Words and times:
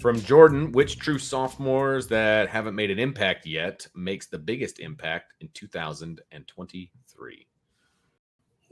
From 0.00 0.18
Jordan, 0.22 0.72
which 0.72 0.98
true 0.98 1.18
sophomores 1.18 2.06
that 2.08 2.48
haven't 2.48 2.74
made 2.74 2.90
an 2.90 2.98
impact 2.98 3.44
yet 3.44 3.86
makes 3.94 4.26
the 4.28 4.38
biggest 4.38 4.80
impact 4.80 5.34
in 5.40 5.48
2023? 5.52 7.46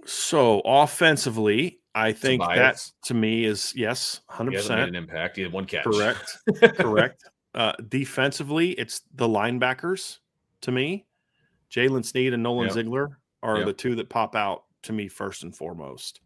So 0.07 0.61
offensively, 0.65 1.81
I 1.95 2.13
think 2.13 2.43
that 2.43 2.83
to 3.05 3.15
me 3.15 3.45
is 3.45 3.75
yes, 3.77 4.21
hundred 4.29 4.55
percent 4.55 4.81
an 4.81 4.95
impact. 4.95 5.37
He 5.37 5.43
had 5.43 5.53
one 5.53 5.67
catch. 5.67 5.85
Correct. 5.85 6.39
Correct. 6.77 7.25
Uh, 7.55 7.73
defensively, 7.89 8.71
it's 8.73 9.03
the 9.15 9.29
linebackers 9.29 10.19
to 10.63 10.73
me. 10.73 11.05
Jaylen 11.71 12.05
Sneed 12.05 12.33
and 12.33 12.43
Nolan 12.43 12.67
yep. 12.67 12.75
Ziegler 12.75 13.19
are 13.43 13.59
yep. 13.59 13.67
the 13.67 13.73
two 13.75 13.95
that 13.97 14.09
pop 14.09 14.35
out 14.35 14.65
to 14.85 14.93
me 14.93 15.09
first 15.09 15.43
and 15.43 15.55
foremost. 15.55 16.21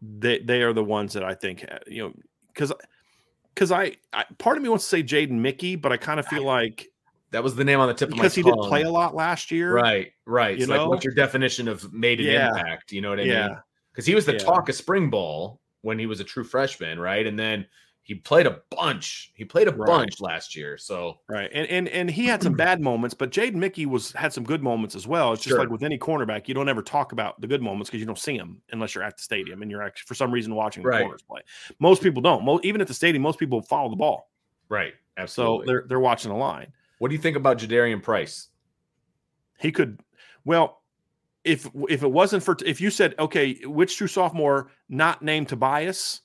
They 0.00 0.38
they 0.38 0.62
are 0.62 0.72
the 0.72 0.84
ones 0.84 1.12
that 1.12 1.24
I 1.24 1.34
think 1.34 1.66
you 1.86 2.04
know 2.04 2.12
because 2.54 2.72
because 3.58 3.72
I, 3.72 3.96
I, 4.12 4.24
part 4.38 4.56
of 4.56 4.62
me 4.62 4.68
wants 4.68 4.84
to 4.84 4.88
say 4.88 5.02
Jaden 5.02 5.30
Mickey, 5.30 5.74
but 5.74 5.90
I 5.90 5.96
kind 5.96 6.20
of 6.20 6.26
feel 6.26 6.44
like 6.44 6.86
that 7.32 7.42
was 7.42 7.56
the 7.56 7.64
name 7.64 7.80
on 7.80 7.88
the 7.88 7.94
tip 7.94 8.08
of 8.08 8.14
my 8.14 8.22
because 8.22 8.34
he 8.36 8.44
didn't 8.44 8.62
play 8.62 8.82
a 8.82 8.90
lot 8.90 9.16
last 9.16 9.50
year. 9.50 9.74
Right, 9.74 10.12
right. 10.26 10.56
You 10.56 10.66
so 10.66 10.74
know? 10.74 10.82
like, 10.82 10.90
what's 10.90 11.04
your 11.04 11.14
definition 11.14 11.66
of 11.66 11.92
made 11.92 12.20
an 12.20 12.26
yeah. 12.26 12.50
impact? 12.50 12.92
You 12.92 13.00
know 13.00 13.10
what 13.10 13.18
I 13.18 13.24
yeah. 13.24 13.48
mean? 13.48 13.56
Because 13.90 14.06
he 14.06 14.14
was 14.14 14.26
the 14.26 14.34
yeah. 14.34 14.38
talk 14.38 14.68
of 14.68 14.76
spring 14.76 15.10
ball 15.10 15.60
when 15.82 15.98
he 15.98 16.06
was 16.06 16.20
a 16.20 16.24
true 16.24 16.44
freshman, 16.44 17.00
right? 17.00 17.26
And 17.26 17.36
then 17.36 17.66
he 18.08 18.14
played 18.14 18.46
a 18.46 18.62
bunch. 18.70 19.32
He 19.34 19.44
played 19.44 19.68
a 19.68 19.70
right. 19.70 19.86
bunch 19.86 20.18
last 20.18 20.56
year. 20.56 20.78
So 20.78 21.18
right, 21.28 21.50
and 21.52 21.68
and 21.68 21.88
and 21.90 22.10
he 22.10 22.24
had 22.24 22.42
some 22.42 22.54
bad 22.56 22.80
moments, 22.80 23.14
but 23.14 23.28
Jade 23.28 23.54
Mickey 23.54 23.84
was 23.84 24.12
had 24.12 24.32
some 24.32 24.44
good 24.44 24.62
moments 24.62 24.94
as 24.94 25.06
well. 25.06 25.34
It's 25.34 25.42
just 25.42 25.50
sure. 25.50 25.58
like 25.58 25.68
with 25.68 25.82
any 25.82 25.98
cornerback, 25.98 26.48
you 26.48 26.54
don't 26.54 26.70
ever 26.70 26.80
talk 26.80 27.12
about 27.12 27.38
the 27.38 27.46
good 27.46 27.60
moments 27.60 27.90
because 27.90 28.00
you 28.00 28.06
don't 28.06 28.18
see 28.18 28.38
them 28.38 28.62
unless 28.72 28.94
you're 28.94 29.04
at 29.04 29.18
the 29.18 29.22
stadium 29.22 29.60
and 29.60 29.70
you're 29.70 29.82
actually 29.82 30.06
for 30.06 30.14
some 30.14 30.30
reason 30.32 30.54
watching 30.54 30.84
the 30.84 30.88
right. 30.88 31.02
corners 31.02 31.20
play. 31.20 31.42
Most 31.80 32.02
people 32.02 32.22
don't. 32.22 32.46
Most, 32.46 32.64
even 32.64 32.80
at 32.80 32.86
the 32.86 32.94
stadium, 32.94 33.22
most 33.22 33.38
people 33.38 33.60
follow 33.60 33.90
the 33.90 33.96
ball. 33.96 34.30
Right. 34.70 34.94
Absolutely. 35.18 35.66
So 35.66 35.70
they're 35.70 35.84
they're 35.86 36.00
watching 36.00 36.30
the 36.30 36.38
line. 36.38 36.72
What 37.00 37.08
do 37.08 37.14
you 37.14 37.20
think 37.20 37.36
about 37.36 37.58
Jadarian 37.58 38.02
Price? 38.02 38.48
He 39.58 39.70
could. 39.70 40.00
Well, 40.46 40.80
if 41.44 41.68
if 41.90 42.02
it 42.02 42.10
wasn't 42.10 42.42
for 42.42 42.56
if 42.64 42.80
you 42.80 42.90
said 42.90 43.14
okay, 43.18 43.60
which 43.66 43.98
true 43.98 44.06
sophomore 44.06 44.70
not 44.88 45.20
named 45.20 45.50
Tobias 45.50 46.22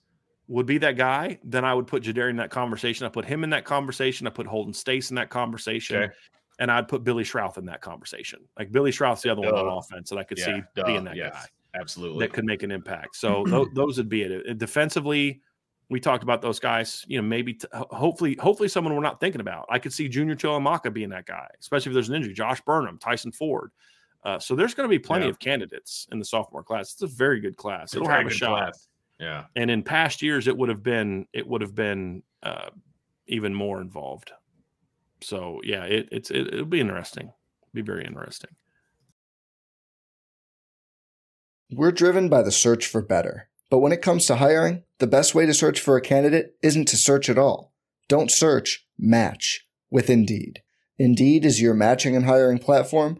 would 0.48 0.66
be 0.66 0.78
that 0.80 0.98
guy, 0.98 1.40
then 1.44 1.64
I 1.64 1.74
would 1.74 1.88
put 1.88 2.04
Jadarian 2.04 2.32
in 2.32 2.36
that 2.38 2.50
conversation. 2.50 3.06
I 3.06 3.10
put 3.10 3.26
him 3.26 3.44
in 3.44 3.50
that 3.52 3.66
conversation. 3.66 4.28
I 4.28 4.30
put 4.30 4.46
Holden 4.46 4.74
Staes 4.74 5.10
in 5.10 5.16
that 5.16 5.30
conversation. 5.30 6.04
Okay. 6.04 6.14
And 6.60 6.70
I'd 6.70 6.88
put 6.88 7.04
Billy 7.04 7.24
Schrauth 7.24 7.58
in 7.58 7.66
that 7.66 7.82
conversation. 7.82 8.40
Like 8.60 8.72
Billy 8.72 8.92
Schrauth's 8.92 9.24
the 9.24 9.32
other 9.32 9.42
duh. 9.42 9.52
one 9.52 9.66
on 9.66 9.78
offense 9.78 10.10
that 10.10 10.20
I 10.20 10.24
could 10.24 10.38
yeah, 10.38 10.46
see 10.46 10.62
duh. 10.76 10.86
being 10.86 11.04
that 11.06 11.16
yes, 11.16 11.34
guy. 11.34 11.80
Absolutely. 11.80 12.26
That 12.26 12.34
could 12.34 12.46
make 12.46 12.62
an 12.62 12.72
impact. 12.72 13.16
So 13.16 13.44
those, 13.48 13.68
those 13.74 13.98
would 13.98 14.10
be 14.10 14.22
it. 14.22 14.58
Defensively, 14.60 15.42
we 15.90 16.00
talked 16.00 16.24
about 16.24 16.42
those 16.42 16.60
guys, 16.60 17.04
you 17.08 17.18
know, 17.20 17.28
maybe 17.28 17.56
t- 17.56 17.68
hopefully, 17.72 18.38
hopefully 18.40 18.70
someone 18.70 18.94
we're 18.94 19.02
not 19.02 19.20
thinking 19.20 19.42
about. 19.42 19.66
I 19.70 19.80
could 19.80 19.94
see 19.94 20.08
Junior 20.08 20.36
Tuihalamaka 20.36 20.94
being 20.94 21.10
that 21.10 21.26
guy, 21.26 21.48
especially 21.60 21.90
if 21.92 21.94
there's 21.94 22.10
an 22.10 22.16
injury. 22.16 22.34
Josh 22.34 22.62
Burnham, 22.62 23.00
Tyson 23.00 23.32
Ford. 23.32 23.72
Uh, 24.24 24.40
so 24.40 24.56
there's 24.56 24.74
going 24.74 24.88
to 24.88 24.90
be 24.90 25.00
plenty 25.00 25.26
yeah. 25.26 25.32
of 25.32 25.40
candidates 25.40 26.08
in 26.12 26.20
the 26.20 26.26
sophomore 26.26 26.64
class. 26.64 26.94
It's 26.94 27.02
a 27.02 27.08
very 27.08 27.40
good 27.40 27.58
class. 27.58 27.94
It'll 27.94 28.08
have 28.08 28.26
a 28.26 28.30
shot. 28.30 28.60
Class. 28.60 28.88
Yeah. 29.24 29.46
And 29.56 29.72
in 29.72 29.84
past 29.84 30.22
years, 30.22 30.50
it 30.50 30.58
would 30.58 30.68
have 30.68 30.84
been 30.84 31.28
it 31.32 31.48
would 31.48 31.62
have 31.62 31.74
been 31.74 32.24
uh, 32.44 32.70
even 33.26 33.56
more 33.56 33.80
involved. 33.80 34.34
So 35.22 35.62
yeah, 35.64 35.86
it, 35.86 36.10
it's 36.12 36.30
it, 36.30 36.48
it'll 36.54 36.66
be 36.66 36.82
interesting. 36.82 37.28
It'll 37.28 37.74
be 37.74 37.82
very 37.82 38.04
interesting. 38.04 38.52
We're 41.72 41.94
driven 41.94 42.28
by 42.28 42.42
the 42.42 42.52
search 42.52 42.86
for 42.86 43.02
better, 43.02 43.50
but 43.72 43.80
when 43.80 43.94
it 43.94 44.02
comes 44.02 44.26
to 44.26 44.36
hiring, 44.36 44.84
the 45.00 45.08
best 45.08 45.34
way 45.34 45.46
to 45.46 45.54
search 45.54 45.80
for 45.80 45.96
a 45.96 46.02
candidate 46.02 46.56
isn't 46.62 46.90
to 46.90 46.98
search 46.98 47.30
at 47.30 47.38
all. 47.38 47.74
Don't 48.10 48.30
search. 48.30 48.86
Match 49.00 49.66
with 49.90 50.10
Indeed. 50.10 50.62
Indeed 51.00 51.46
is 51.46 51.62
your 51.62 51.74
matching 51.74 52.16
and 52.16 52.26
hiring 52.26 52.60
platform 52.60 53.20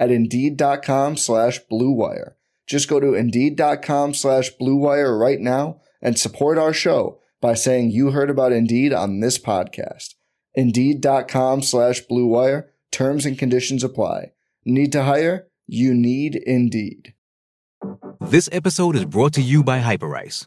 at 0.00 0.10
Indeed.com 0.10 1.16
slash 1.16 1.60
BlueWire. 1.70 2.32
Just 2.66 2.88
go 2.88 2.98
to 2.98 3.14
Indeed.com 3.14 4.14
slash 4.14 4.50
BlueWire 4.60 5.16
right 5.20 5.38
now 5.38 5.80
and 6.00 6.18
support 6.18 6.58
our 6.58 6.72
show 6.72 7.20
by 7.40 7.54
saying 7.54 7.90
you 7.90 8.10
heard 8.10 8.30
about 8.30 8.52
Indeed 8.52 8.92
on 8.92 9.20
this 9.20 9.38
podcast. 9.38 10.14
Indeed.com 10.54 11.62
slash 11.62 12.02
BlueWire. 12.10 12.68
Terms 12.90 13.26
and 13.26 13.38
conditions 13.38 13.84
apply. 13.84 14.32
Need 14.64 14.90
to 14.92 15.04
hire? 15.04 15.48
You 15.66 15.94
need 15.94 16.34
Indeed. 16.34 17.14
This 18.20 18.48
episode 18.52 18.96
is 18.96 19.04
brought 19.04 19.32
to 19.34 19.42
you 19.42 19.62
by 19.62 19.80
Hyperice, 19.80 20.46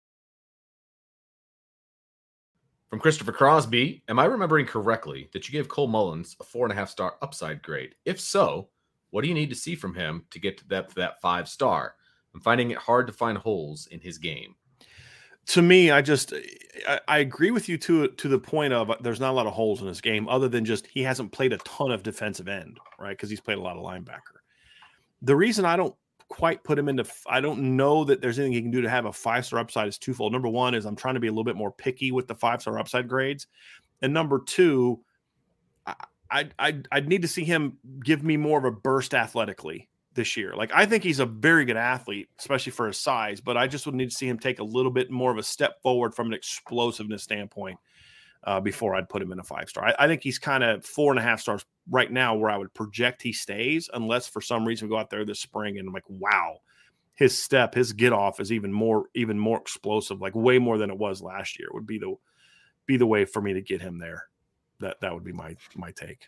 From 2.91 2.99
Christopher 2.99 3.31
Crosby, 3.31 4.03
am 4.09 4.19
I 4.19 4.25
remembering 4.25 4.65
correctly 4.65 5.29
that 5.31 5.47
you 5.47 5.53
gave 5.53 5.69
Cole 5.69 5.87
Mullins 5.87 6.35
a 6.41 6.43
four 6.43 6.65
and 6.65 6.73
a 6.73 6.75
half 6.75 6.89
star 6.89 7.15
upside 7.21 7.63
grade? 7.63 7.95
If 8.03 8.19
so, 8.19 8.67
what 9.11 9.21
do 9.21 9.29
you 9.29 9.33
need 9.33 9.49
to 9.49 9.55
see 9.55 9.75
from 9.75 9.95
him 9.95 10.25
to 10.29 10.39
get 10.39 10.57
to 10.57 10.67
that, 10.67 10.93
that 10.95 11.21
five 11.21 11.47
star? 11.47 11.95
I'm 12.33 12.41
finding 12.41 12.71
it 12.71 12.77
hard 12.77 13.07
to 13.07 13.13
find 13.13 13.37
holes 13.37 13.87
in 13.91 14.01
his 14.01 14.17
game. 14.17 14.55
to 15.47 15.61
me, 15.61 15.89
I 15.89 16.01
just 16.01 16.33
I, 16.85 16.99
I, 17.07 17.17
agree 17.19 17.51
with 17.51 17.69
you 17.69 17.77
to 17.77 18.09
to 18.09 18.27
the 18.27 18.37
point 18.37 18.73
of 18.73 18.91
uh, 18.91 18.97
there's 18.99 19.21
not 19.21 19.31
a 19.31 19.37
lot 19.39 19.47
of 19.47 19.53
holes 19.53 19.79
in 19.81 19.87
his 19.87 20.01
game, 20.01 20.27
other 20.27 20.49
than 20.49 20.65
just 20.65 20.85
he 20.87 21.01
hasn't 21.01 21.31
played 21.31 21.53
a 21.53 21.57
ton 21.59 21.91
of 21.91 22.03
defensive 22.03 22.49
end, 22.49 22.77
right? 22.99 23.11
Because 23.11 23.29
he's 23.29 23.39
played 23.39 23.57
a 23.57 23.61
lot 23.61 23.77
of 23.77 23.83
linebacker. 23.83 24.41
The 25.21 25.35
reason 25.37 25.63
I 25.63 25.77
don't 25.77 25.95
quite 26.31 26.63
put 26.63 26.79
him 26.79 26.87
into 26.87 27.05
I 27.27 27.41
don't 27.41 27.75
know 27.75 28.05
that 28.05 28.21
there's 28.21 28.39
anything 28.39 28.53
he 28.53 28.61
can 28.61 28.71
do 28.71 28.81
to 28.81 28.89
have 28.89 29.05
a 29.05 29.11
five 29.11 29.45
star 29.45 29.59
upside 29.59 29.89
is 29.89 29.97
twofold. 29.97 30.31
Number 30.31 30.47
one 30.47 30.73
is 30.73 30.85
I'm 30.85 30.95
trying 30.95 31.15
to 31.15 31.19
be 31.19 31.27
a 31.27 31.31
little 31.31 31.43
bit 31.43 31.57
more 31.57 31.71
picky 31.71 32.11
with 32.11 32.27
the 32.27 32.33
five 32.33 32.61
star 32.61 32.79
upside 32.79 33.07
grades, 33.07 33.47
and 34.01 34.13
number 34.13 34.39
two, 34.39 35.01
I 35.85 36.49
I 36.57 36.81
I'd 36.91 37.09
need 37.09 37.21
to 37.21 37.27
see 37.27 37.43
him 37.43 37.77
give 38.03 38.23
me 38.23 38.37
more 38.37 38.57
of 38.57 38.63
a 38.65 38.71
burst 38.71 39.13
athletically 39.13 39.89
this 40.13 40.37
year. 40.37 40.55
Like 40.55 40.71
I 40.73 40.85
think 40.85 41.03
he's 41.03 41.19
a 41.19 41.25
very 41.25 41.65
good 41.65 41.77
athlete, 41.77 42.29
especially 42.39 42.71
for 42.71 42.87
his 42.87 42.97
size, 42.97 43.41
but 43.41 43.57
I 43.57 43.67
just 43.67 43.85
would 43.85 43.95
need 43.95 44.09
to 44.09 44.15
see 44.15 44.27
him 44.27 44.39
take 44.39 44.59
a 44.59 44.63
little 44.63 44.91
bit 44.91 45.11
more 45.11 45.31
of 45.31 45.37
a 45.37 45.43
step 45.43 45.81
forward 45.81 46.15
from 46.15 46.27
an 46.27 46.33
explosiveness 46.33 47.23
standpoint 47.23 47.77
uh, 48.43 48.59
before 48.59 48.95
I'd 48.95 49.09
put 49.09 49.21
him 49.21 49.31
in 49.31 49.39
a 49.39 49.43
five 49.43 49.69
star. 49.69 49.85
I, 49.87 49.95
I 49.99 50.07
think 50.07 50.23
he's 50.23 50.39
kind 50.39 50.63
of 50.63 50.85
four 50.85 51.11
and 51.11 51.19
a 51.19 51.23
half 51.23 51.41
stars 51.41 51.65
right 51.89 52.11
now 52.11 52.35
where 52.35 52.49
I 52.49 52.57
would 52.57 52.73
project 52.73 53.21
he 53.21 53.33
stays, 53.33 53.89
unless 53.93 54.27
for 54.27 54.41
some 54.41 54.65
reason 54.65 54.87
we 54.87 54.93
go 54.93 54.99
out 54.99 55.09
there 55.09 55.25
this 55.25 55.39
spring 55.39 55.77
and 55.77 55.87
I'm 55.87 55.93
like, 55.93 56.09
wow, 56.09 56.57
his 57.13 57.37
step, 57.37 57.75
his 57.75 57.93
get 57.93 58.13
off 58.13 58.39
is 58.39 58.51
even 58.51 58.73
more, 58.73 59.05
even 59.13 59.37
more 59.37 59.59
explosive, 59.59 60.21
like 60.21 60.35
way 60.35 60.57
more 60.59 60.77
than 60.77 60.89
it 60.89 60.97
was 60.97 61.21
last 61.21 61.59
year. 61.59 61.69
Would 61.71 61.87
be 61.87 61.99
the 61.99 62.15
be 62.85 62.97
the 62.97 63.05
way 63.05 63.25
for 63.25 63.41
me 63.41 63.53
to 63.53 63.61
get 63.61 63.81
him 63.81 63.99
there. 63.99 64.25
That 64.79 65.01
that 65.01 65.13
would 65.13 65.23
be 65.23 65.33
my 65.33 65.55
my 65.75 65.91
take. 65.91 66.27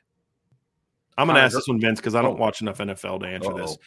I'm 1.18 1.28
going 1.28 1.36
to 1.36 1.44
ask 1.44 1.56
this 1.56 1.68
one, 1.68 1.80
Vince, 1.80 2.00
because 2.00 2.16
I 2.16 2.22
don't 2.24 2.38
oh. 2.38 2.42
watch 2.42 2.62
enough 2.62 2.80
NFL 2.80 3.20
to 3.20 3.28
answer 3.28 3.52
Uh-oh. 3.52 3.58
this. 3.58 3.78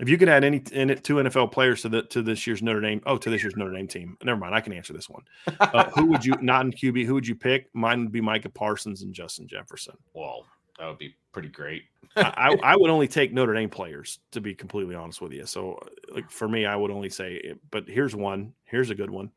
If 0.00 0.08
you 0.08 0.18
could 0.18 0.28
add 0.28 0.44
any 0.44 0.62
in 0.72 0.90
it, 0.90 1.04
two 1.04 1.16
NFL 1.16 1.52
players 1.52 1.82
to 1.82 1.88
the 1.88 2.02
to 2.04 2.22
this 2.22 2.46
year's 2.46 2.62
Notre 2.62 2.80
Dame, 2.80 3.00
oh, 3.06 3.16
to 3.18 3.30
this 3.30 3.42
year's 3.42 3.56
Notre 3.56 3.72
Dame 3.72 3.88
team, 3.88 4.16
never 4.24 4.38
mind, 4.38 4.54
I 4.54 4.60
can 4.60 4.72
answer 4.72 4.92
this 4.92 5.08
one. 5.08 5.22
Uh, 5.60 5.90
who 5.94 6.06
would 6.06 6.24
you 6.24 6.34
not 6.40 6.64
in 6.64 6.72
QB? 6.72 7.04
Who 7.06 7.14
would 7.14 7.26
you 7.26 7.34
pick? 7.34 7.68
Mine 7.74 8.02
would 8.04 8.12
be 8.12 8.20
Micah 8.20 8.48
Parsons 8.48 9.02
and 9.02 9.14
Justin 9.14 9.46
Jefferson. 9.46 9.94
Well, 10.14 10.46
that 10.78 10.86
would 10.88 10.98
be 10.98 11.14
pretty 11.32 11.48
great. 11.48 11.84
I, 12.16 12.56
I, 12.62 12.76
would 12.76 12.90
only 12.90 13.08
take 13.08 13.32
Notre 13.32 13.54
Dame 13.54 13.70
players 13.70 14.18
to 14.32 14.40
be 14.40 14.54
completely 14.54 14.94
honest 14.94 15.22
with 15.22 15.32
you. 15.32 15.46
So, 15.46 15.78
like 16.10 16.30
for 16.30 16.48
me, 16.48 16.66
I 16.66 16.76
would 16.76 16.90
only 16.90 17.08
say. 17.08 17.54
But 17.70 17.88
here's 17.88 18.14
one. 18.14 18.52
Here's 18.64 18.90
a 18.90 18.94
good 18.94 19.10
one. 19.10 19.30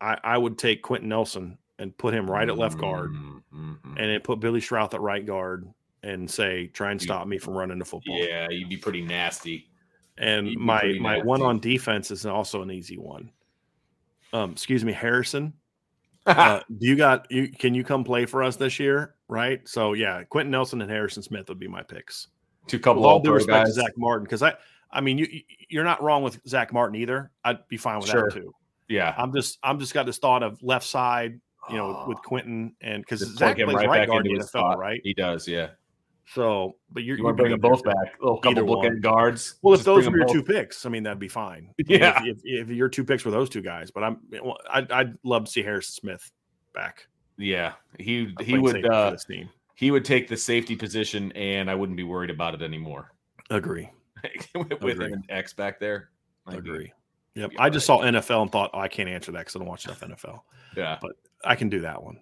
I, 0.00 0.18
I 0.22 0.38
would 0.38 0.58
take 0.58 0.82
Quenton 0.82 1.08
Nelson 1.08 1.56
and 1.78 1.96
put 1.96 2.14
him 2.14 2.30
right 2.30 2.48
at 2.48 2.58
left 2.58 2.78
guard, 2.78 3.12
mm-hmm. 3.12 3.96
and 3.96 3.96
then 3.96 4.20
put 4.20 4.40
Billy 4.40 4.60
Schrauth 4.60 4.94
at 4.94 5.00
right 5.00 5.24
guard, 5.24 5.66
and 6.04 6.30
say, 6.30 6.68
try 6.68 6.90
and 6.90 7.00
stop 7.00 7.26
me 7.26 7.38
from 7.38 7.54
running 7.54 7.78
the 7.78 7.84
football. 7.84 8.18
Yeah, 8.18 8.48
you'd 8.50 8.68
be 8.68 8.76
pretty 8.76 9.02
nasty. 9.02 9.68
And 10.18 10.54
my 10.56 10.96
my 11.00 11.14
nasty. 11.14 11.26
one 11.26 11.42
on 11.42 11.58
defense 11.58 12.10
is 12.10 12.26
also 12.26 12.62
an 12.62 12.70
easy 12.70 12.98
one. 12.98 13.30
Um, 14.32 14.52
excuse 14.52 14.84
me, 14.84 14.92
Harrison. 14.92 15.54
uh, 16.26 16.60
do 16.78 16.86
you 16.86 16.96
got 16.96 17.30
you? 17.30 17.48
Can 17.48 17.74
you 17.74 17.84
come 17.84 18.04
play 18.04 18.26
for 18.26 18.42
us 18.42 18.56
this 18.56 18.78
year? 18.78 19.14
Right. 19.28 19.66
So 19.68 19.94
yeah, 19.94 20.22
Quenton 20.24 20.50
Nelson 20.50 20.80
and 20.80 20.90
Harrison 20.90 21.22
Smith 21.22 21.48
would 21.48 21.58
be 21.58 21.68
my 21.68 21.82
picks. 21.82 22.28
Two 22.66 22.78
couple 22.78 23.02
with 23.02 23.10
all 23.10 23.20
due 23.20 23.32
respect 23.32 23.66
guys. 23.66 23.74
to 23.74 23.82
Zack 23.82 23.92
Martin, 23.96 24.24
because 24.24 24.42
I 24.42 24.54
I 24.90 25.00
mean 25.00 25.18
you 25.18 25.26
you're 25.68 25.84
not 25.84 26.02
wrong 26.02 26.22
with 26.22 26.38
Zack 26.46 26.72
Martin 26.72 26.96
either. 26.96 27.30
I'd 27.44 27.66
be 27.68 27.76
fine 27.76 27.98
with 27.98 28.08
sure. 28.08 28.30
that 28.30 28.34
too. 28.34 28.54
Yeah. 28.88 29.14
I'm 29.16 29.32
just 29.32 29.58
I'm 29.62 29.78
just 29.78 29.94
got 29.94 30.06
this 30.06 30.18
thought 30.18 30.42
of 30.42 30.62
left 30.62 30.86
side, 30.86 31.40
you 31.68 31.76
know, 31.76 32.04
oh. 32.04 32.08
with 32.08 32.18
Quenton 32.18 32.74
and 32.80 33.02
because 33.02 33.20
Zack 33.36 33.56
plays 33.56 33.74
right, 33.74 33.88
right 33.88 34.08
guard 34.08 34.26
in 34.26 34.34
the 34.34 34.44
NFL, 34.44 34.76
right? 34.76 35.00
He 35.02 35.14
does, 35.14 35.48
yeah. 35.48 35.70
So, 36.26 36.76
but 36.90 37.02
you're, 37.02 37.18
you 37.18 37.24
want 37.24 37.36
to 37.36 37.42
bring 37.42 37.52
them 37.52 37.60
both 37.60 37.84
back, 37.84 38.14
a 38.22 38.38
couple 38.40 38.64
bookend 38.64 39.02
guards. 39.02 39.56
Well, 39.62 39.74
if 39.74 39.84
those 39.84 40.08
were 40.08 40.16
your 40.16 40.26
both. 40.26 40.34
two 40.34 40.42
picks, 40.42 40.86
I 40.86 40.88
mean, 40.88 41.02
that'd 41.02 41.18
be 41.18 41.28
fine. 41.28 41.68
Yeah, 41.86 42.22
if, 42.24 42.38
if, 42.44 42.70
if, 42.70 42.70
your 42.70 42.88
two 42.88 43.04
picks 43.04 43.24
were 43.24 43.30
those 43.30 43.50
two 43.50 43.60
guys, 43.60 43.90
but 43.90 44.02
I'm, 44.02 44.18
I'd, 44.70 44.90
I'd 44.90 45.18
love 45.22 45.44
to 45.44 45.50
see 45.50 45.62
Harrison 45.62 45.92
Smith 45.92 46.30
back. 46.72 47.06
Yeah, 47.36 47.72
he 47.98 48.34
he 48.40 48.58
would 48.58 48.86
uh, 48.86 49.16
he 49.74 49.90
would 49.90 50.04
take 50.04 50.28
the 50.28 50.36
safety 50.36 50.76
position, 50.76 51.30
and 51.32 51.70
I 51.70 51.74
wouldn't 51.74 51.96
be 51.96 52.04
worried 52.04 52.30
about 52.30 52.54
it 52.54 52.62
anymore. 52.62 53.12
Agree. 53.50 53.90
with 54.54 54.72
Agree. 54.72 55.10
him 55.10 55.22
X 55.28 55.52
back 55.52 55.78
there. 55.78 56.10
I'd 56.46 56.58
Agree. 56.58 56.92
Be, 57.34 57.40
yep. 57.42 57.50
I 57.58 57.68
just 57.68 57.86
saw 57.86 58.00
NFL 58.00 58.42
and 58.42 58.52
thought, 58.52 58.70
oh, 58.72 58.78
I 58.78 58.88
can't 58.88 59.08
answer 59.08 59.32
that 59.32 59.40
because 59.40 59.56
I 59.56 59.58
don't 59.58 59.68
watch 59.68 59.84
enough 59.84 60.00
NFL. 60.00 60.40
Yeah, 60.76 60.96
but 61.00 61.12
I 61.44 61.54
can 61.54 61.68
do 61.68 61.80
that 61.80 62.02
one 62.02 62.20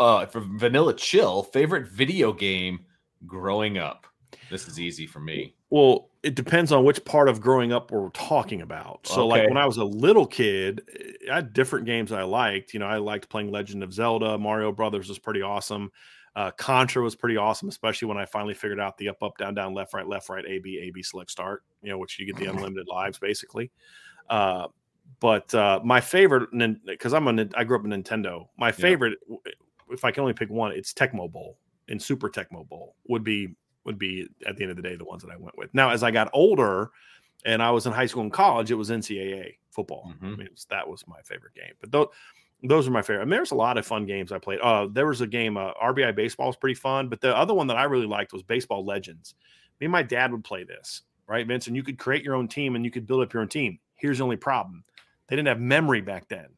uh, 0.00 0.26
for 0.26 0.40
Vanilla 0.40 0.94
Chill, 0.94 1.44
favorite 1.44 1.86
video 1.86 2.32
game 2.32 2.80
growing 3.26 3.78
up. 3.78 4.06
This 4.50 4.66
is 4.66 4.80
easy 4.80 5.06
for 5.06 5.20
me. 5.20 5.54
Well, 5.68 6.08
it 6.22 6.34
depends 6.34 6.72
on 6.72 6.84
which 6.84 7.04
part 7.04 7.28
of 7.28 7.40
growing 7.40 7.72
up 7.72 7.92
we're 7.92 8.08
talking 8.10 8.62
about. 8.62 9.06
So, 9.06 9.20
okay. 9.22 9.42
like 9.42 9.48
when 9.48 9.58
I 9.58 9.66
was 9.66 9.76
a 9.76 9.84
little 9.84 10.26
kid, 10.26 10.82
I 11.30 11.36
had 11.36 11.52
different 11.52 11.86
games 11.86 12.10
I 12.10 12.22
liked. 12.22 12.74
You 12.74 12.80
know, 12.80 12.86
I 12.86 12.96
liked 12.96 13.28
playing 13.28 13.52
Legend 13.52 13.84
of 13.84 13.92
Zelda. 13.92 14.36
Mario 14.38 14.72
Brothers 14.72 15.08
was 15.08 15.18
pretty 15.18 15.42
awesome. 15.42 15.92
Uh, 16.34 16.50
Contra 16.52 17.02
was 17.02 17.14
pretty 17.14 17.36
awesome, 17.36 17.68
especially 17.68 18.08
when 18.08 18.16
I 18.16 18.24
finally 18.24 18.54
figured 18.54 18.80
out 18.80 18.96
the 18.96 19.10
up, 19.10 19.22
up, 19.22 19.36
down, 19.36 19.54
down, 19.54 19.74
left, 19.74 19.94
right, 19.94 20.06
left, 20.06 20.28
right, 20.28 20.44
A, 20.46 20.58
B, 20.58 20.80
A, 20.82 20.90
B, 20.90 21.02
select, 21.02 21.30
start. 21.30 21.62
You 21.82 21.90
know, 21.90 21.98
which 21.98 22.18
you 22.18 22.26
get 22.26 22.36
the 22.36 22.46
unlimited 22.50 22.88
lives 22.88 23.18
basically. 23.18 23.70
Uh, 24.28 24.68
but 25.18 25.52
uh, 25.54 25.80
my 25.84 26.00
favorite, 26.00 26.48
because 26.86 27.12
I'm 27.12 27.26
a, 27.26 27.46
I 27.54 27.64
grew 27.64 27.78
up 27.78 27.84
in 27.84 27.90
Nintendo. 27.90 28.46
My 28.56 28.72
favorite 28.72 29.18
yeah 29.28 29.52
if 29.90 30.04
I 30.04 30.10
can 30.10 30.22
only 30.22 30.34
pick 30.34 30.50
one, 30.50 30.72
it's 30.72 30.92
Tecmo 30.92 31.30
Bowl 31.30 31.58
and 31.88 32.00
Super 32.00 32.30
Tecmo 32.30 32.66
Bowl 32.66 32.94
would 33.08 33.24
be 33.24 33.54
would 33.84 33.98
be 33.98 34.28
at 34.46 34.56
the 34.56 34.62
end 34.62 34.70
of 34.70 34.76
the 34.76 34.82
day 34.82 34.96
the 34.96 35.04
ones 35.04 35.22
that 35.22 35.30
I 35.30 35.36
went 35.36 35.56
with. 35.56 35.72
Now, 35.74 35.90
as 35.90 36.02
I 36.02 36.10
got 36.10 36.30
older 36.32 36.90
and 37.44 37.62
I 37.62 37.70
was 37.70 37.86
in 37.86 37.92
high 37.92 38.06
school 38.06 38.22
and 38.22 38.32
college, 38.32 38.70
it 38.70 38.74
was 38.74 38.90
NCAA 38.90 39.56
football. 39.70 40.12
Mm-hmm. 40.14 40.26
I 40.26 40.36
mean, 40.36 40.48
was, 40.50 40.66
that 40.70 40.88
was 40.88 41.06
my 41.06 41.20
favorite 41.22 41.54
game. 41.54 41.72
But 41.80 41.90
those 41.90 42.08
those 42.62 42.86
are 42.86 42.90
my 42.90 43.02
favorite. 43.02 43.22
I 43.22 43.24
mean, 43.24 43.30
there's 43.30 43.52
a 43.52 43.56
lot 43.56 43.78
of 43.78 43.86
fun 43.86 44.06
games 44.06 44.32
I 44.32 44.38
played. 44.38 44.60
Uh, 44.60 44.86
there 44.90 45.06
was 45.06 45.22
a 45.22 45.26
game, 45.26 45.56
uh, 45.56 45.72
RBI 45.82 46.14
baseball 46.14 46.48
was 46.48 46.56
pretty 46.56 46.74
fun, 46.74 47.08
but 47.08 47.20
the 47.20 47.34
other 47.34 47.54
one 47.54 47.66
that 47.68 47.78
I 47.78 47.84
really 47.84 48.06
liked 48.06 48.34
was 48.34 48.42
Baseball 48.42 48.84
Legends. 48.84 49.34
Me 49.80 49.86
and 49.86 49.92
my 49.92 50.02
dad 50.02 50.30
would 50.30 50.44
play 50.44 50.64
this, 50.64 51.02
right, 51.26 51.46
Vince? 51.46 51.68
And 51.68 51.76
you 51.76 51.82
could 51.82 51.98
create 51.98 52.22
your 52.22 52.34
own 52.34 52.48
team 52.48 52.76
and 52.76 52.84
you 52.84 52.90
could 52.90 53.06
build 53.06 53.22
up 53.22 53.32
your 53.32 53.40
own 53.40 53.48
team. 53.48 53.78
Here's 53.96 54.18
the 54.18 54.24
only 54.24 54.36
problem: 54.36 54.84
they 55.28 55.36
didn't 55.36 55.48
have 55.48 55.60
memory 55.60 56.02
back 56.02 56.28
then. 56.28 56.48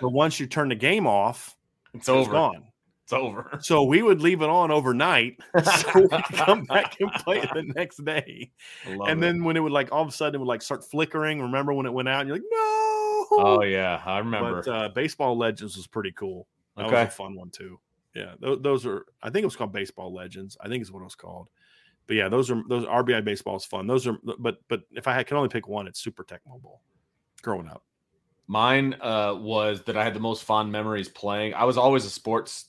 but 0.00 0.10
once 0.10 0.38
you 0.38 0.46
turn 0.46 0.68
the 0.68 0.76
game 0.76 1.08
off, 1.08 1.56
it's, 1.94 2.08
over. 2.08 2.30
gone. 2.30 2.64
It's 3.04 3.12
over. 3.12 3.58
So 3.60 3.82
we 3.84 4.02
would 4.02 4.20
leave 4.20 4.42
it 4.42 4.48
on 4.48 4.70
overnight 4.70 5.38
so 5.64 6.00
we 6.00 6.08
come 6.34 6.64
back 6.64 6.96
and 7.00 7.10
play 7.12 7.38
it 7.38 7.50
the 7.52 7.64
next 7.74 8.04
day. 8.04 8.50
And 8.86 9.02
it. 9.02 9.20
then 9.20 9.44
when 9.44 9.56
it 9.56 9.60
would 9.60 9.72
like 9.72 9.92
all 9.92 10.02
of 10.02 10.08
a 10.08 10.12
sudden 10.12 10.36
it 10.36 10.38
would 10.38 10.48
like 10.48 10.62
start 10.62 10.84
flickering. 10.84 11.40
Remember 11.40 11.72
when 11.72 11.86
it 11.86 11.92
went 11.92 12.08
out 12.08 12.20
and 12.20 12.28
you're 12.28 12.36
like, 12.36 12.46
no. 12.50 13.26
Oh 13.34 13.62
yeah, 13.62 14.00
I 14.04 14.18
remember. 14.18 14.62
But 14.62 14.70
uh, 14.70 14.88
Baseball 14.90 15.36
Legends 15.36 15.76
was 15.76 15.86
pretty 15.86 16.12
cool. 16.12 16.46
That 16.76 16.86
okay. 16.86 17.04
was 17.04 17.08
a 17.08 17.10
fun 17.10 17.34
one 17.34 17.50
too. 17.50 17.78
Yeah, 18.14 18.34
th- 18.42 18.58
those 18.62 18.84
are. 18.86 19.06
I 19.22 19.30
think 19.30 19.42
it 19.42 19.46
was 19.46 19.56
called 19.56 19.72
Baseball 19.72 20.12
Legends. 20.12 20.56
I 20.60 20.68
think 20.68 20.82
is 20.82 20.92
what 20.92 21.00
it 21.00 21.04
was 21.04 21.14
called. 21.14 21.48
But 22.06 22.16
yeah, 22.16 22.28
those 22.28 22.50
are 22.50 22.62
those 22.68 22.84
RBI 22.84 23.24
baseball 23.24 23.56
is 23.56 23.64
fun. 23.64 23.86
Those 23.86 24.06
are. 24.06 24.18
But 24.38 24.58
but 24.68 24.82
if 24.92 25.06
I 25.06 25.14
had, 25.14 25.26
can 25.26 25.36
only 25.36 25.48
pick 25.48 25.68
one, 25.68 25.86
it's 25.86 26.00
Super 26.00 26.24
Tecmo 26.24 26.60
Bowl. 26.60 26.82
Growing 27.42 27.68
up. 27.68 27.84
Mine 28.52 28.94
uh, 29.00 29.34
was 29.40 29.82
that 29.84 29.96
I 29.96 30.04
had 30.04 30.12
the 30.12 30.20
most 30.20 30.44
fond 30.44 30.70
memories 30.70 31.08
playing. 31.08 31.54
I 31.54 31.64
was 31.64 31.78
always 31.78 32.04
a 32.04 32.10
sports 32.10 32.66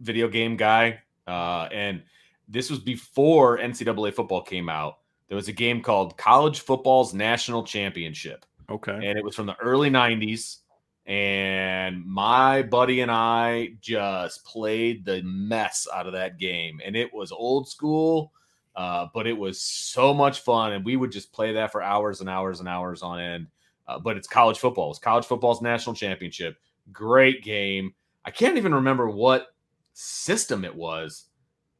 video 0.00 0.28
game 0.28 0.54
guy, 0.54 1.00
uh, 1.26 1.66
and 1.72 2.02
this 2.46 2.68
was 2.68 2.78
before 2.78 3.56
NCAA 3.56 4.12
football 4.12 4.42
came 4.42 4.68
out. 4.68 4.98
There 5.28 5.36
was 5.36 5.48
a 5.48 5.52
game 5.52 5.80
called 5.80 6.18
College 6.18 6.60
Football's 6.60 7.14
National 7.14 7.64
Championship. 7.64 8.44
Okay, 8.68 8.92
and 8.92 9.18
it 9.18 9.24
was 9.24 9.34
from 9.34 9.46
the 9.46 9.56
early 9.56 9.88
'90s. 9.88 10.58
And 11.06 12.04
my 12.04 12.60
buddy 12.60 13.00
and 13.00 13.10
I 13.10 13.76
just 13.80 14.44
played 14.44 15.06
the 15.06 15.22
mess 15.22 15.88
out 15.90 16.06
of 16.06 16.12
that 16.12 16.38
game, 16.38 16.82
and 16.84 16.94
it 16.94 17.14
was 17.14 17.32
old 17.32 17.66
school. 17.66 18.30
Uh, 18.76 19.06
but 19.14 19.26
it 19.26 19.38
was 19.38 19.58
so 19.62 20.12
much 20.12 20.40
fun, 20.40 20.72
and 20.72 20.84
we 20.84 20.96
would 20.96 21.12
just 21.12 21.32
play 21.32 21.54
that 21.54 21.72
for 21.72 21.82
hours 21.82 22.20
and 22.20 22.28
hours 22.28 22.60
and 22.60 22.68
hours 22.68 23.00
on 23.02 23.20
end. 23.20 23.46
Uh, 23.86 23.98
but 23.98 24.16
it's 24.16 24.28
college 24.28 24.58
football. 24.58 24.90
It's 24.90 24.98
college 24.98 25.26
football's 25.26 25.62
national 25.62 25.94
championship. 25.94 26.56
Great 26.92 27.42
game. 27.42 27.94
I 28.24 28.30
can't 28.30 28.56
even 28.56 28.74
remember 28.74 29.08
what 29.10 29.48
system 29.92 30.64
it 30.64 30.74
was. 30.74 31.26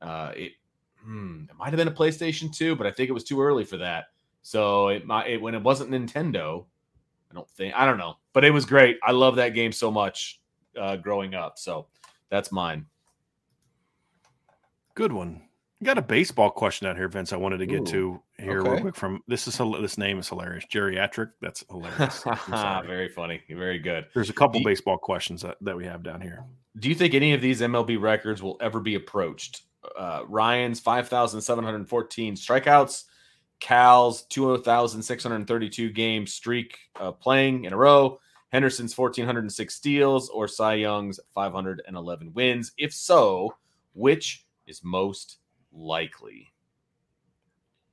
Uh, 0.02 0.32
it, 0.36 0.52
hmm, 1.02 1.44
it 1.48 1.56
might 1.56 1.70
have 1.70 1.78
been 1.78 1.88
a 1.88 1.92
PlayStation 1.92 2.54
2, 2.54 2.76
but 2.76 2.86
I 2.86 2.90
think 2.90 3.08
it 3.08 3.14
was 3.14 3.24
too 3.24 3.40
early 3.40 3.64
for 3.64 3.78
that. 3.78 4.06
So 4.42 4.88
it 4.88 5.06
might 5.06 5.28
it, 5.28 5.40
when 5.40 5.54
it 5.54 5.62
wasn't 5.62 5.90
Nintendo, 5.90 6.66
I 7.30 7.34
don't 7.34 7.48
think 7.50 7.74
I 7.74 7.86
don't 7.86 7.96
know, 7.96 8.16
but 8.34 8.44
it 8.44 8.50
was 8.50 8.66
great. 8.66 8.98
I 9.02 9.12
love 9.12 9.36
that 9.36 9.54
game 9.54 9.72
so 9.72 9.90
much 9.90 10.40
uh, 10.78 10.96
growing 10.96 11.34
up. 11.34 11.58
So 11.58 11.86
that's 12.28 12.52
mine. 12.52 12.84
Good 14.94 15.12
one. 15.12 15.43
Got 15.82 15.98
a 15.98 16.02
baseball 16.02 16.50
question 16.50 16.86
out 16.86 16.96
here, 16.96 17.08
Vince. 17.08 17.32
I 17.32 17.36
wanted 17.36 17.58
to 17.58 17.66
get 17.66 17.80
Ooh, 17.80 17.92
to 17.92 18.22
here 18.38 18.60
okay. 18.60 18.70
real 18.70 18.80
quick. 18.80 18.96
From 18.96 19.22
this 19.26 19.48
is 19.48 19.58
this 19.80 19.98
name 19.98 20.18
is 20.18 20.28
hilarious. 20.28 20.64
Geriatric. 20.72 21.30
That's 21.40 21.64
hilarious. 21.68 22.24
Very 22.86 23.08
funny. 23.08 23.42
Very 23.48 23.78
good. 23.78 24.06
There's 24.14 24.30
a 24.30 24.34
couple 24.34 24.62
baseball 24.62 24.98
questions 24.98 25.42
that, 25.42 25.56
that 25.60 25.76
we 25.76 25.84
have 25.84 26.02
down 26.02 26.20
here. 26.20 26.44
Do 26.78 26.88
you 26.88 26.94
think 26.94 27.14
any 27.14 27.32
of 27.32 27.40
these 27.40 27.60
MLB 27.60 28.00
records 28.00 28.42
will 28.42 28.56
ever 28.60 28.80
be 28.80 28.94
approached? 28.94 29.62
Uh, 29.98 30.22
Ryan's 30.26 30.80
5,714 30.80 32.34
strikeouts 32.36 33.04
Cal's 33.64 34.24
2,632 34.24 35.90
game 35.90 36.26
streak 36.26 36.78
uh, 37.00 37.12
playing 37.12 37.64
in 37.64 37.72
a 37.72 37.76
row, 37.76 38.20
Henderson's 38.50 38.96
1,406 38.96 39.74
steals, 39.74 40.28
or 40.28 40.46
Cy 40.46 40.74
Young's 40.74 41.18
511 41.34 42.32
wins? 42.34 42.72
If 42.76 42.92
so, 42.92 43.54
which 43.94 44.44
is 44.66 44.82
most 44.84 45.38
likely? 45.74 46.52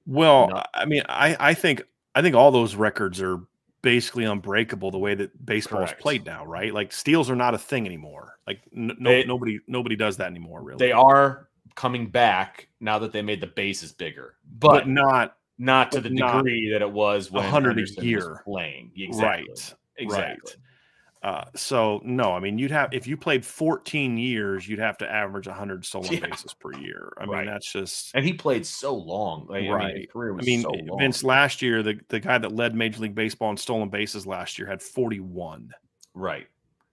Well, 0.06 0.50
no. 0.50 0.64
I 0.74 0.86
mean, 0.86 1.04
I, 1.08 1.36
I 1.40 1.54
think 1.54 1.84
I 2.16 2.22
think 2.22 2.36
all 2.36 2.52
those 2.52 2.76
records 2.76 3.22
are 3.22 3.42
basically 3.82 4.26
unbreakable 4.26 4.92
the 4.92 4.98
way 4.98 5.16
that 5.16 5.46
baseball 5.46 5.80
Correct. 5.80 6.00
is 6.00 6.02
played 6.02 6.26
now, 6.26 6.46
right? 6.46 6.74
Like 6.74 6.92
steals 6.92 7.30
are 7.30 7.36
not 7.36 7.54
a 7.54 7.58
thing 7.58 7.86
anymore. 7.86 8.38
Like 8.48 8.62
no, 8.72 8.94
they, 9.04 9.24
nobody 9.24 9.60
nobody 9.68 9.96
does 9.96 10.18
that 10.18 10.28
anymore. 10.28 10.62
Really, 10.62 10.78
they 10.78 10.92
are 10.92 11.48
coming 11.76 12.08
back 12.08 12.68
now 12.80 13.00
that 13.00 13.12
they 13.12 13.22
made 13.22 13.42
the 13.42 13.48
bases 13.48 13.92
bigger, 13.92 14.36
but, 14.60 14.72
but 14.72 14.88
not 14.88 15.38
not 15.58 15.92
to 15.92 16.02
the 16.02 16.10
degree 16.10 16.70
that 16.72 16.82
it 16.82 16.92
was 16.92 17.32
when 17.32 17.44
hundred 17.44 17.80
a 17.80 18.04
year 18.04 18.42
playing. 18.44 18.92
Exactly. 18.98 19.48
Right. 19.50 19.74
Exactly. 19.98 20.54
Right. 20.56 20.56
Uh, 21.24 21.46
so 21.56 22.02
no, 22.04 22.34
I 22.34 22.40
mean 22.40 22.58
you'd 22.58 22.72
have 22.72 22.94
if 22.94 23.06
you 23.06 23.16
played 23.16 23.46
14 23.46 24.18
years, 24.18 24.68
you'd 24.68 24.80
have 24.80 24.98
to 25.00 25.12
average 25.12 25.48
100 25.48 25.86
stolen 25.86 26.12
yeah. 26.12 26.20
bases 26.28 26.54
per 26.54 26.74
year. 26.74 27.14
I 27.18 27.26
right. 27.26 27.46
mean 27.46 27.54
that's 27.54 27.72
just 27.72 28.12
and 28.16 28.26
he 28.26 28.34
played 28.34 28.66
so 28.66 28.96
long. 28.96 29.46
Like, 29.48 29.70
right. 29.70 30.10
I 30.16 30.20
mean, 30.20 30.40
I 30.40 30.44
mean 30.44 30.62
so 30.62 30.72
Vince 30.98 31.24
last 31.24 31.62
year, 31.62 31.84
the 31.84 32.00
the 32.08 32.20
guy 32.20 32.40
that 32.40 32.52
led 32.52 32.76
Major 32.76 33.02
League 33.02 33.16
Baseball 33.16 33.52
in 33.52 33.58
stolen 33.58 33.90
bases 33.90 34.26
last 34.26 34.58
year 34.58 34.68
had 34.68 34.82
41. 34.82 35.72
Right. 36.14 36.48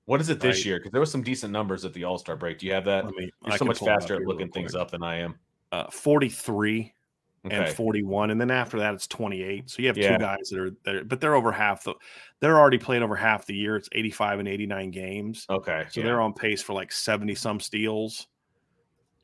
What 0.05 0.21
is 0.21 0.29
it 0.29 0.41
this 0.41 0.59
right. 0.59 0.65
year? 0.65 0.79
Because 0.79 0.93
there 0.93 1.01
was 1.01 1.11
some 1.11 1.23
decent 1.23 1.53
numbers 1.53 1.85
at 1.85 1.95
the 1.95 2.05
All 2.05 2.19
Star 2.19 2.37
break. 2.37 2.59
Do 2.59 2.67
you 2.67 2.73
have 2.73 2.85
that? 2.85 3.07
Me, 3.07 3.31
You're 3.45 3.55
I 3.55 3.57
so 3.57 3.65
much 3.65 3.79
faster 3.79 4.15
at 4.15 4.23
looking 4.23 4.51
things 4.51 4.75
up 4.75 4.91
than 4.91 5.03
I 5.03 5.21
am. 5.21 5.35
Uh, 5.73 5.91
43 5.91 6.93
okay. 7.53 7.67
and 7.67 7.75
41 7.75 8.31
and 8.31 8.41
then 8.41 8.51
after 8.51 8.79
that 8.79 8.95
it's 8.95 9.07
28 9.07 9.69
so 9.69 9.83
you 9.83 9.89
have 9.89 9.99
yeah. 9.99 10.13
two 10.13 10.19
guys 10.19 10.49
that 10.51 10.61
are 10.61 10.71
there 10.85 11.05
but 11.05 11.21
they're 11.21 11.35
over 11.35 11.53
half 11.53 11.85
the 11.85 11.95
they're 12.41 12.59
already 12.59 12.79
playing 12.79 13.03
over 13.03 13.17
half 13.17 13.47
the 13.47 13.55
year 13.55 13.77
it's 13.77 13.89
85 13.93 14.41
and 14.41 14.49
89 14.49 14.91
games 14.91 15.47
okay 15.51 15.87
so 15.91 16.01
yeah. 16.01 16.07
they're 16.07 16.21
on 16.21 16.33
pace 16.33 16.63
for 16.63 16.73
like 16.73 16.93
70 16.93 17.35
some 17.35 17.61
steals 17.61 18.27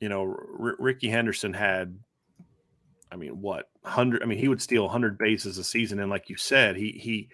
you 0.01 0.09
know 0.09 0.23
R- 0.23 0.77
rickey 0.79 1.09
henderson 1.09 1.53
had 1.53 1.99
i 3.11 3.17
mean 3.17 3.41
what 3.41 3.69
100 3.83 4.23
i 4.23 4.27
mean 4.27 4.39
he 4.39 4.49
would 4.49 4.63
steal 4.63 4.83
100 4.85 5.19
bases 5.19 5.59
a 5.59 5.65
season 5.65 6.01
and 6.01 6.11
like 6.11 6.29
you 6.29 6.37
said 6.37 6.77
he 6.77 6.91
he 6.93 7.29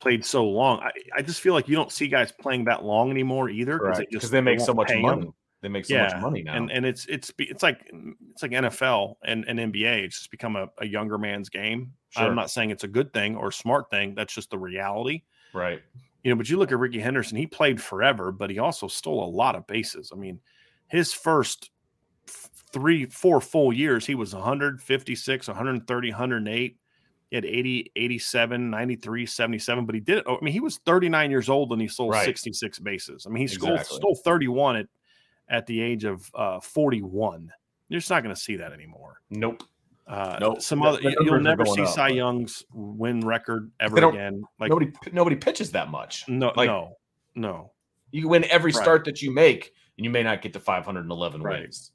played 0.00 0.24
so 0.24 0.44
long 0.44 0.80
I, 0.80 0.90
I 1.16 1.22
just 1.22 1.40
feel 1.40 1.54
like 1.54 1.68
you 1.68 1.76
don't 1.76 1.90
see 1.90 2.08
guys 2.08 2.32
playing 2.32 2.64
that 2.64 2.84
long 2.84 3.10
anymore 3.10 3.48
either 3.48 3.78
because 3.78 3.98
right. 3.98 4.08
they, 4.10 4.18
they, 4.28 4.40
make 4.40 4.60
so 4.60 4.74
much 4.74 4.92
money 4.94 5.24
them. 5.24 5.34
They 5.64 5.70
make 5.70 5.86
so 5.86 5.94
yeah. 5.94 6.10
much 6.12 6.20
money 6.20 6.42
now, 6.42 6.56
and 6.56 6.70
and 6.70 6.84
it's 6.84 7.06
it's 7.06 7.32
it's 7.38 7.62
like 7.62 7.90
mm, 7.90 8.12
it's 8.32 8.42
like 8.42 8.50
NFL 8.50 9.14
and, 9.24 9.46
and 9.48 9.58
NBA. 9.58 10.04
It's 10.04 10.18
just 10.18 10.30
become 10.30 10.56
a, 10.56 10.68
a 10.76 10.86
younger 10.86 11.16
man's 11.16 11.48
game. 11.48 11.94
Sure. 12.10 12.24
I'm 12.24 12.34
not 12.34 12.50
saying 12.50 12.68
it's 12.68 12.84
a 12.84 12.88
good 12.88 13.14
thing 13.14 13.34
or 13.34 13.50
smart 13.50 13.88
thing. 13.88 14.14
That's 14.14 14.34
just 14.34 14.50
the 14.50 14.58
reality, 14.58 15.22
right? 15.54 15.80
You 16.22 16.30
know, 16.30 16.36
but 16.36 16.50
you 16.50 16.58
look 16.58 16.70
at 16.70 16.78
Rickey 16.78 17.00
Henderson. 17.00 17.38
He 17.38 17.46
played 17.46 17.80
forever, 17.80 18.30
but 18.30 18.50
he 18.50 18.58
also 18.58 18.88
stole 18.88 19.24
a 19.24 19.30
lot 19.30 19.56
of 19.56 19.66
bases. 19.66 20.10
I 20.12 20.16
mean, 20.16 20.38
his 20.86 21.14
first 21.14 21.70
three, 22.70 23.06
four 23.06 23.40
full 23.40 23.72
years, 23.72 24.04
he 24.04 24.14
was 24.14 24.34
156, 24.34 25.48
130, 25.48 26.10
108. 26.10 26.76
He 27.30 27.36
had 27.36 27.46
80, 27.46 27.90
87, 27.96 28.70
93, 28.70 29.24
77, 29.24 29.86
but 29.86 29.94
he 29.94 30.02
did 30.02 30.18
it. 30.18 30.24
I 30.28 30.36
mean, 30.42 30.52
he 30.52 30.60
was 30.60 30.76
39 30.84 31.30
years 31.30 31.48
old 31.48 31.72
and 31.72 31.80
he 31.80 31.88
stole 31.88 32.10
right. 32.10 32.26
66 32.26 32.80
bases. 32.80 33.24
I 33.26 33.30
mean, 33.30 33.38
he 33.38 33.54
exactly. 33.54 33.82
stole, 33.82 34.14
stole 34.14 34.16
31 34.16 34.76
at 34.76 34.88
at 35.48 35.66
the 35.66 35.80
age 35.80 36.04
of 36.04 36.30
uh, 36.34 36.60
41. 36.60 37.50
You're 37.88 38.00
just 38.00 38.10
not 38.10 38.22
going 38.22 38.34
to 38.34 38.40
see 38.40 38.56
that 38.56 38.72
anymore. 38.72 39.20
Nope. 39.30 39.62
Uh, 40.06 40.38
nope. 40.40 40.62
Some 40.62 40.82
other 40.82 41.00
you'll 41.02 41.40
never 41.40 41.64
see 41.64 41.82
up, 41.82 41.88
Cy 41.88 42.08
Young's 42.08 42.64
win 42.72 43.20
record 43.20 43.70
ever 43.80 44.08
again. 44.08 44.44
Like 44.58 44.70
nobody, 44.70 44.92
nobody 45.12 45.36
pitches 45.36 45.70
that 45.72 45.90
much. 45.90 46.28
No, 46.28 46.52
like, 46.56 46.68
no, 46.68 46.96
no. 47.34 47.72
You 48.10 48.28
win 48.28 48.44
every 48.44 48.72
right. 48.72 48.82
start 48.82 49.04
that 49.06 49.22
you 49.22 49.30
make, 49.30 49.72
and 49.96 50.04
you 50.04 50.10
may 50.10 50.22
not 50.22 50.42
get 50.42 50.52
to 50.52 50.60
511 50.60 51.42
right. 51.42 51.62
wins. 51.62 51.92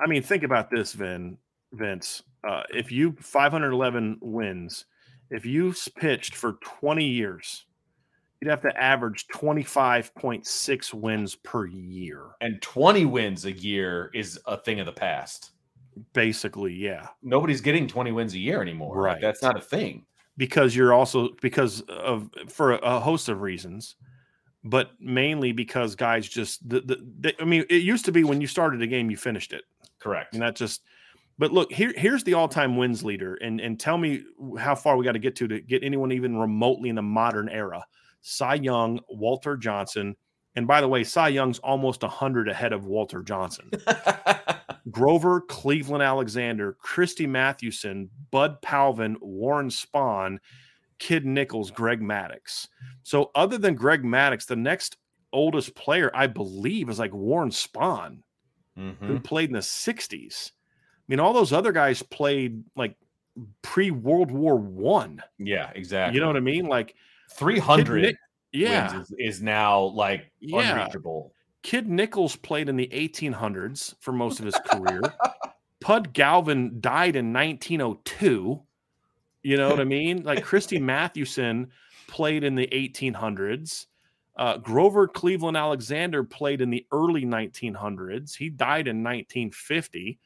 I 0.00 0.06
mean, 0.06 0.22
think 0.22 0.42
about 0.42 0.70
this, 0.70 0.92
Vin, 0.92 1.38
Vince. 1.72 2.22
Uh, 2.46 2.62
if 2.72 2.92
you 2.92 3.16
511 3.20 4.18
wins, 4.20 4.84
if 5.30 5.44
you 5.44 5.74
pitched 5.96 6.34
for 6.34 6.58
20 6.62 7.04
years, 7.04 7.64
you'd 8.40 8.50
have 8.50 8.60
to 8.62 8.80
average 8.80 9.26
25.6 9.28 10.94
wins 10.94 11.34
per 11.36 11.66
year. 11.66 12.26
And 12.40 12.60
20 12.62 13.04
wins 13.06 13.44
a 13.44 13.52
year 13.52 14.10
is 14.14 14.38
a 14.46 14.56
thing 14.56 14.80
of 14.80 14.86
the 14.86 14.92
past. 14.92 15.52
Basically, 16.12 16.72
yeah. 16.72 17.08
Nobody's 17.22 17.60
getting 17.60 17.88
20 17.88 18.12
wins 18.12 18.34
a 18.34 18.38
year 18.38 18.62
anymore. 18.62 18.96
Right. 18.96 19.12
Like, 19.12 19.20
that's 19.20 19.42
not 19.42 19.56
a 19.56 19.60
thing. 19.60 20.04
Because 20.36 20.76
you're 20.76 20.92
also 20.92 21.30
because 21.42 21.80
of 21.88 22.30
for 22.48 22.74
a 22.74 23.00
host 23.00 23.28
of 23.28 23.40
reasons, 23.40 23.96
but 24.62 24.92
mainly 25.00 25.50
because 25.50 25.96
guys 25.96 26.28
just 26.28 26.68
the, 26.68 26.80
the, 26.80 27.04
the 27.18 27.42
I 27.42 27.44
mean, 27.44 27.64
it 27.68 27.82
used 27.82 28.04
to 28.04 28.12
be 28.12 28.22
when 28.22 28.40
you 28.40 28.46
started 28.46 28.80
a 28.80 28.86
game, 28.86 29.10
you 29.10 29.16
finished 29.16 29.52
it. 29.52 29.64
Correct. 29.98 30.34
And 30.34 30.42
that 30.42 30.54
just 30.54 30.82
but 31.38 31.52
look, 31.52 31.72
here 31.72 31.92
here's 31.96 32.24
the 32.24 32.34
all-time 32.34 32.76
wins 32.76 33.04
leader, 33.04 33.36
and 33.36 33.60
and 33.60 33.78
tell 33.78 33.96
me 33.96 34.24
how 34.58 34.74
far 34.74 34.96
we 34.96 35.04
got 35.04 35.12
to 35.12 35.20
get 35.20 35.36
to 35.36 35.48
to 35.48 35.60
get 35.60 35.84
anyone 35.84 36.10
even 36.10 36.36
remotely 36.36 36.88
in 36.88 36.96
the 36.96 37.02
modern 37.02 37.48
era. 37.48 37.84
Cy 38.20 38.54
Young, 38.54 39.00
Walter 39.08 39.56
Johnson. 39.56 40.16
And 40.56 40.66
by 40.66 40.80
the 40.80 40.88
way, 40.88 41.04
Cy 41.04 41.28
Young's 41.28 41.58
almost 41.60 42.02
100 42.02 42.48
ahead 42.48 42.72
of 42.72 42.86
Walter 42.86 43.22
Johnson. 43.22 43.70
Grover, 44.90 45.42
Cleveland 45.42 46.02
Alexander, 46.02 46.76
Christy 46.80 47.26
Mathewson, 47.26 48.10
Pud 48.30 48.58
Galvin, 48.62 49.16
Warren 49.20 49.68
Spahn, 49.68 50.38
Kid 50.98 51.24
Nichols, 51.24 51.70
Greg 51.70 52.00
Maddux. 52.00 52.68
So, 53.02 53.30
other 53.34 53.58
than 53.58 53.74
Greg 53.74 54.02
Maddux, 54.02 54.46
the 54.46 54.56
next 54.56 54.96
oldest 55.32 55.74
player, 55.74 56.10
I 56.14 56.26
believe, 56.26 56.88
is 56.88 56.98
like 56.98 57.12
Warren 57.12 57.50
Spahn, 57.50 58.22
mm-hmm. 58.76 59.06
who 59.06 59.20
played 59.20 59.50
in 59.50 59.54
the 59.54 59.60
60s. 59.60 60.50
I 60.50 61.04
mean, 61.06 61.20
all 61.20 61.32
those 61.32 61.52
other 61.52 61.72
guys 61.72 62.02
played 62.02 62.64
like 62.76 62.96
pre 63.62 63.90
World 63.90 64.30
War 64.30 64.56
One. 64.56 65.22
Yeah, 65.38 65.70
exactly. 65.74 66.14
You 66.14 66.20
know 66.20 66.26
what 66.26 66.36
I 66.36 66.40
mean? 66.40 66.66
Like 66.66 66.94
300 67.30 68.02
Nick, 68.02 68.16
yeah. 68.52 69.00
Is, 69.00 69.14
is, 69.18 69.42
now 69.42 69.82
like 69.82 70.30
yeah. 70.40 70.72
unreachable. 70.72 71.32
Kid 71.62 71.88
Nichols 71.88 72.36
played 72.36 72.68
in 72.68 72.76
the 72.76 72.88
1800s 72.88 73.94
for 74.00 74.12
most 74.12 74.38
of 74.38 74.46
his 74.46 74.58
career. 74.70 75.00
Pud 75.80 76.12
Galvin 76.12 76.80
died 76.80 77.16
in 77.16 77.32
1902. 77.32 78.60
You 79.42 79.56
know 79.56 79.68
what 79.68 79.80
I 79.80 79.84
mean? 79.84 80.22
Like 80.24 80.44
Christy 80.44 80.78
Mathewson 80.78 81.68
played 82.08 82.44
in 82.44 82.54
the 82.54 82.66
1800s. 82.68 83.86
Uh, 84.36 84.56
Grover 84.56 85.08
Cleveland 85.08 85.56
Alexander 85.56 86.22
played 86.22 86.60
in 86.60 86.70
the 86.70 86.86
early 86.92 87.24
1900s. 87.24 88.36
He 88.36 88.50
died 88.50 88.86
in 88.86 89.02
1950. 89.02 90.18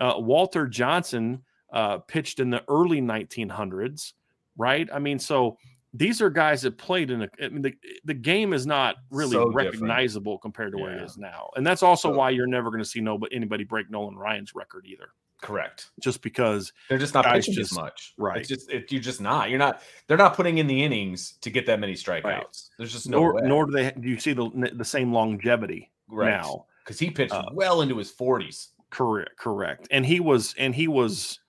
Uh, 0.00 0.14
Walter 0.16 0.66
Johnson 0.66 1.42
uh, 1.72 1.98
pitched 1.98 2.40
in 2.40 2.50
the 2.50 2.64
early 2.68 3.00
1900s, 3.00 4.14
right? 4.56 4.88
I 4.92 4.98
mean, 4.98 5.18
so 5.18 5.56
these 5.92 6.20
are 6.20 6.30
guys 6.30 6.62
that 6.62 6.78
played 6.78 7.10
in 7.10 7.22
a, 7.22 7.28
I 7.42 7.48
mean, 7.48 7.62
the, 7.62 7.74
the 8.04 8.14
game 8.14 8.52
is 8.52 8.66
not 8.66 8.96
really 9.10 9.32
so 9.32 9.50
recognizable 9.50 10.34
different. 10.34 10.42
compared 10.42 10.72
to 10.72 10.78
yeah. 10.78 10.84
what 10.84 10.92
it 10.92 11.02
is 11.02 11.18
now. 11.18 11.50
And 11.56 11.66
that's 11.66 11.82
also 11.82 12.10
so, 12.10 12.16
why 12.16 12.30
you're 12.30 12.46
never 12.46 12.70
going 12.70 12.82
to 12.82 12.88
see 12.88 13.00
nobody, 13.00 13.34
anybody 13.34 13.64
break 13.64 13.90
Nolan 13.90 14.16
Ryan's 14.16 14.54
record 14.54 14.86
either. 14.86 15.10
Correct. 15.42 15.90
Just 16.00 16.22
because 16.22 16.72
they're 16.88 16.98
just 16.98 17.14
not 17.14 17.24
pitching 17.24 17.54
just, 17.54 17.72
as 17.72 17.76
much. 17.76 18.14
Right. 18.18 18.38
It's 18.38 18.48
just 18.48 18.70
it, 18.70 18.92
you're 18.92 19.00
just 19.00 19.20
not. 19.20 19.48
You're 19.48 19.58
not. 19.58 19.82
They're 20.06 20.18
not 20.18 20.34
putting 20.34 20.58
in 20.58 20.66
the 20.66 20.82
innings 20.84 21.32
to 21.40 21.50
get 21.50 21.66
that 21.66 21.80
many 21.80 21.94
strikeouts. 21.94 22.24
Right. 22.24 22.60
There's 22.76 22.92
just 22.92 23.08
no. 23.08 23.20
Nor, 23.20 23.34
way. 23.34 23.42
nor 23.44 23.66
do 23.66 23.72
they. 23.72 23.90
Do 23.90 24.08
you 24.08 24.18
see 24.18 24.34
the 24.34 24.70
the 24.74 24.84
same 24.84 25.12
longevity 25.14 25.90
right. 26.08 26.28
now? 26.28 26.66
Because 26.84 26.98
he 26.98 27.10
pitched 27.10 27.32
uh, 27.32 27.48
well 27.52 27.80
into 27.80 27.96
his 27.96 28.12
40s. 28.12 28.68
Correct. 28.90 29.36
Correct. 29.38 29.88
And 29.90 30.04
he 30.04 30.20
was 30.20 30.54
and 30.58 30.74
he 30.74 30.88
was 30.88 31.40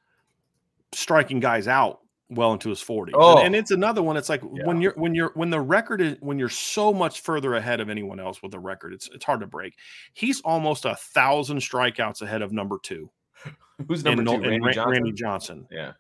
striking 0.94 1.40
guys 1.40 1.68
out 1.68 2.01
well 2.32 2.54
into 2.54 2.70
his 2.70 2.82
40s. 2.82 3.12
Oh. 3.14 3.38
And, 3.38 3.48
and, 3.48 3.56
it's 3.56 3.72
another 3.72 4.02
one. 4.02 4.18
It's 4.18 4.30
like 4.30 4.42
yeah. 4.42 4.66
when 4.66 4.82
you're 4.82 4.94
when 4.96 5.14
you're 5.14 5.32
when 5.36 5.50
the 5.50 5.60
record 5.60 6.02
is 6.02 6.18
when 6.22 6.40
you're 6.40 6.50
so 6.50 6.94
much 6.94 7.22
further 7.22 7.56
ahead 7.56 7.80
of 7.80 7.90
anyone 7.90 8.20
else 8.20 8.42
with 8.42 8.52
the 8.52 8.60
record, 8.60 8.94
it's 8.94 9.10
it's 9.14 9.26
hard 9.26 9.42
to 9.42 9.48
break. 9.48 9.78
He's 10.14 10.42
almost 10.42 10.86
a 10.86 10.96
thousand 10.96 11.60
strikeouts 11.60 12.22
ahead 12.22 12.42
of 12.42 12.52
number 12.52 12.78
two. 12.82 13.10
Who's 13.88 14.04
number 14.04 14.24
two? 14.24 14.40
Randy, 14.40 14.74
Johnson? 14.74 14.90
Randy 14.90 15.12
Johnson. 15.12 15.68
Yeah. 15.70 15.92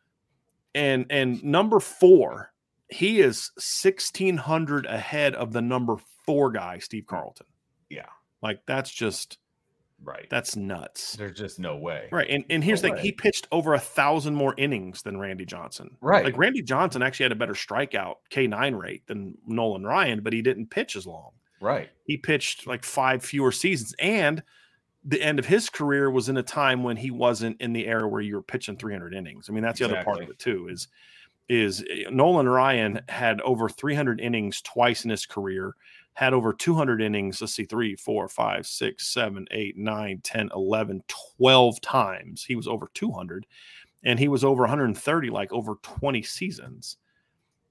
And 0.73 1.05
and 1.09 1.43
number 1.43 1.79
four, 1.79 2.53
he 2.89 3.19
is 3.19 3.51
sixteen 3.59 4.38
hundred 4.38 4.85
ahead 4.85 5.35
of 5.35 5.51
the 5.51 5.61
number 5.61 5.97
four 6.25 6.51
guy, 6.51 6.79
Steve 6.79 7.05
Carlton. 7.07 7.47
Yeah. 7.89 8.07
Like 8.41 8.61
that's 8.65 8.89
just 8.89 9.38
Right. 10.03 10.27
That's 10.29 10.55
nuts. 10.55 11.13
There's 11.13 11.38
just 11.38 11.60
no 11.60 11.77
way. 11.77 12.08
Right. 12.12 12.27
And 12.29 12.43
and 12.50 12.63
here's 12.63 12.81
no 12.81 12.89
the 12.89 12.96
thing: 12.96 13.03
he 13.03 13.12
pitched 13.12 13.48
over 13.51 13.74
a 13.74 13.79
thousand 13.79 14.36
more 14.36 14.55
innings 14.58 15.03
than 15.03 15.20
Randy 15.20 15.46
Johnson. 15.46 15.98
Right. 16.01 16.25
Like 16.25 16.38
Randy 16.38 16.63
Johnson 16.63 17.03
actually 17.03 17.25
had 17.25 17.31
a 17.31 17.36
better 17.36 17.53
strikeout 17.53 18.15
K9 18.31 18.79
rate 18.79 19.05
than 19.08 19.38
Nolan 19.46 19.84
Ryan, 19.84 20.22
but 20.22 20.34
he 20.34 20.41
didn't 20.41 20.72
pitch 20.72 20.96
as 20.96 21.05
long. 21.05 21.31
Right. 21.62 21.89
He 22.05 22.17
pitched 22.17 22.65
like 22.65 22.84
five 22.84 23.24
fewer 23.24 23.51
seasons. 23.51 23.93
And 24.00 24.43
the 25.03 25.22
end 25.22 25.39
of 25.39 25.46
his 25.46 25.70
career 25.70 26.10
was 26.12 26.27
in 26.27 26.38
a 26.38 26.43
time 26.43 26.84
when 26.84 26.98
he 26.98 27.12
wasn't 27.12 27.62
in 27.62 27.74
the 27.74 27.88
era 27.88 28.08
where 28.08 28.22
you 28.22 28.36
were 28.36 28.43
pitching 28.43 28.77
300 28.77 29.13
innings. 29.13 29.48
I 29.50 29.53
mean, 29.53 29.63
that's 29.63 29.79
the 29.79 29.86
other 29.86 30.03
part 30.03 30.22
of 30.22 30.29
it 30.29 30.39
too. 30.39 30.67
Is 30.70 30.88
is 31.50 31.84
eh, 31.89 32.10
Nolan 32.10 32.48
Ryan 32.48 33.01
had 33.10 33.41
over 33.41 33.70
300 33.70 34.20
innings 34.20 34.62
twice 34.62 35.03
in 35.03 35.10
his 35.10 35.25
career, 35.25 35.75
had 36.13 36.33
over 36.33 36.53
200 36.53 37.01
innings. 37.01 37.41
Let's 37.41 37.53
see, 37.53 37.65
three, 37.65 37.95
four, 37.95 38.27
five, 38.27 38.65
six, 38.67 39.07
seven, 39.07 39.47
eight, 39.51 39.77
nine, 39.77 40.19
10, 40.23 40.49
11, 40.53 41.03
12 41.37 41.81
times. 41.81 42.43
He 42.43 42.55
was 42.55 42.67
over 42.67 42.89
200 42.93 43.45
and 44.03 44.19
he 44.19 44.27
was 44.27 44.43
over 44.43 44.61
130 44.61 45.29
like 45.29 45.51
over 45.53 45.75
20 45.81 46.21
seasons. 46.23 46.97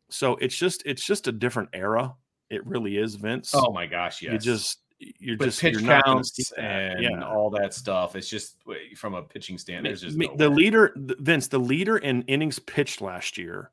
So 0.08 0.36
it's 0.36 0.56
just 0.56 0.82
it's 0.86 1.04
just 1.04 1.28
a 1.28 1.32
different 1.32 1.70
era. 1.72 2.14
It 2.48 2.66
really 2.66 2.96
is, 2.96 3.14
Vince. 3.14 3.52
Oh 3.54 3.72
my 3.72 3.86
gosh, 3.86 4.22
yes. 4.22 4.32
You 4.32 4.38
just 4.38 4.78
you're 4.98 5.36
but 5.36 5.46
just 5.46 5.60
pitch 5.60 5.78
you're 5.78 6.02
counts 6.02 6.52
and 6.52 7.02
yeah. 7.02 7.24
all 7.24 7.48
that 7.50 7.72
stuff. 7.72 8.16
It's 8.16 8.28
just 8.28 8.56
from 8.96 9.14
a 9.14 9.22
pitching 9.22 9.56
stand. 9.56 9.86
There's 9.86 10.02
just 10.02 10.18
the 10.36 10.48
leader, 10.48 10.92
Vince. 10.96 11.48
The 11.48 11.58
leader 11.58 11.98
in 11.98 12.22
innings 12.22 12.58
pitched 12.58 13.00
last 13.00 13.38
year 13.38 13.70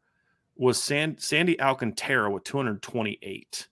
was 0.55 0.81
San, 0.81 1.17
Sandy 1.17 1.59
Alcantara 1.59 2.29
with 2.31 2.43
228. 2.43 3.67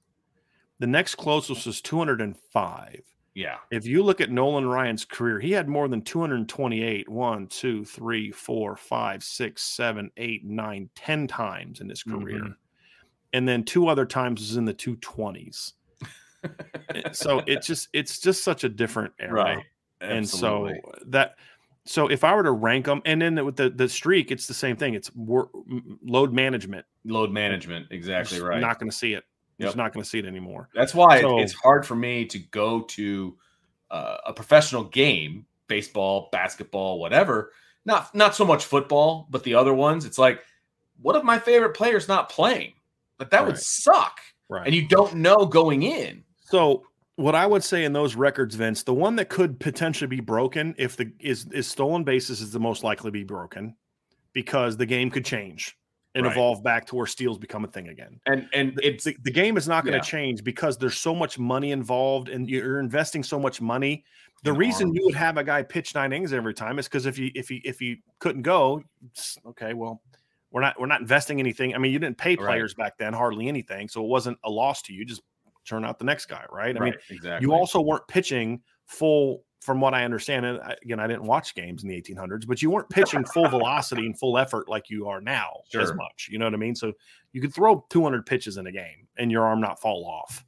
The 0.79 0.87
next 0.87 1.15
closest 1.15 1.65
was 1.65 1.81
205. 1.81 3.01
Yeah. 3.33 3.57
If 3.69 3.85
you 3.85 4.01
look 4.01 4.21
at 4.21 4.31
Nolan 4.31 4.65
Ryan's 4.65 5.03
career, 5.03 5.39
he 5.39 5.51
had 5.51 5.67
more 5.67 5.87
than 5.87 6.01
228, 6.01 7.09
one, 7.09 7.47
two, 7.47 7.83
three, 7.83 8.31
four, 8.31 8.77
five, 8.77 9.23
six, 9.23 9.61
seven, 9.61 10.09
eight, 10.17 10.45
nine, 10.45 10.89
10 10.95 11.27
times 11.27 11.81
in 11.81 11.89
his 11.89 12.01
career. 12.01 12.39
Mm-hmm. 12.39 12.51
And 13.33 13.47
then 13.47 13.63
two 13.63 13.89
other 13.89 14.05
times 14.05 14.39
was 14.39 14.55
in 14.55 14.63
the 14.63 14.73
220s. 14.73 15.73
Eh, 16.93 17.01
so 17.11 17.41
it's 17.45 17.67
just 17.67 17.89
it's 17.91 18.19
just 18.19 18.43
such 18.43 18.63
a 18.63 18.69
different 18.69 19.13
era. 19.19 19.33
Right. 19.33 19.63
And 19.99 20.27
so 20.27 20.71
that 21.07 21.35
so 21.85 22.07
if 22.07 22.23
I 22.23 22.33
were 22.35 22.43
to 22.43 22.51
rank 22.51 22.85
them, 22.85 23.01
and 23.05 23.21
then 23.21 23.43
with 23.45 23.55
the 23.55 23.69
the 23.69 23.89
streak, 23.89 24.31
it's 24.31 24.47
the 24.47 24.53
same 24.53 24.75
thing. 24.75 24.93
It's 24.93 25.13
wor- 25.15 25.49
load 26.03 26.33
management. 26.33 26.85
Load 27.03 27.31
management, 27.31 27.87
exactly 27.91 28.41
right. 28.41 28.61
Not 28.61 28.79
going 28.79 28.89
to 28.89 28.95
see 28.95 29.13
it. 29.13 29.23
Yep. 29.57 29.67
Just 29.67 29.77
not 29.77 29.93
going 29.93 30.03
to 30.03 30.09
see 30.09 30.19
it 30.19 30.25
anymore. 30.25 30.69
That's 30.73 30.93
why 30.93 31.21
so, 31.21 31.39
it's 31.39 31.53
hard 31.53 31.85
for 31.85 31.95
me 31.95 32.25
to 32.25 32.39
go 32.39 32.81
to 32.81 33.37
uh, 33.89 34.17
a 34.25 34.33
professional 34.33 34.83
game, 34.83 35.45
baseball, 35.67 36.27
basketball, 36.31 36.99
whatever. 36.99 37.51
Not 37.85 38.13
not 38.13 38.35
so 38.35 38.43
much 38.43 38.65
football, 38.65 39.27
but 39.29 39.43
the 39.43 39.55
other 39.55 39.73
ones. 39.73 40.05
It's 40.05 40.17
like, 40.17 40.41
what 41.01 41.15
if 41.15 41.23
my 41.23 41.39
favorite 41.39 41.73
player's 41.73 42.07
not 42.07 42.29
playing? 42.29 42.73
Like 43.19 43.29
that 43.29 43.39
right. 43.39 43.47
would 43.47 43.59
suck. 43.59 44.19
Right. 44.49 44.65
And 44.65 44.75
you 44.75 44.87
don't 44.87 45.15
know 45.15 45.45
going 45.45 45.83
in. 45.83 46.23
So 46.41 46.83
what 47.15 47.35
I 47.35 47.45
would 47.45 47.63
say 47.63 47.85
in 47.85 47.93
those 47.93 48.15
records, 48.15 48.55
Vince, 48.55 48.83
the 48.83 48.93
one 48.93 49.15
that 49.15 49.29
could 49.29 49.59
potentially 49.59 50.07
be 50.07 50.19
broken 50.19 50.75
if 50.77 50.97
the 50.97 51.11
is 51.19 51.47
is 51.51 51.67
stolen 51.67 52.03
bases 52.03 52.41
is 52.41 52.51
the 52.51 52.59
most 52.59 52.83
likely 52.83 53.07
to 53.07 53.13
be 53.13 53.23
broken 53.23 53.75
because 54.33 54.75
the 54.75 54.85
game 54.85 55.09
could 55.09 55.23
change 55.23 55.77
and 56.15 56.25
right. 56.25 56.31
evolve 56.31 56.63
back 56.63 56.85
to 56.87 56.95
where 56.95 57.05
steals 57.05 57.37
become 57.37 57.65
a 57.65 57.67
thing 57.67 57.89
again. 57.89 58.19
And 58.25 58.47
and 58.53 58.79
it's 58.81 59.03
the, 59.03 59.15
the 59.23 59.31
game 59.31 59.57
is 59.57 59.67
not 59.67 59.83
going 59.83 59.93
to 59.93 59.97
yeah. 59.97 60.03
change 60.03 60.43
because 60.43 60.77
there's 60.77 60.97
so 60.97 61.13
much 61.13 61.37
money 61.37 61.71
involved 61.71 62.29
and 62.29 62.49
you're 62.49 62.79
investing 62.79 63.21
so 63.21 63.37
much 63.37 63.61
money. 63.61 64.03
The 64.43 64.51
In 64.51 64.57
reason 64.57 64.87
arms. 64.87 64.97
you 64.97 65.05
would 65.05 65.15
have 65.15 65.37
a 65.37 65.43
guy 65.43 65.61
pitch 65.61 65.93
nine 65.93 66.13
innings 66.13 66.33
every 66.33 66.53
time 66.53 66.79
is 66.79 66.87
because 66.87 67.05
if 67.05 67.19
you 67.19 67.31
if 67.35 67.49
he 67.49 67.57
if 67.65 67.79
he 67.79 68.01
couldn't 68.19 68.43
go, 68.43 68.81
okay, 69.45 69.73
well, 69.73 70.01
we're 70.51 70.61
not 70.61 70.79
we're 70.79 70.87
not 70.87 71.01
investing 71.01 71.39
anything. 71.39 71.75
I 71.75 71.77
mean, 71.77 71.91
you 71.91 71.99
didn't 71.99 72.17
pay 72.17 72.37
players 72.37 72.75
right. 72.77 72.85
back 72.85 72.97
then 72.97 73.13
hardly 73.13 73.47
anything, 73.47 73.89
so 73.89 74.01
it 74.01 74.07
wasn't 74.07 74.37
a 74.45 74.49
loss 74.49 74.81
to 74.83 74.93
you. 74.93 75.03
Just 75.03 75.21
turn 75.65 75.83
out 75.83 75.99
the 75.99 76.05
next 76.05 76.27
guy, 76.27 76.45
right? 76.49 76.75
I 76.75 76.79
right, 76.79 76.93
mean, 76.93 76.93
exactly. 77.09 77.45
you 77.45 77.53
also 77.53 77.81
weren't 77.81 78.07
pitching 78.07 78.61
full 78.85 79.43
from 79.65 79.81
what 79.81 79.95
I 79.95 80.05
understand, 80.05 80.45
and 80.45 80.59
again, 80.83 80.99
I 80.99 81.07
didn't 81.07 81.23
watch 81.23 81.55
games 81.55 81.81
in 81.81 81.89
the 81.89 81.99
1800s, 81.99 82.45
but 82.45 82.61
you 82.61 82.69
weren't 82.69 82.87
pitching 82.89 83.25
full 83.25 83.47
velocity 83.49 84.05
and 84.05 84.17
full 84.17 84.37
effort 84.37 84.69
like 84.69 84.91
you 84.91 85.07
are 85.07 85.19
now 85.19 85.61
sure. 85.71 85.81
as 85.81 85.91
much. 85.95 86.29
You 86.31 86.37
know 86.37 86.45
what 86.45 86.53
I 86.53 86.57
mean? 86.57 86.75
So 86.75 86.93
you 87.33 87.41
could 87.41 87.53
throw 87.53 87.83
200 87.89 88.27
pitches 88.27 88.57
in 88.57 88.67
a 88.67 88.71
game 88.71 89.07
and 89.17 89.31
your 89.31 89.43
arm 89.43 89.59
not 89.59 89.81
fall 89.81 90.05
off, 90.05 90.45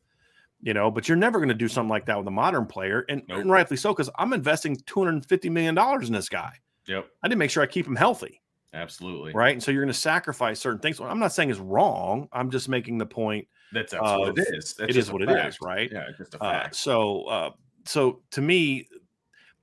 you 0.61 0.75
know, 0.75 0.91
but 0.91 1.07
you're 1.07 1.17
never 1.17 1.39
going 1.39 1.49
to 1.49 1.55
do 1.55 1.67
something 1.67 1.89
like 1.89 2.05
that 2.05 2.17
with 2.19 2.27
a 2.27 2.31
modern 2.31 2.67
player. 2.67 3.05
And, 3.09 3.23
nope. 3.27 3.39
and 3.39 3.51
rightfully 3.51 3.77
so, 3.77 3.91
because 3.91 4.09
I'm 4.19 4.33
investing 4.33 4.77
$250 4.77 5.49
million 5.49 5.75
in 6.03 6.13
this 6.13 6.29
guy. 6.29 6.53
Yep. 6.85 7.07
I 7.23 7.27
didn't 7.27 7.39
make 7.39 7.49
sure 7.49 7.63
I 7.63 7.65
keep 7.65 7.87
him 7.87 7.95
healthy. 7.95 8.41
Absolutely. 8.71 9.33
Right. 9.33 9.53
And 9.53 9.63
so 9.63 9.71
you're 9.71 9.81
going 9.81 9.91
to 9.91 9.99
sacrifice 9.99 10.59
certain 10.59 10.79
things. 10.79 10.99
I'm 10.99 11.19
not 11.19 11.33
saying 11.33 11.49
it's 11.49 11.59
wrong. 11.59 12.29
I'm 12.31 12.51
just 12.51 12.69
making 12.69 12.99
the 12.99 13.05
point. 13.07 13.47
That's, 13.73 13.93
that's 13.93 14.03
what 14.03 14.37
it 14.37 14.47
is. 14.53 14.75
That's 14.75 14.91
it 14.91 14.95
is 14.95 15.11
what 15.11 15.23
fact. 15.23 15.31
it 15.31 15.47
is. 15.47 15.57
Right. 15.59 15.91
Yeah. 15.91 16.05
Just 16.15 16.35
a 16.35 16.43
uh, 16.43 16.51
fact. 16.51 16.73
Uh, 16.73 16.77
so, 16.77 17.23
uh, 17.23 17.49
so 17.85 18.21
to 18.31 18.41
me, 18.41 18.87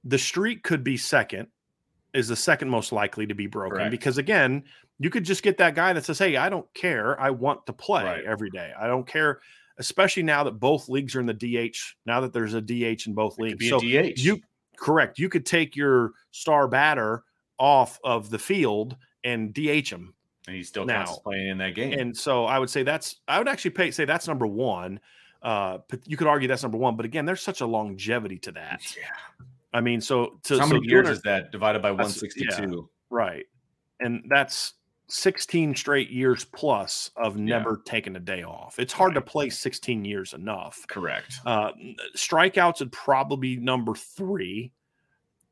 the 0.04 0.18
streak 0.18 0.62
could 0.62 0.84
be 0.84 0.96
second, 0.96 1.48
is 2.12 2.28
the 2.28 2.36
second 2.36 2.68
most 2.68 2.92
likely 2.92 3.26
to 3.26 3.34
be 3.34 3.46
broken 3.46 3.76
Correct. 3.76 3.90
because 3.90 4.18
again, 4.18 4.64
you 4.98 5.10
could 5.10 5.24
just 5.24 5.42
get 5.42 5.58
that 5.58 5.74
guy 5.74 5.92
that 5.92 6.04
says, 6.04 6.18
"Hey, 6.18 6.36
I 6.36 6.48
don't 6.48 6.72
care. 6.74 7.20
I 7.20 7.30
want 7.30 7.66
to 7.66 7.72
play 7.72 8.04
right. 8.04 8.24
every 8.24 8.50
day. 8.50 8.72
I 8.78 8.86
don't 8.86 9.06
care." 9.06 9.40
Especially 9.78 10.22
now 10.22 10.44
that 10.44 10.52
both 10.52 10.88
leagues 10.88 11.16
are 11.16 11.20
in 11.20 11.26
the 11.26 11.34
DH. 11.34 11.76
Now 12.06 12.20
that 12.20 12.32
there's 12.32 12.54
a 12.54 12.60
DH 12.60 13.06
in 13.06 13.14
both 13.14 13.38
leagues, 13.38 13.68
so 13.68 13.80
DH. 13.80 14.18
you 14.18 14.40
correct. 14.76 15.18
You 15.18 15.28
could 15.28 15.44
take 15.44 15.74
your 15.74 16.12
star 16.30 16.68
batter 16.68 17.24
off 17.58 17.98
of 18.04 18.30
the 18.30 18.38
field 18.38 18.96
and 19.24 19.52
DH 19.52 19.88
him, 19.88 20.14
and 20.46 20.54
he's 20.54 20.68
still 20.68 20.84
now 20.84 21.04
playing 21.24 21.48
in 21.48 21.58
that 21.58 21.74
game. 21.74 21.98
And 21.98 22.16
so 22.16 22.44
I 22.44 22.60
would 22.60 22.70
say 22.70 22.84
that's 22.84 23.16
I 23.26 23.38
would 23.38 23.48
actually 23.48 23.72
pay, 23.72 23.90
say 23.90 24.04
that's 24.04 24.28
number 24.28 24.46
one. 24.46 25.00
Uh, 25.42 25.78
you 26.06 26.16
could 26.16 26.26
argue 26.26 26.48
that's 26.48 26.62
number 26.62 26.78
one, 26.78 26.96
but 26.96 27.04
again, 27.04 27.26
there's 27.26 27.42
such 27.42 27.60
a 27.60 27.66
longevity 27.66 28.38
to 28.38 28.52
that. 28.52 28.80
Yeah. 28.96 29.46
I 29.74 29.80
mean, 29.80 30.00
so 30.00 30.38
to, 30.44 30.58
how 30.58 30.66
many 30.66 30.86
years 30.86 31.08
is 31.08 31.20
that 31.22 31.50
divided 31.50 31.82
by 31.82 31.90
162? 31.90 32.62
Yeah, 32.62 32.80
right. 33.10 33.44
And 33.98 34.24
that's 34.30 34.74
16 35.08 35.74
straight 35.74 36.10
years 36.10 36.44
plus 36.44 37.10
of 37.16 37.36
never 37.36 37.70
yeah. 37.70 37.90
taking 37.90 38.14
a 38.14 38.20
day 38.20 38.44
off. 38.44 38.78
It's 38.78 38.92
hard 38.92 39.10
right. 39.10 39.24
to 39.24 39.30
play 39.30 39.50
16 39.50 40.04
years 40.04 40.32
enough. 40.32 40.86
Correct. 40.88 41.40
Uh, 41.44 41.72
strikeouts 42.16 42.78
would 42.78 42.92
probably 42.92 43.56
be 43.56 43.62
number 43.62 43.96
three, 43.96 44.72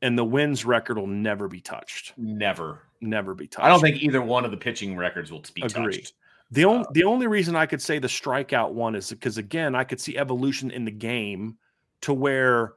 and 0.01 0.17
the 0.17 0.23
wins 0.23 0.63
record 0.63 0.97
will 0.97 1.05
never 1.05 1.49
be 1.49 1.59
touched. 1.59 2.13
Never, 2.17 2.83
never 3.01 3.35
be 3.35 3.47
touched. 3.47 3.65
I 3.65 3.69
don't 3.69 3.81
think 3.81 4.01
either 4.01 4.21
one 4.21 4.45
of 4.45 4.51
the 4.51 4.57
pitching 4.57 4.95
records 4.95 5.33
will 5.33 5.43
be 5.53 5.63
Agree. 5.63 5.97
touched. 5.97 6.13
The 6.51 6.65
only 6.65 6.85
uh, 6.85 6.91
the 6.91 7.03
only 7.03 7.27
reason 7.27 7.55
I 7.55 7.65
could 7.65 7.81
say 7.81 7.99
the 7.99 8.07
strikeout 8.07 8.71
one 8.73 8.95
is 8.95 9.09
because 9.09 9.37
again 9.37 9.75
I 9.75 9.83
could 9.83 9.99
see 9.99 10.17
evolution 10.17 10.71
in 10.71 10.85
the 10.85 10.91
game 10.91 11.57
to 12.01 12.13
where 12.13 12.73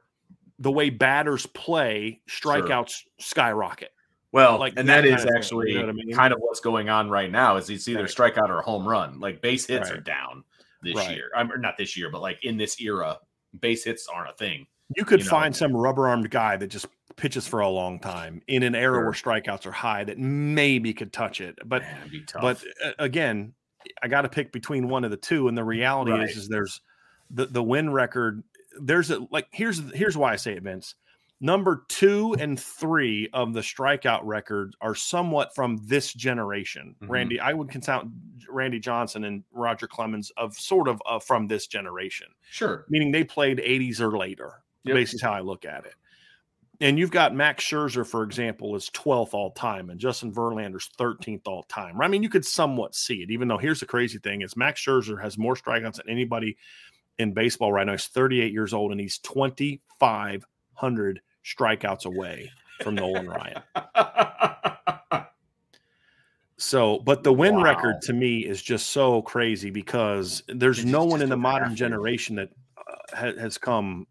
the 0.59 0.71
way 0.71 0.89
batters 0.89 1.45
play, 1.47 2.21
strikeouts 2.29 2.89
sure. 2.89 3.11
skyrocket. 3.19 3.91
Well, 4.31 4.59
like 4.59 4.73
and 4.77 4.87
that, 4.89 5.01
that 5.01 5.05
is 5.05 5.25
actually 5.35 5.71
you 5.71 5.81
know 5.81 5.89
I 5.89 5.91
mean? 5.93 6.13
kind 6.13 6.33
of 6.33 6.39
what's 6.39 6.59
going 6.59 6.89
on 6.89 7.09
right 7.09 7.31
now. 7.31 7.57
Is 7.57 7.69
it's 7.69 7.87
either 7.87 8.01
right. 8.01 8.09
strikeout 8.09 8.49
or 8.49 8.61
home 8.61 8.87
run. 8.87 9.19
Like 9.19 9.41
base 9.41 9.65
hits 9.65 9.89
right. 9.89 9.99
are 9.99 10.01
down 10.01 10.43
this 10.83 10.95
right. 10.95 11.15
year. 11.15 11.29
I'm 11.35 11.49
not 11.59 11.77
this 11.77 11.97
year, 11.97 12.09
but 12.11 12.21
like 12.21 12.43
in 12.43 12.57
this 12.57 12.79
era, 12.81 13.17
base 13.59 13.85
hits 13.85 14.07
aren't 14.07 14.29
a 14.29 14.33
thing. 14.33 14.67
You 14.95 15.05
could 15.05 15.21
you 15.21 15.29
find 15.29 15.53
know? 15.53 15.57
some 15.57 15.75
rubber 15.75 16.07
armed 16.07 16.29
guy 16.29 16.57
that 16.57 16.67
just 16.67 16.87
pitches 17.15 17.47
for 17.47 17.61
a 17.61 17.69
long 17.69 17.99
time 17.99 18.41
in 18.47 18.63
an 18.63 18.75
era 18.75 18.97
sure. 18.97 19.03
where 19.03 19.13
strikeouts 19.13 19.65
are 19.65 19.71
high 19.71 20.03
that 20.03 20.17
maybe 20.17 20.93
could 20.93 21.11
touch 21.11 21.41
it. 21.41 21.57
But 21.65 21.81
Man, 21.81 22.25
but 22.39 22.63
uh, 22.83 22.91
again, 22.99 23.53
I 24.01 24.07
got 24.07 24.21
to 24.21 24.29
pick 24.29 24.51
between 24.51 24.87
one 24.87 25.03
of 25.03 25.11
the 25.11 25.17
two, 25.17 25.47
and 25.47 25.57
the 25.57 25.63
reality 25.63 26.11
is, 26.11 26.37
is 26.37 26.47
there's 26.47 26.81
the 27.31 27.45
the 27.47 27.63
win 27.63 27.91
record 27.91 28.43
there's 28.81 29.11
a 29.11 29.25
like 29.31 29.47
here's 29.51 29.81
here's 29.93 30.17
why 30.17 30.33
I 30.33 30.35
say 30.35 30.53
it, 30.53 30.63
Vince. 30.63 30.95
Number 31.39 31.83
two 31.87 32.35
and 32.39 32.59
three 32.59 33.29
of 33.31 33.53
the 33.53 33.59
strikeout 33.59 34.21
records 34.23 34.75
are 34.81 34.95
somewhat 34.95 35.53
from 35.53 35.77
this 35.85 36.11
generation. 36.11 36.95
Mm-hmm. 36.99 37.11
Randy, 37.11 37.39
I 37.39 37.53
would 37.53 37.69
count 37.69 38.11
Randy 38.49 38.79
Johnson 38.79 39.23
and 39.23 39.43
Roger 39.51 39.85
Clemens 39.87 40.31
of 40.37 40.55
sort 40.55 40.87
of 40.87 40.99
uh, 41.05 41.19
from 41.19 41.47
this 41.47 41.67
generation. 41.67 42.27
Sure, 42.49 42.85
meaning 42.89 43.11
they 43.11 43.23
played 43.23 43.59
80s 43.59 43.99
or 43.99 44.17
later. 44.17 44.63
Yep. 44.83 44.95
Basically, 44.95 45.27
how 45.27 45.33
I 45.33 45.41
look 45.41 45.65
at 45.65 45.85
it. 45.85 45.93
And 46.79 46.99
you've 46.99 47.11
got 47.11 47.33
Max 47.33 47.63
Scherzer, 47.63 48.05
for 48.05 48.23
example, 48.23 48.75
is 48.75 48.89
12th 48.91 49.33
all 49.33 49.51
time, 49.51 49.89
and 49.89 49.99
Justin 49.99 50.31
Verlander's 50.31 50.91
13th 50.97 51.47
all 51.47 51.63
time. 51.63 51.99
I 52.01 52.07
mean, 52.07 52.21
you 52.21 52.29
could 52.29 52.45
somewhat 52.45 52.93
see 52.93 53.23
it, 53.23 53.31
even 53.31 53.47
though 53.47 53.57
here's 53.57 53.79
the 53.79 53.85
crazy 53.85 54.17
thing: 54.17 54.41
is 54.41 54.55
Max 54.55 54.83
Scherzer 54.83 55.21
has 55.21 55.37
more 55.37 55.55
strikeouts 55.55 55.95
than 55.95 56.09
anybody 56.09 56.57
in 57.19 57.33
baseball 57.33 57.71
right 57.71 57.85
now. 57.85 57.93
He's 57.93 58.07
38 58.07 58.51
years 58.51 58.73
old 58.73 58.91
and 58.91 58.99
he's 58.99 59.19
2,500 59.19 61.21
strikeouts 61.43 62.05
away 62.05 62.51
from 62.81 62.95
Nolan 62.95 63.27
Ryan. 63.27 63.61
So, 66.57 66.99
but 66.99 67.23
the 67.23 67.31
win 67.31 67.57
wow. 67.57 67.63
record 67.63 68.01
to 68.03 68.13
me 68.13 68.39
is 68.39 68.61
just 68.61 68.89
so 68.89 69.21
crazy 69.21 69.69
because 69.69 70.41
there's 70.47 70.79
it's 70.79 70.87
no 70.87 71.05
one 71.05 71.21
in 71.21 71.29
the 71.29 71.37
modern 71.37 71.75
generation 71.75 72.35
that 72.37 72.49
uh, 72.75 73.15
ha- 73.15 73.39
has 73.39 73.59
come 73.59 74.07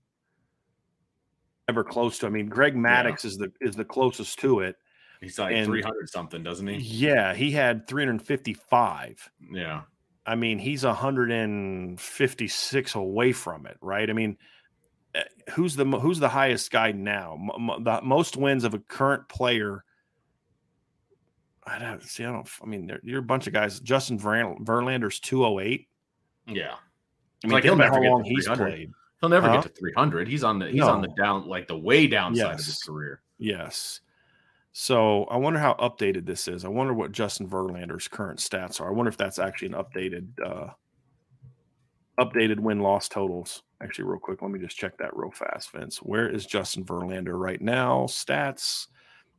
ever 1.69 1.83
close 1.83 2.19
to. 2.21 2.27
I 2.27 2.31
mean, 2.31 2.49
Greg 2.49 2.77
Maddux 2.77 3.25
yeah. 3.25 3.29
is 3.29 3.37
the 3.37 3.53
is 3.61 3.75
the 3.75 3.85
closest 3.85 4.38
to 4.40 4.61
it. 4.61 4.77
He's 5.21 5.38
like 5.38 5.64
300 5.64 6.09
something, 6.09 6.45
doesn't 6.45 6.66
he? 6.66 6.77
Yeah, 6.77 7.35
he 7.35 7.51
had 7.51 7.88
355. 7.88 9.31
Yeah. 9.51 9.83
I 10.26 10.34
mean, 10.34 10.58
he's 10.58 10.84
156 10.84 12.94
away 12.94 13.32
from 13.32 13.64
it, 13.66 13.76
right? 13.80 14.10
I 14.10 14.12
mean, 14.12 14.36
eh, 15.14 15.22
who's 15.50 15.76
the 15.76 15.84
who's 15.84 16.18
the 16.18 16.28
highest 16.28 16.72
guy 16.72 16.90
now? 16.92 17.38
the 17.80 18.00
most 18.02 18.36
wins 18.36 18.64
of 18.64 18.74
a 18.74 18.80
current 18.80 19.28
player. 19.28 19.84
I 21.64 21.78
don't 21.78 22.02
see. 22.02 22.24
I 22.24 22.32
don't. 22.32 22.48
I 22.62 22.66
mean, 22.66 22.90
you're 23.02 23.20
a 23.20 23.22
bunch 23.22 23.46
of 23.46 23.52
guys. 23.52 23.78
Justin 23.80 24.18
Verlander's 24.18 25.20
208. 25.20 25.88
Yeah. 26.48 26.74
I 27.44 27.46
mean, 27.46 27.52
like 27.52 27.64
he'll 27.64 27.76
never 27.76 27.94
how 27.94 28.02
long 28.02 28.24
he's 28.24 28.48
played. 28.48 28.90
He'll 29.20 29.30
never 29.30 29.48
huh? 29.48 29.60
get 29.60 29.74
to 29.74 29.80
300. 29.80 30.28
He's 30.28 30.44
on 30.44 30.58
the 30.58 30.66
he's 30.66 30.80
no. 30.80 30.88
on 30.88 31.02
the 31.02 31.08
down 31.16 31.46
like 31.46 31.68
the 31.68 31.78
way 31.78 32.06
downside 32.06 32.52
yes. 32.52 32.60
of 32.60 32.66
his 32.66 32.82
career. 32.82 33.20
Yes. 33.38 34.00
So 34.78 35.24
I 35.30 35.38
wonder 35.38 35.58
how 35.58 35.72
updated 35.80 36.26
this 36.26 36.48
is. 36.48 36.62
I 36.62 36.68
wonder 36.68 36.92
what 36.92 37.10
Justin 37.10 37.48
Verlander's 37.48 38.08
current 38.08 38.40
stats 38.40 38.78
are. 38.78 38.88
I 38.88 38.90
wonder 38.90 39.08
if 39.08 39.16
that's 39.16 39.38
actually 39.38 39.68
an 39.68 39.74
updated 39.74 40.28
uh 40.44 40.68
updated 42.20 42.60
win 42.60 42.80
loss 42.80 43.08
totals. 43.08 43.62
Actually, 43.82 44.04
real 44.04 44.18
quick, 44.18 44.42
let 44.42 44.50
me 44.50 44.58
just 44.58 44.76
check 44.76 44.98
that 44.98 45.16
real 45.16 45.30
fast, 45.30 45.72
Vince. 45.72 45.96
Where 46.02 46.28
is 46.28 46.44
Justin 46.44 46.84
Verlander 46.84 47.40
right 47.40 47.60
now? 47.62 48.02
Stats, 48.02 48.88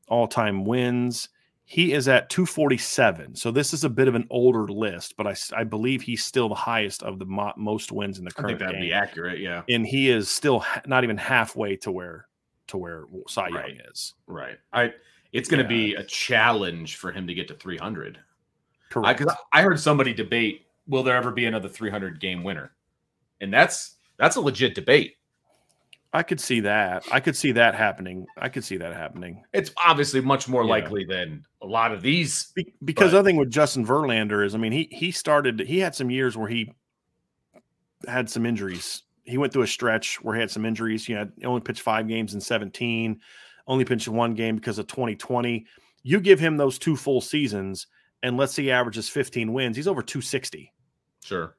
all 0.08 0.28
time 0.28 0.66
wins. 0.66 1.30
He 1.66 1.94
is 1.94 2.08
at 2.08 2.32
247. 2.32 3.36
So 3.36 3.52
this 3.52 3.76
is 3.76 3.84
a 3.84 3.90
bit 3.90 4.08
of 4.08 4.16
an 4.16 4.26
older 4.32 4.68
list, 4.68 5.18
but 5.18 5.28
I, 5.28 5.36
I 5.56 5.66
believe 5.66 6.02
he's 6.02 6.26
still 6.26 6.50
the 6.50 6.56
highest 6.56 7.04
of 7.04 7.20
the 7.20 7.26
mo- 7.26 7.54
most 7.58 7.92
wins 7.92 8.18
in 8.18 8.26
the 8.26 8.32
current. 8.32 8.48
I 8.48 8.50
think 8.54 8.60
that'd 8.62 8.76
game. 8.78 8.90
be 8.90 8.94
accurate, 8.94 9.40
yeah. 9.40 9.62
And 9.70 9.86
he 9.86 10.10
is 10.10 10.32
still 10.32 10.62
ha- 10.62 10.82
not 10.88 11.04
even 11.04 11.18
halfway 11.18 11.76
to 11.76 11.92
where 11.92 12.26
to 12.70 12.78
where 12.78 13.04
Cy 13.28 13.50
Young 13.50 13.56
right. 13.58 13.82
is. 13.92 14.16
Right. 14.26 14.58
I. 14.74 14.94
It's 15.38 15.48
going 15.48 15.66
to 15.66 15.74
yeah. 15.74 15.82
be 15.82 15.96
a 15.96 16.04
challenge 16.04 16.96
for 16.96 17.12
him 17.12 17.28
to 17.28 17.34
get 17.34 17.48
to 17.50 17.54
300. 17.54 18.20
Correct. 18.90 19.22
I, 19.22 19.60
I 19.60 19.62
heard 19.62 19.80
somebody 19.80 20.14
debate: 20.14 20.66
Will 20.88 21.04
there 21.04 21.16
ever 21.16 21.32
be 21.32 21.46
another 21.46 21.70
300 21.70 22.20
game 22.20 22.44
winner? 22.44 22.72
And 23.42 23.54
that's 23.54 23.96
that's 24.18 24.36
a 24.36 24.42
legit 24.42 24.76
debate. 24.76 25.18
I 26.14 26.24
could 26.24 26.40
see 26.40 26.62
that. 26.62 27.04
I 27.12 27.20
could 27.20 27.36
see 27.36 27.52
that 27.52 27.76
happening. 27.76 28.26
I 28.38 28.50
could 28.50 28.64
see 28.64 28.78
that 28.78 28.94
happening. 28.94 29.44
It's 29.54 29.72
obviously 29.78 30.22
much 30.22 30.48
more 30.48 30.64
yeah. 30.64 30.70
likely 30.70 31.04
than 31.04 31.46
a 31.62 31.68
lot 31.68 31.92
of 31.92 32.02
these. 32.02 32.52
Be- 32.56 32.74
because 32.84 33.12
but. 33.12 33.20
the 33.20 33.24
thing 33.24 33.36
with 33.36 33.52
Justin 33.52 33.86
Verlander 33.86 34.44
is, 34.44 34.56
I 34.56 34.58
mean, 34.58 34.72
he 34.72 34.88
he 34.92 35.12
started. 35.12 35.60
He 35.60 35.80
had 35.80 35.94
some 35.94 36.10
years 36.10 36.36
where 36.36 36.48
he 36.48 36.74
had 38.08 38.30
some 38.30 38.46
injuries. 38.46 39.04
He 39.24 39.38
went 39.38 39.52
through 39.52 39.64
a 39.64 39.68
stretch 39.68 40.24
where 40.24 40.34
he 40.34 40.42
had 40.42 40.50
some 40.50 40.66
injuries. 40.66 41.06
He 41.06 41.14
had 41.14 41.34
he 41.38 41.46
only 41.46 41.62
pitched 41.62 41.82
five 41.82 42.08
games 42.08 42.34
in 42.34 42.42
17, 42.42 43.20
only 43.68 43.86
pitched 43.86 44.08
one 44.08 44.34
game 44.34 44.56
because 44.56 44.80
of 44.80 44.88
2020. 44.88 45.66
You 46.04 46.20
give 46.20 46.40
him 46.40 46.58
those 46.58 46.80
two 46.80 46.96
full 46.96 47.22
seasons, 47.22 47.88
and 48.24 48.38
let's 48.38 48.54
say 48.54 48.64
he 48.64 48.72
averages 48.72 49.10
15 49.10 49.52
wins. 49.52 49.76
He's 49.76 49.88
over 49.88 50.02
260. 50.02 50.72
Sure 51.24 51.56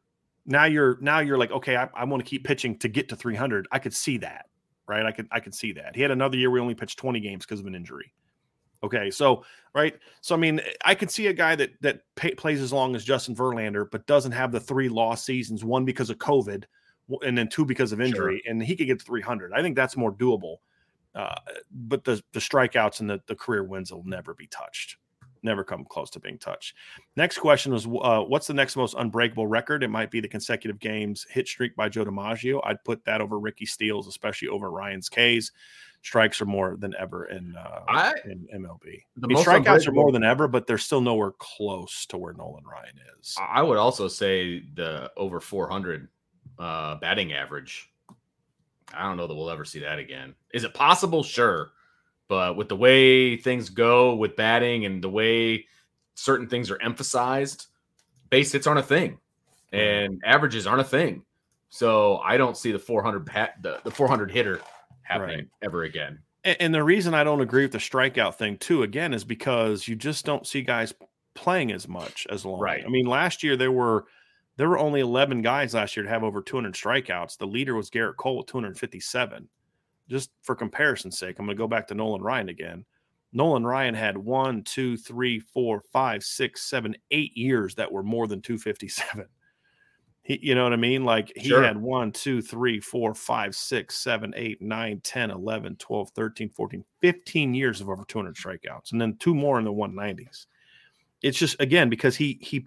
now 0.49 0.65
you're 0.65 0.99
now 1.01 1.21
you're 1.21 1.39
like 1.39 1.53
okay 1.53 1.77
I, 1.77 1.89
I 1.95 2.05
want 2.05 2.25
to 2.25 2.29
keep 2.29 2.45
pitching 2.45 2.77
to 2.79 2.89
get 2.89 3.09
to 3.11 3.17
300 3.17 3.69
i 3.71 3.79
could 3.79 3.95
see 3.95 4.17
that 4.19 4.47
right 4.89 5.05
i 5.05 5.13
could 5.13 5.29
i 5.31 5.39
could 5.39 5.55
see 5.55 5.73
that 5.73 5.95
he 5.95 6.03
had 6.03 6.11
another 6.11 6.37
year 6.37 6.51
we 6.51 6.59
only 6.59 6.75
pitched 6.75 6.99
20 6.99 7.21
games 7.21 7.45
because 7.45 7.61
of 7.61 7.67
an 7.67 7.75
injury 7.75 8.13
okay 8.83 9.11
so 9.11 9.45
right 9.75 9.99
so 10.23 10.35
i 10.35 10.39
mean 10.39 10.61
i 10.85 10.95
could 10.95 11.11
see 11.11 11.27
a 11.29 11.33
guy 11.33 11.55
that 11.55 11.71
that 11.83 12.01
pay, 12.17 12.35
plays 12.35 12.61
as 12.61 12.73
long 12.73 12.97
as 12.97 13.05
justin 13.05 13.37
verlander 13.37 13.87
but 13.93 14.07
doesn't 14.07 14.33
have 14.33 14.51
the 14.51 14.61
three 14.61 14.89
lost 14.89 15.25
seasons 15.25 15.65
one 15.65 15.85
because 15.85 16.11
of 16.11 16.17
covid 16.17 16.65
and 17.23 17.37
then 17.37 17.49
two 17.49 17.65
because 17.65 17.93
of 17.93 18.01
injury 18.01 18.41
sure. 18.43 18.51
and 18.51 18.63
he 18.63 18.75
could 18.75 18.87
get 18.87 18.99
to 18.99 19.05
300 19.05 19.53
i 19.53 19.63
think 19.63 19.77
that's 19.77 19.97
more 19.97 20.13
doable 20.13 20.57
uh, 21.19 21.35
but 21.71 22.05
the 22.05 22.23
the 22.33 22.41
strikeouts 22.41 23.01
and 23.01 23.11
the, 23.11 23.21
the 23.27 23.35
career 23.35 23.65
wins 23.65 23.93
will 23.93 24.05
never 24.05 24.33
be 24.35 24.47
touched 24.47 24.97
never 25.43 25.65
come 25.65 25.85
close 25.85 26.11
to 26.11 26.21
being 26.21 26.39
touched. 26.39 26.75
Next 27.17 27.39
question 27.39 27.73
was, 27.73 27.87
uh, 27.87 28.23
what's 28.23 28.47
the 28.47 28.55
next 28.55 28.77
most 28.77 28.95
unbreakable 28.99 29.47
record? 29.47 29.83
It 29.83 29.89
might 29.89 30.11
be 30.11 30.21
the 30.21 30.29
consecutive 30.29 30.79
games 30.79 31.27
hit 31.31 31.49
streak 31.49 31.77
by 31.77 31.89
Joe 31.89 32.05
DiMaggio. 32.05 32.61
I'd 32.65 32.83
put 32.85 33.05
that 33.05 33.21
over 33.21 33.39
Rickey 33.39 33.67
steals, 33.67 34.09
especially 34.09 34.49
over 34.49 34.71
Ryan's 34.71 35.09
K's. 35.09 35.53
Strikes 36.03 36.41
are 36.41 36.47
more 36.47 36.77
than 36.79 36.95
ever 36.99 37.27
in, 37.27 37.57
uh, 37.57 37.81
I, 37.89 38.15
in 38.25 38.47
MLB. 38.55 39.03
The 39.17 39.25
I 39.25 39.27
mean, 39.27 39.39
strikeouts 39.39 39.89
are 39.89 39.93
more 39.93 40.13
than 40.13 40.23
ever, 40.23 40.47
but 40.47 40.67
they're 40.67 40.79
still 40.79 41.01
nowhere 41.01 41.33
close 41.39 42.07
to 42.07 42.19
where 42.19 42.33
Nolan 42.35 42.65
Ryan 42.65 42.95
is. 43.21 43.37
I 43.41 43.63
would 43.63 43.79
also 43.79 44.07
say 44.07 44.63
the 44.75 45.11
over 45.17 45.41
400 45.41 46.09
uh, 46.59 46.97
batting 46.97 47.33
average. 47.33 47.91
I 48.95 49.05
don't 49.05 49.17
know 49.17 49.27
that 49.27 49.35
we'll 49.35 49.51
ever 49.51 49.65
see 49.65 49.81
that 49.81 49.99
again. 49.99 50.35
Is 50.53 50.65
it 50.65 50.75
possible? 50.75 51.23
Sure. 51.23 51.71
But 52.29 52.57
with 52.57 52.69
the 52.69 52.77
way 52.77 53.37
things 53.37 53.71
go 53.71 54.15
with 54.15 54.37
batting 54.37 54.85
and 54.85 55.03
the 55.03 55.09
way 55.09 55.67
certain 56.15 56.47
things 56.47 56.71
are 56.71 56.81
emphasized, 56.83 57.67
base 58.31 58.53
hits 58.53 58.67
aren't 58.67 58.81
a 58.81 58.83
thing, 58.83 59.19
and 59.73 60.21
averages 60.25 60.67
aren't 60.67 60.83
a 60.83 60.85
thing. 60.85 61.25
So 61.71 62.19
I 62.19 62.37
don't 62.37 62.57
see 62.57 62.73
the 62.73 62.79
400 62.79 63.27
pat, 63.27 63.63
the, 63.63 63.81
the 63.85 63.91
400 63.91 64.31
hitter 64.31 64.61
happening 65.03 65.39
right. 65.39 65.49
ever 65.63 65.85
again. 65.85 66.19
And, 66.45 66.57
and 66.61 66.75
the 66.75 66.85
reason 66.85 67.15
I 67.15 67.25
don't 67.25 67.41
agree 67.41 67.63
with 67.63 67.73
the 67.73 67.79
strikeout 67.79 68.35
thing 68.35 68.59
too, 68.59 68.83
again, 68.83 69.15
is 69.15 69.25
because 69.25 69.89
you 69.89 69.97
just 69.97 70.25
don't 70.25 70.47
see 70.47 70.63
guys 70.63 70.95
playing 71.35 71.73
as 71.73 71.89
much 71.89 72.27
as 72.31 72.45
long. 72.45 72.61
Right. 72.61 72.85
I 72.85 72.89
mean, 72.89 73.07
last 73.07 73.43
year 73.43 73.57
there 73.57 73.73
were 73.73 74.07
there 74.59 74.69
were 74.69 74.79
only 74.79 75.01
11 75.01 75.41
guys 75.41 75.73
last 75.73 75.97
year 75.97 76.05
to 76.05 76.11
have 76.11 76.23
over 76.23 76.43
200 76.43 76.75
strikeouts. 76.75 77.39
The 77.39 77.47
leader 77.47 77.75
was 77.75 77.89
Gerrit 77.89 78.17
Cole 78.17 78.37
with 78.37 78.47
257 78.49 79.49
just 80.09 80.31
for 80.43 80.55
comparison's 80.55 81.19
sake, 81.19 81.39
I'm 81.39 81.47
going 81.47 81.57
to 81.57 81.61
go 81.61 81.69
back 81.69 81.87
to 81.89 81.95
Nolan 81.95 82.23
Ryan 82.23 82.49
again. 82.49 82.85
Nolan 83.33 83.67
Ryan 83.67 83.95
had 83.95 84.17
one, 84.17 84.63
two, 84.63 84.97
three, 84.97 85.39
four, 85.39 85.83
five, 85.93 86.25
six, 86.25 86.63
seven, 86.63 86.97
eight 87.11 87.37
years 87.37 87.75
that 87.75 87.93
were 87.93 88.03
more 88.03 88.27
than 88.27 88.41
257. 88.43 89.27
He, 90.25 90.39
you 90.43 90.55
know 90.55 90.65
what 90.65 90.75
I 90.75 90.77
mean? 90.77 91.07
Like 91.07 91.33
he 91.37 91.49
sure. 91.49 91.63
had 91.63 91.79
one, 91.79 92.13
two, 92.13 92.43
three, 92.43 92.81
four, 92.81 93.15
five, 93.15 93.57
six, 93.57 93.97
seven, 93.97 94.35
eight, 94.37 94.61
nine, 94.61 95.01
10, 95.03 95.31
11, 95.31 95.77
12, 95.77 96.11
13, 96.11 96.51
14, 96.51 96.85
15 97.01 97.55
years 97.55 97.81
of 97.81 97.89
over 97.89 98.05
200 98.07 98.37
strikeouts, 98.37 98.93
and 98.93 99.01
then 99.01 99.17
two 99.17 99.35
more 99.35 99.59
in 99.59 99.65
the 99.65 99.73
190s. 99.73 100.45
It's 101.23 101.39
just, 101.39 101.59
again, 101.61 101.89
because 101.89 102.15
he, 102.15 102.39
he 102.43 102.67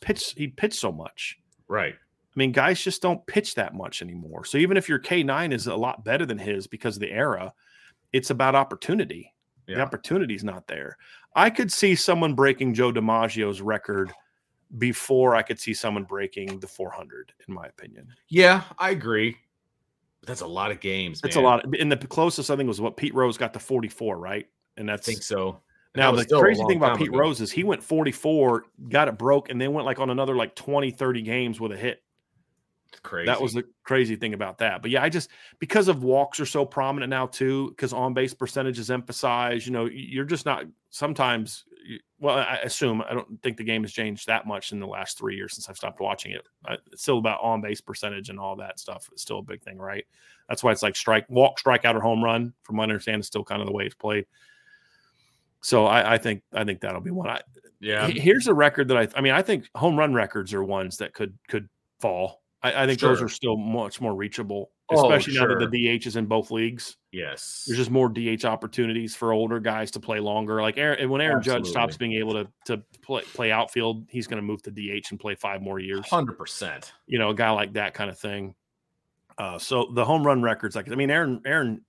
pitched, 0.00 0.36
he 0.38 0.48
pitched 0.48 0.78
so 0.78 0.92
much. 0.92 1.38
Right. 1.68 1.94
I 1.94 2.38
mean, 2.38 2.52
guys 2.52 2.82
just 2.82 3.02
don't 3.02 3.26
pitch 3.26 3.54
that 3.56 3.74
much 3.74 4.02
anymore. 4.02 4.44
So 4.44 4.58
even 4.58 4.76
if 4.76 4.88
your 4.88 5.00
K9 5.00 5.52
is 5.52 5.66
a 5.66 5.74
lot 5.74 6.04
better 6.04 6.24
than 6.24 6.38
his 6.38 6.66
because 6.66 6.96
of 6.96 7.00
the 7.00 7.10
era, 7.10 7.52
it's 8.12 8.30
about 8.30 8.54
opportunity. 8.54 9.32
Yeah. 9.66 9.76
The 9.76 9.82
opportunity's 9.82 10.44
not 10.44 10.66
there. 10.66 10.96
I 11.34 11.50
could 11.50 11.72
see 11.72 11.94
someone 11.94 12.34
breaking 12.34 12.74
Joe 12.74 12.92
DiMaggio's 12.92 13.60
record 13.60 14.12
before 14.78 15.34
I 15.34 15.42
could 15.42 15.58
see 15.58 15.74
someone 15.74 16.04
breaking 16.04 16.60
the 16.60 16.66
400, 16.66 17.32
in 17.48 17.54
my 17.54 17.66
opinion. 17.66 18.08
Yeah, 18.28 18.62
I 18.78 18.90
agree. 18.90 19.36
But 20.20 20.28
that's 20.28 20.40
a 20.42 20.46
lot 20.46 20.70
of 20.70 20.80
games. 20.80 21.20
That's 21.20 21.36
a 21.36 21.40
lot. 21.40 21.64
And 21.78 21.90
the 21.90 21.96
closest 21.96 22.50
I 22.50 22.56
think 22.56 22.68
was 22.68 22.80
what 22.80 22.96
Pete 22.96 23.14
Rose 23.14 23.36
got 23.36 23.52
to 23.54 23.58
44, 23.58 24.18
right? 24.18 24.46
And 24.76 24.88
that's 24.88 25.08
I 25.08 25.12
think 25.12 25.22
so. 25.22 25.60
Now 25.94 26.12
the 26.12 26.24
crazy 26.24 26.62
thing 26.64 26.76
about 26.76 26.98
Pete 26.98 27.08
ago. 27.08 27.18
Rose 27.18 27.40
is 27.40 27.50
he 27.50 27.64
went 27.64 27.82
44, 27.82 28.64
got 28.88 29.08
it 29.08 29.18
broke, 29.18 29.50
and 29.50 29.60
then 29.60 29.72
went 29.72 29.86
like 29.86 29.98
on 29.98 30.10
another 30.10 30.36
like 30.36 30.54
20, 30.54 30.92
30 30.92 31.22
games 31.22 31.60
with 31.60 31.72
a 31.72 31.76
hit 31.76 32.02
crazy. 33.02 33.26
That 33.26 33.40
was 33.40 33.52
the 33.54 33.64
crazy 33.82 34.16
thing 34.16 34.34
about 34.34 34.58
that. 34.58 34.82
But 34.82 34.90
yeah, 34.90 35.02
I 35.02 35.08
just 35.08 35.30
because 35.58 35.88
of 35.88 36.02
walks 36.02 36.38
are 36.38 36.46
so 36.46 36.64
prominent 36.64 37.10
now 37.10 37.26
too, 37.26 37.70
because 37.70 37.92
on 37.92 38.14
base 38.14 38.34
percentage 38.34 38.78
is 38.78 38.90
emphasized. 38.90 39.66
You 39.66 39.72
know, 39.72 39.86
you're 39.86 40.24
just 40.24 40.46
not 40.46 40.64
sometimes. 40.90 41.64
Well, 42.18 42.36
I 42.36 42.58
assume 42.62 43.02
I 43.08 43.14
don't 43.14 43.42
think 43.42 43.56
the 43.56 43.64
game 43.64 43.82
has 43.82 43.92
changed 43.92 44.26
that 44.26 44.46
much 44.46 44.72
in 44.72 44.80
the 44.80 44.86
last 44.86 45.16
three 45.16 45.34
years 45.34 45.54
since 45.54 45.68
I've 45.68 45.78
stopped 45.78 45.98
watching 45.98 46.32
it. 46.32 46.46
It's 46.92 47.02
still 47.02 47.18
about 47.18 47.40
on 47.42 47.62
base 47.62 47.80
percentage 47.80 48.28
and 48.28 48.38
all 48.38 48.54
that 48.56 48.78
stuff. 48.78 49.08
It's 49.12 49.22
still 49.22 49.38
a 49.38 49.42
big 49.42 49.62
thing, 49.62 49.78
right? 49.78 50.04
That's 50.48 50.62
why 50.62 50.72
it's 50.72 50.82
like 50.82 50.94
strike, 50.94 51.24
walk, 51.30 51.58
strikeout, 51.58 51.94
or 51.94 52.00
home 52.00 52.22
run. 52.22 52.52
From 52.62 52.76
what 52.76 52.82
I 52.82 52.92
understand, 52.92 53.20
is 53.20 53.26
still 53.26 53.44
kind 53.44 53.62
of 53.62 53.66
the 53.66 53.72
way 53.72 53.86
it's 53.86 53.94
played. 53.94 54.26
So 55.62 55.86
I, 55.86 56.14
I 56.14 56.18
think 56.18 56.42
I 56.52 56.64
think 56.64 56.80
that'll 56.80 57.00
be 57.00 57.10
one. 57.10 57.28
I, 57.28 57.40
yeah. 57.80 58.08
Here's 58.08 58.46
a 58.46 58.54
record 58.54 58.88
that 58.88 58.96
I. 58.96 59.08
I 59.14 59.20
mean, 59.20 59.32
I 59.32 59.42
think 59.42 59.68
home 59.74 59.98
run 59.98 60.14
records 60.14 60.52
are 60.54 60.64
ones 60.64 60.98
that 60.98 61.14
could 61.14 61.38
could 61.48 61.68
fall 62.00 62.40
I, 62.62 62.82
I 62.82 62.86
think 62.86 63.00
sure. 63.00 63.10
those 63.10 63.22
are 63.22 63.28
still 63.28 63.56
much 63.56 64.00
more 64.00 64.14
reachable, 64.14 64.70
oh, 64.90 65.06
especially 65.06 65.34
oh, 65.34 65.40
sure. 65.40 65.48
now 65.48 65.60
that 65.60 65.70
the 65.70 65.98
DH 65.98 66.06
is 66.06 66.16
in 66.16 66.26
both 66.26 66.50
leagues. 66.50 66.96
Yes, 67.10 67.64
there's 67.66 67.78
just 67.78 67.90
more 67.90 68.08
DH 68.08 68.44
opportunities 68.44 69.16
for 69.16 69.32
older 69.32 69.60
guys 69.60 69.90
to 69.92 70.00
play 70.00 70.20
longer. 70.20 70.60
Like 70.60 70.76
Aaron, 70.76 71.08
when 71.08 71.20
Aaron 71.20 71.38
Absolutely. 71.38 71.62
Judge 71.62 71.70
stops 71.70 71.96
being 71.96 72.12
able 72.14 72.32
to 72.34 72.48
to 72.66 72.82
play, 73.02 73.22
play 73.22 73.50
outfield, 73.50 74.06
he's 74.10 74.26
going 74.26 74.36
to 74.36 74.42
move 74.42 74.62
to 74.62 74.70
DH 74.70 75.10
and 75.10 75.18
play 75.18 75.34
five 75.34 75.62
more 75.62 75.78
years. 75.78 76.06
Hundred 76.08 76.36
percent. 76.36 76.92
You 77.06 77.18
know, 77.18 77.30
a 77.30 77.34
guy 77.34 77.50
like 77.50 77.72
that 77.74 77.94
kind 77.94 78.10
of 78.10 78.18
thing. 78.18 78.54
Uh, 79.38 79.58
so 79.58 79.90
the 79.94 80.04
home 80.04 80.24
run 80.24 80.42
records, 80.42 80.76
like 80.76 80.90
I 80.90 80.94
mean, 80.94 81.10
Aaron, 81.10 81.40
Aaron, 81.46 81.80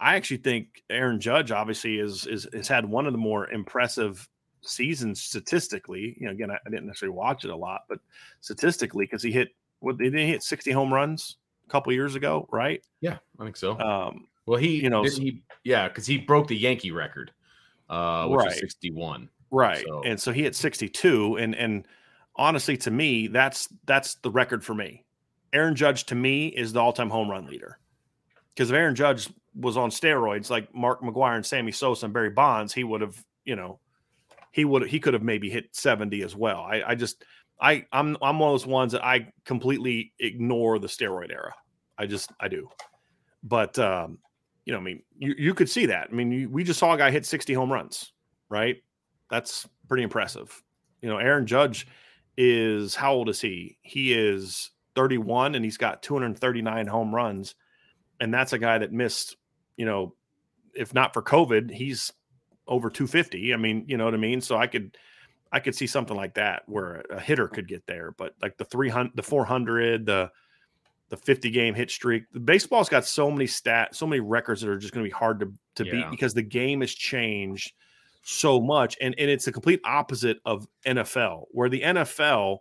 I 0.00 0.16
actually 0.16 0.38
think 0.38 0.82
Aaron 0.90 1.20
Judge 1.20 1.50
obviously 1.50 1.98
is 1.98 2.26
is 2.26 2.46
has 2.52 2.68
had 2.68 2.88
one 2.88 3.06
of 3.06 3.12
the 3.12 3.18
more 3.18 3.50
impressive 3.50 4.28
seasons 4.62 5.22
statistically. 5.22 6.16
You 6.20 6.26
know, 6.26 6.32
again, 6.32 6.50
I, 6.50 6.58
I 6.66 6.70
didn't 6.70 6.86
necessarily 6.86 7.16
watch 7.16 7.44
it 7.44 7.50
a 7.50 7.56
lot, 7.56 7.82
but 7.88 7.98
statistically, 8.40 9.04
because 9.04 9.22
he 9.22 9.32
hit 9.32 9.48
what 9.80 9.98
didn't 9.98 10.26
hit 10.26 10.42
60 10.42 10.72
home 10.72 10.92
runs 10.92 11.36
a 11.66 11.70
couple 11.70 11.92
years 11.92 12.14
ago, 12.14 12.48
right? 12.50 12.82
Yeah, 13.00 13.18
I 13.38 13.44
think 13.44 13.56
so. 13.56 13.78
Um, 13.78 14.26
well, 14.46 14.58
he, 14.58 14.82
you 14.82 14.90
know, 14.90 15.02
he, 15.02 15.42
yeah, 15.64 15.88
because 15.88 16.06
he 16.06 16.16
broke 16.16 16.48
the 16.48 16.56
Yankee 16.56 16.90
record, 16.90 17.32
uh, 17.90 18.26
which 18.26 18.38
right. 18.38 18.52
61. 18.52 19.28
Right. 19.50 19.84
So. 19.86 20.02
And 20.04 20.18
so 20.18 20.32
he 20.32 20.42
hit 20.42 20.56
62. 20.56 21.36
And, 21.36 21.54
and 21.54 21.86
honestly, 22.36 22.76
to 22.78 22.90
me, 22.90 23.26
that's, 23.26 23.68
that's 23.84 24.14
the 24.16 24.30
record 24.30 24.64
for 24.64 24.74
me. 24.74 25.04
Aaron 25.52 25.74
Judge 25.74 26.04
to 26.06 26.14
me 26.14 26.48
is 26.48 26.72
the 26.72 26.80
all 26.80 26.94
time 26.94 27.10
home 27.10 27.30
run 27.30 27.46
leader. 27.46 27.78
Because 28.54 28.70
if 28.70 28.76
Aaron 28.76 28.94
Judge 28.94 29.28
was 29.54 29.76
on 29.76 29.90
steroids 29.90 30.50
like 30.50 30.74
Mark 30.74 31.02
McGwire 31.02 31.36
and 31.36 31.46
Sammy 31.46 31.72
Sosa 31.72 32.06
and 32.06 32.14
Barry 32.14 32.30
Bonds, 32.30 32.72
he 32.72 32.84
would 32.84 33.00
have, 33.00 33.22
you 33.44 33.56
know, 33.56 33.80
he 34.52 34.64
would 34.64 34.86
he 34.86 35.00
could 35.00 35.14
have 35.14 35.22
maybe 35.22 35.50
hit 35.50 35.74
70 35.74 36.22
as 36.22 36.34
well. 36.34 36.60
I, 36.60 36.82
I 36.88 36.94
just 36.94 37.24
I 37.60 37.86
I'm 37.92 38.16
I'm 38.22 38.38
one 38.38 38.50
of 38.50 38.54
those 38.54 38.66
ones 38.66 38.92
that 38.92 39.04
I 39.04 39.32
completely 39.44 40.12
ignore 40.18 40.78
the 40.78 40.86
steroid 40.86 41.30
era. 41.32 41.54
I 41.98 42.06
just 42.06 42.30
I 42.40 42.48
do. 42.48 42.68
But 43.42 43.78
um, 43.78 44.18
you 44.64 44.72
know, 44.72 44.80
I 44.80 44.82
mean, 44.82 45.02
you, 45.16 45.34
you 45.38 45.54
could 45.54 45.70
see 45.70 45.86
that. 45.86 46.08
I 46.10 46.14
mean, 46.14 46.30
you, 46.30 46.48
we 46.50 46.62
just 46.62 46.78
saw 46.78 46.92
a 46.92 46.98
guy 46.98 47.10
hit 47.10 47.24
60 47.24 47.54
home 47.54 47.72
runs, 47.72 48.12
right? 48.48 48.76
That's 49.30 49.66
pretty 49.88 50.02
impressive. 50.02 50.62
You 51.00 51.08
know, 51.08 51.18
Aaron 51.18 51.46
Judge 51.46 51.86
is 52.36 52.94
how 52.94 53.14
old 53.14 53.28
is 53.28 53.40
he? 53.40 53.78
He 53.82 54.12
is 54.12 54.70
31 54.94 55.54
and 55.54 55.64
he's 55.64 55.76
got 55.76 56.02
239 56.02 56.86
home 56.86 57.14
runs. 57.14 57.54
And 58.20 58.32
that's 58.32 58.52
a 58.52 58.58
guy 58.58 58.78
that 58.78 58.92
missed, 58.92 59.36
you 59.76 59.86
know, 59.86 60.14
if 60.74 60.94
not 60.94 61.12
for 61.12 61.22
COVID, 61.22 61.70
he's 61.70 62.12
over 62.66 62.90
250. 62.90 63.54
I 63.54 63.56
mean, 63.56 63.84
you 63.86 63.96
know 63.96 64.04
what 64.04 64.14
I 64.14 64.18
mean? 64.18 64.40
So 64.40 64.56
I 64.56 64.66
could 64.66 64.96
I 65.50 65.60
could 65.60 65.74
see 65.74 65.86
something 65.86 66.16
like 66.16 66.34
that 66.34 66.62
where 66.66 67.04
a 67.10 67.20
hitter 67.20 67.48
could 67.48 67.68
get 67.68 67.86
there, 67.86 68.12
but 68.12 68.34
like 68.42 68.58
the 68.58 68.64
300 68.64 69.12
the 69.14 69.22
400, 69.22 70.06
the 70.06 70.30
the 71.08 71.16
50 71.16 71.50
game 71.50 71.74
hit 71.74 71.90
streak. 71.90 72.24
The 72.32 72.40
baseball's 72.40 72.88
got 72.88 73.06
so 73.06 73.30
many 73.30 73.46
stats, 73.46 73.94
so 73.94 74.06
many 74.06 74.20
records 74.20 74.60
that 74.60 74.70
are 74.70 74.78
just 74.78 74.92
going 74.92 75.04
to 75.04 75.08
be 75.08 75.14
hard 75.14 75.40
to, 75.40 75.52
to 75.76 75.86
yeah. 75.86 75.92
beat 75.92 76.10
because 76.10 76.34
the 76.34 76.42
game 76.42 76.82
has 76.82 76.92
changed 76.92 77.72
so 78.22 78.60
much. 78.60 78.96
And, 79.00 79.14
and 79.18 79.30
it's 79.30 79.46
the 79.46 79.52
complete 79.52 79.80
opposite 79.84 80.38
of 80.44 80.66
NFL, 80.84 81.46
where 81.50 81.70
the 81.70 81.80
NFL, 81.80 82.58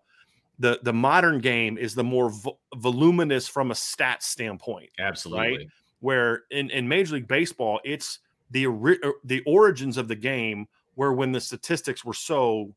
the, 0.60 0.80
the 0.84 0.94
modern 0.94 1.40
game 1.40 1.78
is 1.78 1.96
the 1.96 2.04
more 2.04 2.30
vo- 2.30 2.60
voluminous 2.76 3.48
from 3.48 3.72
a 3.72 3.76
stat 3.76 4.24
standpoint. 4.24 4.90
Absolutely. 5.00 5.58
Right? 5.58 5.68
Where 6.00 6.44
in, 6.52 6.70
in 6.70 6.88
Major 6.88 7.16
League 7.16 7.28
Baseball, 7.28 7.80
it's 7.84 8.20
the, 8.52 8.68
uh, 8.68 9.12
the 9.24 9.42
origins 9.46 9.98
of 9.98 10.08
the 10.08 10.16
game 10.16 10.68
where 10.96 11.14
when 11.14 11.32
the 11.32 11.42
statistics 11.42 12.04
were 12.06 12.14
so 12.14 12.74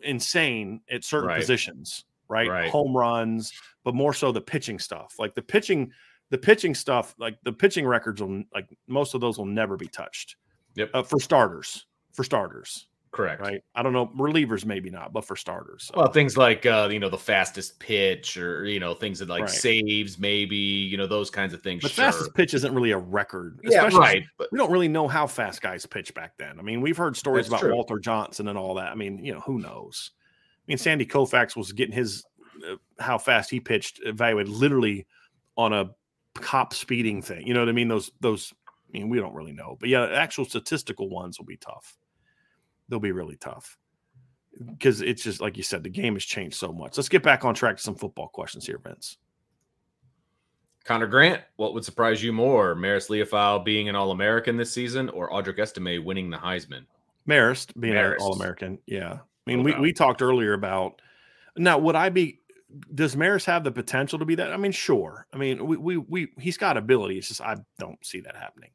insane 0.00 0.80
at 0.90 1.04
certain 1.04 1.28
right. 1.28 1.40
positions 1.40 2.04
right? 2.28 2.48
right? 2.48 2.70
Home 2.70 2.96
runs, 2.96 3.52
but 3.82 3.94
more 3.94 4.14
so 4.14 4.32
the 4.32 4.40
pitching 4.40 4.78
stuff. 4.78 5.14
Like 5.18 5.34
the 5.34 5.42
pitching, 5.42 5.92
the 6.30 6.38
pitching 6.38 6.74
stuff, 6.74 7.14
like 7.18 7.38
the 7.42 7.52
pitching 7.52 7.86
records 7.86 8.20
will 8.20 8.42
like 8.52 8.68
most 8.86 9.14
of 9.14 9.20
those 9.20 9.38
will 9.38 9.46
never 9.46 9.76
be 9.76 9.88
touched. 9.88 10.36
Yep. 10.74 10.90
Uh, 10.92 11.02
for 11.02 11.20
starters, 11.20 11.86
for 12.12 12.24
starters. 12.24 12.88
Correct. 13.14 13.40
Right. 13.40 13.62
I 13.76 13.84
don't 13.84 13.92
know. 13.92 14.08
Relievers 14.08 14.64
maybe 14.64 14.90
not, 14.90 15.12
but 15.12 15.24
for 15.24 15.36
starters. 15.36 15.84
So. 15.84 15.94
Well, 15.98 16.10
things 16.10 16.36
like 16.36 16.66
uh, 16.66 16.88
you 16.90 16.98
know 16.98 17.08
the 17.08 17.16
fastest 17.16 17.78
pitch, 17.78 18.36
or 18.36 18.64
you 18.64 18.80
know 18.80 18.92
things 18.92 19.20
that 19.20 19.28
like 19.28 19.42
right. 19.42 19.50
saves, 19.50 20.18
maybe 20.18 20.56
you 20.56 20.96
know 20.96 21.06
those 21.06 21.30
kinds 21.30 21.54
of 21.54 21.62
things. 21.62 21.82
But 21.82 21.92
sure. 21.92 22.06
fastest 22.06 22.34
pitch 22.34 22.54
isn't 22.54 22.74
really 22.74 22.90
a 22.90 22.98
record. 22.98 23.60
Yeah, 23.62 23.88
right. 23.96 24.24
But 24.36 24.50
we 24.50 24.58
don't 24.58 24.72
really 24.72 24.88
know 24.88 25.06
how 25.06 25.28
fast 25.28 25.62
guys 25.62 25.86
pitch 25.86 26.12
back 26.12 26.32
then. 26.38 26.58
I 26.58 26.62
mean, 26.62 26.80
we've 26.80 26.96
heard 26.96 27.16
stories 27.16 27.46
about 27.46 27.60
true. 27.60 27.72
Walter 27.72 28.00
Johnson 28.00 28.48
and 28.48 28.58
all 28.58 28.74
that. 28.74 28.88
I 28.88 28.96
mean, 28.96 29.24
you 29.24 29.32
know, 29.32 29.40
who 29.40 29.60
knows? 29.60 30.10
I 30.16 30.64
mean, 30.66 30.78
Sandy 30.78 31.06
Koufax 31.06 31.54
was 31.54 31.70
getting 31.70 31.94
his 31.94 32.24
uh, 32.68 32.74
how 32.98 33.16
fast 33.16 33.48
he 33.48 33.60
pitched 33.60 34.00
evaluated 34.04 34.52
literally 34.52 35.06
on 35.56 35.72
a 35.72 35.88
cop 36.34 36.74
speeding 36.74 37.22
thing. 37.22 37.46
You 37.46 37.54
know 37.54 37.60
what 37.60 37.68
I 37.68 37.72
mean? 37.72 37.86
Those 37.86 38.10
those. 38.18 38.52
I 38.92 38.98
mean, 38.98 39.08
we 39.08 39.18
don't 39.20 39.34
really 39.34 39.52
know, 39.52 39.76
but 39.78 39.88
yeah, 39.88 40.04
actual 40.06 40.44
statistical 40.44 41.08
ones 41.08 41.38
will 41.38 41.46
be 41.46 41.56
tough. 41.56 41.96
They'll 42.94 43.00
be 43.00 43.10
really 43.10 43.34
tough 43.34 43.76
because 44.70 45.00
it's 45.00 45.24
just 45.24 45.40
like 45.40 45.56
you 45.56 45.64
said, 45.64 45.82
the 45.82 45.88
game 45.88 46.14
has 46.14 46.24
changed 46.24 46.54
so 46.54 46.72
much. 46.72 46.96
Let's 46.96 47.08
get 47.08 47.24
back 47.24 47.44
on 47.44 47.56
track 47.56 47.76
to 47.76 47.82
some 47.82 47.96
football 47.96 48.28
questions 48.28 48.64
here, 48.64 48.78
Vince. 48.78 49.16
Connor 50.84 51.08
Grant, 51.08 51.42
what 51.56 51.74
would 51.74 51.84
surprise 51.84 52.22
you 52.22 52.32
more, 52.32 52.76
Marist 52.76 53.08
Liufau 53.08 53.64
being 53.64 53.88
an 53.88 53.96
All 53.96 54.12
American 54.12 54.56
this 54.56 54.72
season, 54.72 55.08
or 55.08 55.28
Audric 55.30 55.58
Estime 55.58 56.04
winning 56.04 56.30
the 56.30 56.36
Heisman? 56.36 56.84
Marist 57.28 57.72
being 57.80 57.94
Marist. 57.94 58.14
an 58.14 58.20
All 58.20 58.34
American, 58.34 58.78
yeah. 58.86 59.14
I 59.14 59.18
mean, 59.44 59.64
we, 59.64 59.74
we 59.74 59.92
talked 59.92 60.22
earlier 60.22 60.52
about 60.52 61.02
now. 61.56 61.78
Would 61.78 61.96
I 61.96 62.10
be? 62.10 62.38
Does 62.94 63.16
Marist 63.16 63.46
have 63.46 63.64
the 63.64 63.72
potential 63.72 64.20
to 64.20 64.24
be 64.24 64.36
that? 64.36 64.52
I 64.52 64.56
mean, 64.56 64.70
sure. 64.70 65.26
I 65.32 65.36
mean, 65.36 65.66
we 65.66 65.76
we, 65.76 65.96
we 65.96 66.28
he's 66.38 66.56
got 66.56 66.76
ability. 66.76 67.18
It's 67.18 67.26
just 67.26 67.40
I 67.40 67.56
don't 67.80 67.98
see 68.06 68.20
that 68.20 68.36
happening. 68.36 68.70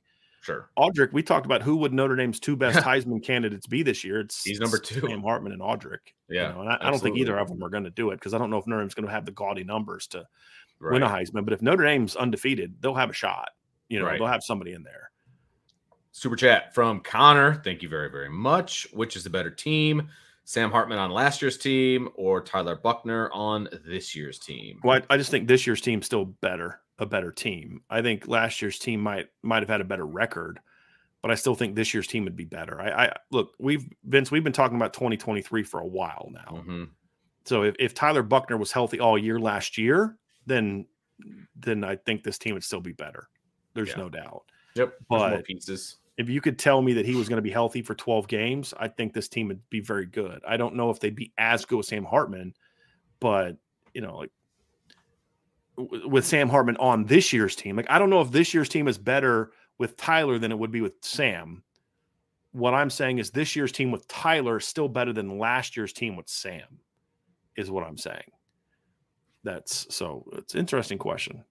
Sure. 0.49 0.69
Audric, 0.77 1.13
we 1.13 1.23
talked 1.23 1.45
about 1.45 1.62
who 1.62 1.77
would 1.77 1.93
Notre 1.93 2.15
Dame's 2.15 2.39
two 2.39 2.55
best 2.55 2.79
Heisman 2.85 3.23
candidates 3.23 3.67
be 3.67 3.83
this 3.83 4.03
year. 4.03 4.21
It's 4.21 4.43
he's 4.43 4.59
number 4.59 4.77
two. 4.77 5.01
Sam 5.01 5.21
Hartman 5.21 5.51
and 5.51 5.62
Audric. 5.62 5.99
Yeah. 6.29 6.49
You 6.49 6.53
know, 6.53 6.62
and 6.62 6.69
I, 6.69 6.77
I, 6.81 6.89
don't 6.89 6.99
think 6.99 7.17
either 7.17 7.38
of 7.38 7.47
them 7.47 7.63
are 7.63 7.69
going 7.69 7.83
to 7.83 7.89
do 7.89 8.12
it 8.12 8.15
because 8.15 8.33
I 8.33 8.38
don't 8.38 8.49
know 8.49 8.57
if 8.57 8.67
Notre 8.67 8.81
Dame's 8.81 8.93
going 8.93 9.07
to 9.07 9.12
have 9.12 9.25
the 9.25 9.31
gaudy 9.31 9.63
numbers 9.63 10.07
to 10.07 10.25
right. 10.79 10.93
win 10.93 11.03
a 11.03 11.07
Heisman. 11.07 11.45
But 11.45 11.53
if 11.53 11.62
Notre 11.62 11.83
Dame's 11.83 12.15
undefeated, 12.15 12.75
they'll 12.81 12.95
have 12.95 13.09
a 13.09 13.13
shot. 13.13 13.49
You 13.89 13.99
know, 13.99 14.05
right. 14.05 14.17
they'll 14.17 14.27
have 14.27 14.43
somebody 14.43 14.73
in 14.73 14.83
there. 14.83 15.12
Super 16.12 16.35
chat 16.35 16.73
from 16.73 16.99
Connor. 17.01 17.62
Thank 17.63 17.81
you 17.81 17.89
very, 17.89 18.09
very 18.09 18.29
much. 18.29 18.88
Which 18.93 19.15
is 19.15 19.23
the 19.23 19.29
better 19.29 19.51
team? 19.51 20.09
Sam 20.49 20.71
Hartman 20.71 20.97
on 20.97 21.12
last 21.12 21.43
year's 21.43 21.59
team 21.59 22.09
or 22.15 22.41
Tyler 22.41 22.75
Buchner 22.75 23.29
on 23.31 23.69
this 23.85 24.15
year's 24.15 24.39
team? 24.39 24.79
Well, 24.83 24.99
I, 25.09 25.13
I 25.13 25.17
just 25.17 25.29
think 25.29 25.47
this 25.47 25.67
year's 25.67 25.79
team's 25.79 26.07
still 26.07 26.25
better, 26.25 26.81
a 26.99 27.05
better 27.05 27.31
team. 27.31 27.81
I 27.89 28.01
think 28.01 28.27
last 28.27 28.62
year's 28.62 28.79
team 28.79 29.01
might 29.01 29.27
might 29.41 29.62
have 29.62 29.69
had 29.69 29.81
a 29.81 29.85
better 29.85 30.05
record, 30.05 30.59
but 31.21 31.31
I 31.31 31.35
still 31.35 31.55
think 31.55 31.75
this 31.75 31.93
year's 31.93 32.07
team 32.07 32.25
would 32.25 32.35
be 32.35 32.45
better. 32.45 32.79
I, 32.79 33.05
I 33.05 33.15
look, 33.31 33.53
we've 33.59 33.88
Vince, 34.03 34.31
we've 34.31 34.43
been 34.43 34.53
talking 34.53 34.77
about 34.77 34.93
2023 34.93 35.63
for 35.63 35.79
a 35.79 35.88
while 35.88 36.29
now. 36.31 36.57
Mm-hmm. 36.57 36.83
So 37.45 37.63
if, 37.63 37.75
if 37.79 37.93
Tyler 37.93 38.23
Buchner 38.23 38.57
was 38.57 38.71
healthy 38.71 38.99
all 38.99 39.17
year 39.17 39.39
last 39.39 39.77
year, 39.77 40.17
then 40.45 40.85
then 41.55 41.83
I 41.83 41.95
think 41.95 42.23
this 42.23 42.38
team 42.38 42.53
would 42.53 42.63
still 42.63 42.81
be 42.81 42.93
better. 42.93 43.27
There's 43.73 43.89
yeah. 43.89 43.97
no 43.97 44.09
doubt. 44.09 44.43
Yep. 44.75 44.93
But 45.09 45.45
pieces 45.45 45.97
if 46.19 46.29
you 46.29 46.41
could 46.41 46.59
tell 46.59 46.81
me 46.81 46.91
that 46.93 47.05
he 47.05 47.15
was 47.15 47.29
going 47.29 47.38
to 47.38 47.41
be 47.41 47.49
healthy 47.49 47.81
for 47.81 47.95
12 47.95 48.27
games, 48.27 48.73
I 48.77 48.89
think 48.89 49.13
this 49.13 49.29
team 49.29 49.47
would 49.47 49.62
be 49.69 49.79
very 49.79 50.05
good. 50.05 50.41
I 50.45 50.57
don't 50.57 50.75
know 50.75 50.89
if 50.89 50.99
they'd 50.99 51.15
be 51.15 51.31
as 51.38 51.63
good 51.63 51.77
with 51.77 51.85
Sam 51.85 52.03
Hartman, 52.03 52.53
but 53.21 53.55
you 53.93 54.01
know, 54.01 54.17
like 54.17 54.31
with 56.05 56.25
Sam 56.25 56.49
Hartman 56.49 56.77
on 56.77 57.05
this 57.05 57.31
year's 57.31 57.55
team, 57.55 57.75
like 57.75 57.89
I 57.89 57.99
don't 57.99 58.09
know 58.09 58.21
if 58.21 58.31
this 58.31 58.53
year's 58.53 58.69
team 58.69 58.87
is 58.87 58.97
better 58.97 59.51
with 59.77 59.97
Tyler 59.97 60.37
than 60.37 60.51
it 60.51 60.59
would 60.59 60.71
be 60.71 60.81
with 60.81 60.93
Sam. 61.01 61.63
What 62.51 62.73
I'm 62.73 62.89
saying 62.89 63.19
is 63.19 63.31
this 63.31 63.55
year's 63.55 63.71
team 63.71 63.91
with 63.91 64.07
Tyler 64.07 64.57
is 64.57 64.65
still 64.65 64.87
better 64.87 65.13
than 65.13 65.37
last 65.37 65.77
year's 65.77 65.93
team 65.93 66.15
with 66.15 66.27
Sam, 66.27 66.79
is 67.55 67.71
what 67.71 67.85
I'm 67.85 67.97
saying. 67.97 68.31
That's 69.43 69.87
so 69.93 70.25
it's 70.33 70.55
interesting 70.55 70.97
question. 70.97 71.43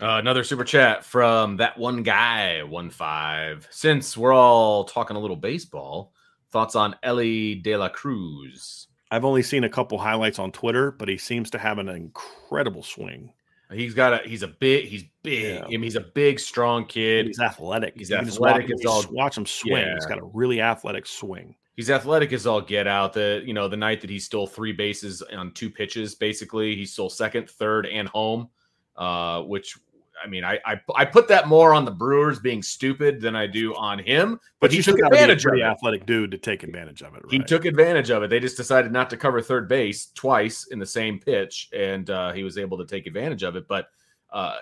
Uh, 0.00 0.18
another 0.18 0.42
super 0.42 0.64
chat 0.64 1.04
from 1.04 1.56
that 1.58 1.78
one 1.78 2.02
guy, 2.02 2.62
one 2.64 2.90
five. 2.90 3.66
Since 3.70 4.16
we're 4.16 4.34
all 4.34 4.84
talking 4.84 5.16
a 5.16 5.20
little 5.20 5.36
baseball, 5.36 6.12
thoughts 6.50 6.74
on 6.74 6.96
Elly 7.02 7.54
De 7.54 7.76
La 7.76 7.88
Cruz? 7.88 8.88
I've 9.14 9.24
only 9.24 9.42
seen 9.42 9.64
a 9.64 9.68
couple 9.68 9.98
highlights 9.98 10.38
on 10.38 10.52
Twitter, 10.52 10.90
but 10.90 11.08
he 11.08 11.16
seems 11.16 11.50
to 11.50 11.58
have 11.58 11.78
an 11.78 11.88
incredible 11.88 12.82
swing. 12.82 13.32
He's 13.72 13.94
got 13.94 14.12
a 14.12 14.28
he's 14.28 14.42
a 14.42 14.48
big 14.48 14.86
he's 14.86 15.04
big. 15.22 15.56
Yeah. 15.56 15.64
I 15.64 15.68
mean, 15.68 15.82
he's 15.82 15.96
a 15.96 16.00
big, 16.00 16.38
strong 16.38 16.86
kid. 16.86 17.26
He's 17.26 17.40
athletic. 17.40 17.94
He's 17.96 18.12
athletic. 18.12 18.68
Watch, 18.68 18.84
all, 18.86 19.04
watch 19.12 19.36
him 19.36 19.46
swing. 19.46 19.82
Yeah. 19.82 19.94
He's 19.94 20.06
got 20.06 20.18
a 20.18 20.24
really 20.24 20.60
athletic 20.60 21.06
swing. 21.06 21.54
He's 21.76 21.90
athletic 21.90 22.32
as 22.32 22.46
all 22.46 22.60
get 22.60 22.86
out. 22.86 23.14
The 23.14 23.42
you 23.44 23.54
know 23.54 23.68
the 23.68 23.76
night 23.76 24.00
that 24.02 24.10
he 24.10 24.18
stole 24.18 24.46
three 24.46 24.72
bases 24.72 25.22
on 25.22 25.52
two 25.52 25.70
pitches, 25.70 26.14
basically 26.14 26.76
he 26.76 26.84
stole 26.84 27.10
second, 27.10 27.48
third, 27.48 27.86
and 27.86 28.08
home 28.08 28.48
uh, 28.96 29.42
which 29.42 29.76
I 30.24 30.26
mean, 30.26 30.42
I, 30.42 30.58
I, 30.64 30.80
I 30.96 31.04
put 31.04 31.28
that 31.28 31.48
more 31.48 31.74
on 31.74 31.84
the 31.84 31.90
Brewers 31.90 32.40
being 32.40 32.62
stupid 32.62 33.20
than 33.20 33.36
I 33.36 33.46
do 33.46 33.74
on 33.74 33.98
him. 33.98 34.40
But, 34.60 34.70
but 34.70 34.72
he 34.72 34.82
took 34.82 34.98
advantage 34.98 35.44
of 35.44 35.52
it. 35.54 35.62
Athletic 35.62 36.06
dude 36.06 36.30
to 36.30 36.38
take 36.38 36.62
advantage 36.62 37.02
of 37.02 37.14
it. 37.14 37.22
Right? 37.24 37.32
He 37.32 37.38
took 37.40 37.66
advantage 37.66 38.10
of 38.10 38.22
it. 38.22 38.30
They 38.30 38.40
just 38.40 38.56
decided 38.56 38.90
not 38.90 39.10
to 39.10 39.16
cover 39.16 39.42
third 39.42 39.68
base 39.68 40.06
twice 40.14 40.66
in 40.70 40.78
the 40.78 40.86
same 40.86 41.18
pitch, 41.18 41.68
and 41.76 42.08
uh, 42.08 42.32
he 42.32 42.42
was 42.42 42.56
able 42.56 42.78
to 42.78 42.86
take 42.86 43.06
advantage 43.06 43.42
of 43.42 43.56
it. 43.56 43.68
But 43.68 43.88
uh, 44.32 44.56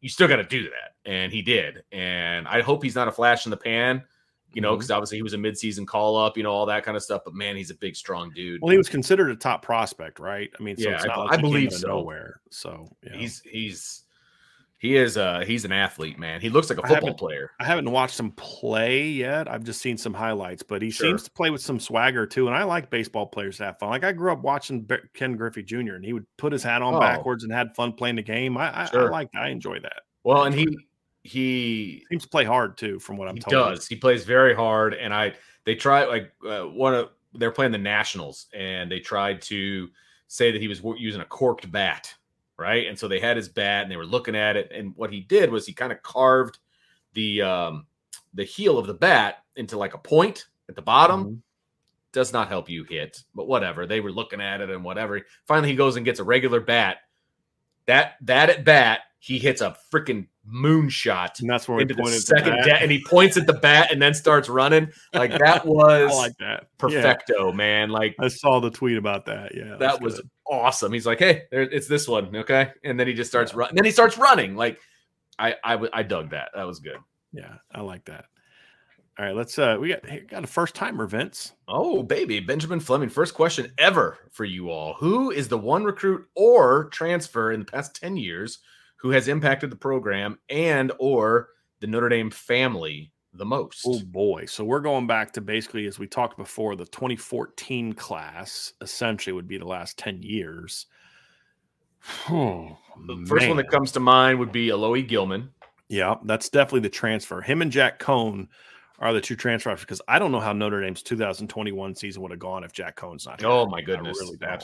you 0.00 0.08
still 0.08 0.28
got 0.28 0.36
to 0.36 0.44
do 0.44 0.64
that, 0.64 1.10
and 1.10 1.32
he 1.32 1.40
did. 1.40 1.82
And 1.90 2.46
I 2.46 2.60
hope 2.60 2.82
he's 2.82 2.94
not 2.94 3.08
a 3.08 3.12
flash 3.12 3.46
in 3.46 3.50
the 3.50 3.56
pan 3.56 4.04
you 4.54 4.62
know, 4.62 4.74
because 4.74 4.86
mm-hmm. 4.86 4.96
obviously 4.96 5.18
he 5.18 5.22
was 5.22 5.34
a 5.34 5.38
midseason 5.38 5.86
call 5.86 6.16
up, 6.16 6.36
you 6.36 6.42
know, 6.42 6.52
all 6.52 6.66
that 6.66 6.84
kind 6.84 6.96
of 6.96 7.02
stuff. 7.02 7.22
But 7.24 7.34
man, 7.34 7.56
he's 7.56 7.70
a 7.70 7.74
big, 7.74 7.96
strong 7.96 8.30
dude. 8.30 8.62
Well, 8.62 8.70
he 8.70 8.78
was 8.78 8.88
considered 8.88 9.30
a 9.30 9.36
top 9.36 9.62
prospect, 9.62 10.20
right? 10.20 10.50
I 10.58 10.62
mean, 10.62 10.76
so 10.76 10.88
yeah, 10.88 11.02
I, 11.10 11.18
like 11.18 11.38
I 11.38 11.40
believe 11.40 11.72
so. 11.72 11.88
Nowhere, 11.88 12.40
so 12.50 12.88
yeah. 13.02 13.16
he's 13.16 13.40
he's 13.40 14.03
he 14.84 14.96
is 14.96 15.16
uh 15.16 15.42
he's 15.46 15.64
an 15.64 15.72
athlete, 15.72 16.18
man. 16.18 16.42
He 16.42 16.50
looks 16.50 16.68
like 16.68 16.78
a 16.78 16.86
football 16.86 17.14
player. 17.14 17.52
I 17.58 17.64
haven't 17.64 17.90
watched 17.90 18.20
him 18.20 18.32
play 18.32 19.06
yet. 19.06 19.50
I've 19.50 19.64
just 19.64 19.80
seen 19.80 19.96
some 19.96 20.12
highlights, 20.12 20.62
but 20.62 20.82
he 20.82 20.90
sure. 20.90 21.08
seems 21.08 21.22
to 21.22 21.30
play 21.30 21.48
with 21.48 21.62
some 21.62 21.80
swagger 21.80 22.26
too. 22.26 22.48
And 22.48 22.54
I 22.54 22.64
like 22.64 22.90
baseball 22.90 23.24
players 23.24 23.56
that 23.56 23.64
have 23.64 23.78
fun. 23.78 23.88
Like 23.88 24.04
I 24.04 24.12
grew 24.12 24.30
up 24.30 24.42
watching 24.42 24.86
Ken 25.14 25.38
Griffey 25.38 25.62
Jr. 25.62 25.94
and 25.94 26.04
he 26.04 26.12
would 26.12 26.26
put 26.36 26.52
his 26.52 26.62
hat 26.62 26.82
on 26.82 26.96
oh. 26.96 27.00
backwards 27.00 27.44
and 27.44 27.52
had 27.52 27.74
fun 27.74 27.94
playing 27.94 28.16
the 28.16 28.22
game. 28.22 28.58
I, 28.58 28.84
sure. 28.84 29.04
I, 29.04 29.06
I 29.06 29.08
like 29.08 29.30
I 29.34 29.48
enjoy 29.48 29.80
that. 29.80 30.02
Well, 30.22 30.44
and 30.44 30.54
he 30.54 30.66
he 31.22 32.04
seems 32.10 32.24
to 32.24 32.28
play 32.28 32.44
hard 32.44 32.76
too, 32.76 32.98
from 32.98 33.16
what 33.16 33.26
I'm 33.26 33.36
he 33.36 33.40
told. 33.40 33.74
Does 33.74 33.88
he 33.88 33.96
plays 33.96 34.26
very 34.26 34.54
hard? 34.54 34.92
And 34.92 35.14
I 35.14 35.32
they 35.64 35.76
try 35.76 36.04
like 36.04 36.30
uh, 36.46 36.64
one 36.64 36.92
of 36.92 37.08
they're 37.32 37.52
playing 37.52 37.72
the 37.72 37.78
Nationals 37.78 38.48
and 38.52 38.92
they 38.92 39.00
tried 39.00 39.40
to 39.42 39.88
say 40.28 40.50
that 40.52 40.60
he 40.60 40.68
was 40.68 40.82
using 40.98 41.22
a 41.22 41.24
corked 41.24 41.72
bat 41.72 42.14
right? 42.58 42.86
And 42.86 42.98
so 42.98 43.08
they 43.08 43.20
had 43.20 43.36
his 43.36 43.48
bat 43.48 43.82
and 43.82 43.90
they 43.90 43.96
were 43.96 44.06
looking 44.06 44.36
at 44.36 44.56
it. 44.56 44.70
And 44.72 44.94
what 44.96 45.12
he 45.12 45.20
did 45.20 45.50
was 45.50 45.66
he 45.66 45.72
kind 45.72 45.92
of 45.92 46.02
carved 46.02 46.58
the 47.14 47.42
um, 47.42 47.86
the 48.34 48.44
heel 48.44 48.78
of 48.78 48.86
the 48.86 48.94
bat 48.94 49.44
into 49.56 49.78
like 49.78 49.94
a 49.94 49.98
point 49.98 50.46
at 50.68 50.76
the 50.76 50.82
bottom. 50.82 51.24
Mm-hmm. 51.24 51.34
Does 52.12 52.32
not 52.32 52.48
help 52.48 52.68
you 52.68 52.84
hit, 52.84 53.24
but 53.34 53.48
whatever. 53.48 53.86
They 53.86 53.98
were 53.98 54.12
looking 54.12 54.40
at 54.40 54.60
it 54.60 54.70
and 54.70 54.84
whatever. 54.84 55.20
Finally, 55.48 55.70
he 55.70 55.76
goes 55.76 55.96
and 55.96 56.04
gets 56.04 56.20
a 56.20 56.24
regular 56.24 56.60
bat. 56.60 56.98
That 57.86 58.14
that 58.22 58.50
at 58.50 58.64
bat, 58.64 59.00
he 59.18 59.38
hits 59.38 59.60
a 59.60 59.76
freaking 59.92 60.28
moonshot 60.50 61.40
and 61.40 61.48
that's 61.48 61.66
where 61.66 61.80
into 61.80 61.94
the 61.94 62.10
second 62.10 62.52
da- 62.64 62.76
and 62.76 62.90
he 62.90 63.02
points 63.02 63.36
at 63.36 63.46
the 63.46 63.52
bat 63.52 63.90
and 63.90 64.00
then 64.00 64.12
starts 64.12 64.48
running. 64.48 64.90
Like 65.12 65.30
that 65.38 65.64
was 65.66 66.14
like 66.14 66.36
that. 66.38 66.68
Perfecto 66.78 67.48
yeah. 67.48 67.54
man. 67.54 67.90
Like 67.90 68.14
i 68.20 68.28
saw 68.28 68.60
the 68.60 68.70
tweet 68.70 68.98
about 68.98 69.26
that. 69.26 69.54
Yeah 69.54 69.76
that 69.76 70.00
was 70.00 70.16
good. 70.16 70.30
awesome. 70.46 70.92
He's 70.92 71.06
like 71.06 71.18
hey 71.18 71.42
there, 71.50 71.62
it's 71.62 71.88
this 71.88 72.06
one 72.06 72.34
okay? 72.36 72.70
And 72.84 73.00
then 73.00 73.06
he 73.06 73.14
just 73.14 73.30
starts 73.30 73.52
yeah. 73.52 73.58
running 73.58 73.76
then 73.76 73.84
he 73.84 73.90
starts 73.90 74.18
running. 74.18 74.54
Like 74.54 74.78
I, 75.38 75.54
I 75.64 75.88
i 75.92 76.02
dug 76.02 76.30
that. 76.30 76.50
That 76.54 76.66
was 76.66 76.80
good. 76.80 76.98
Yeah 77.32 77.54
i 77.72 77.80
like 77.80 78.04
that. 78.04 78.26
All 79.18 79.24
right 79.24 79.34
let's 79.34 79.58
uh 79.58 79.78
we 79.80 79.88
got 79.88 80.02
got 80.28 80.44
a 80.44 80.46
first 80.46 80.74
timer 80.74 81.06
vince. 81.06 81.52
Oh 81.68 82.02
baby 82.02 82.40
benjamin 82.40 82.80
fleming 82.80 83.08
first 83.08 83.32
question 83.32 83.72
ever 83.78 84.18
for 84.30 84.44
you 84.44 84.68
all. 84.68 84.92
Who 84.94 85.30
is 85.30 85.48
the 85.48 85.58
one 85.58 85.84
recruit 85.84 86.26
or 86.34 86.90
transfer 86.90 87.52
in 87.52 87.60
the 87.60 87.66
past 87.66 87.96
10 87.96 88.18
years 88.18 88.58
who 88.96 89.10
has 89.10 89.28
impacted 89.28 89.70
the 89.70 89.76
program 89.76 90.38
and 90.48 90.92
or 90.98 91.50
the 91.80 91.86
Notre 91.86 92.08
Dame 92.08 92.30
family 92.30 93.12
the 93.34 93.44
most. 93.44 93.84
Oh 93.86 94.00
boy. 94.00 94.46
So 94.46 94.64
we're 94.64 94.80
going 94.80 95.06
back 95.06 95.32
to 95.32 95.40
basically 95.40 95.86
as 95.86 95.98
we 95.98 96.06
talked 96.06 96.36
before 96.36 96.76
the 96.76 96.86
2014 96.86 97.92
class 97.92 98.72
essentially 98.80 99.34
would 99.34 99.48
be 99.48 99.58
the 99.58 99.66
last 99.66 99.98
10 99.98 100.22
years. 100.22 100.86
Oh, 102.30 102.78
the 103.06 103.16
first 103.28 103.48
one 103.48 103.56
that 103.56 103.70
comes 103.70 103.92
to 103.92 104.00
mind 104.00 104.38
would 104.38 104.52
be 104.52 104.68
Alohi 104.68 105.06
Gilman. 105.06 105.50
Yeah, 105.88 106.14
that's 106.24 106.48
definitely 106.48 106.80
the 106.80 106.90
transfer. 106.90 107.40
Him 107.42 107.60
and 107.60 107.70
Jack 107.70 107.98
Coan 107.98 108.48
are 109.00 109.12
the 109.12 109.20
two 109.20 109.36
transfers 109.36 109.80
because 109.80 110.00
I 110.08 110.18
don't 110.18 110.32
know 110.32 110.40
how 110.40 110.52
Notre 110.52 110.80
Dame's 110.80 111.02
2021 111.02 111.96
season 111.96 112.22
would 112.22 112.30
have 112.30 112.40
gone 112.40 112.64
if 112.64 112.72
Jack 112.72 112.96
Coan's 112.96 113.26
not 113.26 113.40
here. 113.40 113.50
Oh 113.50 113.66
my 113.66 113.82
goodness. 113.82 114.18
I 114.22 114.24
really 114.24 114.58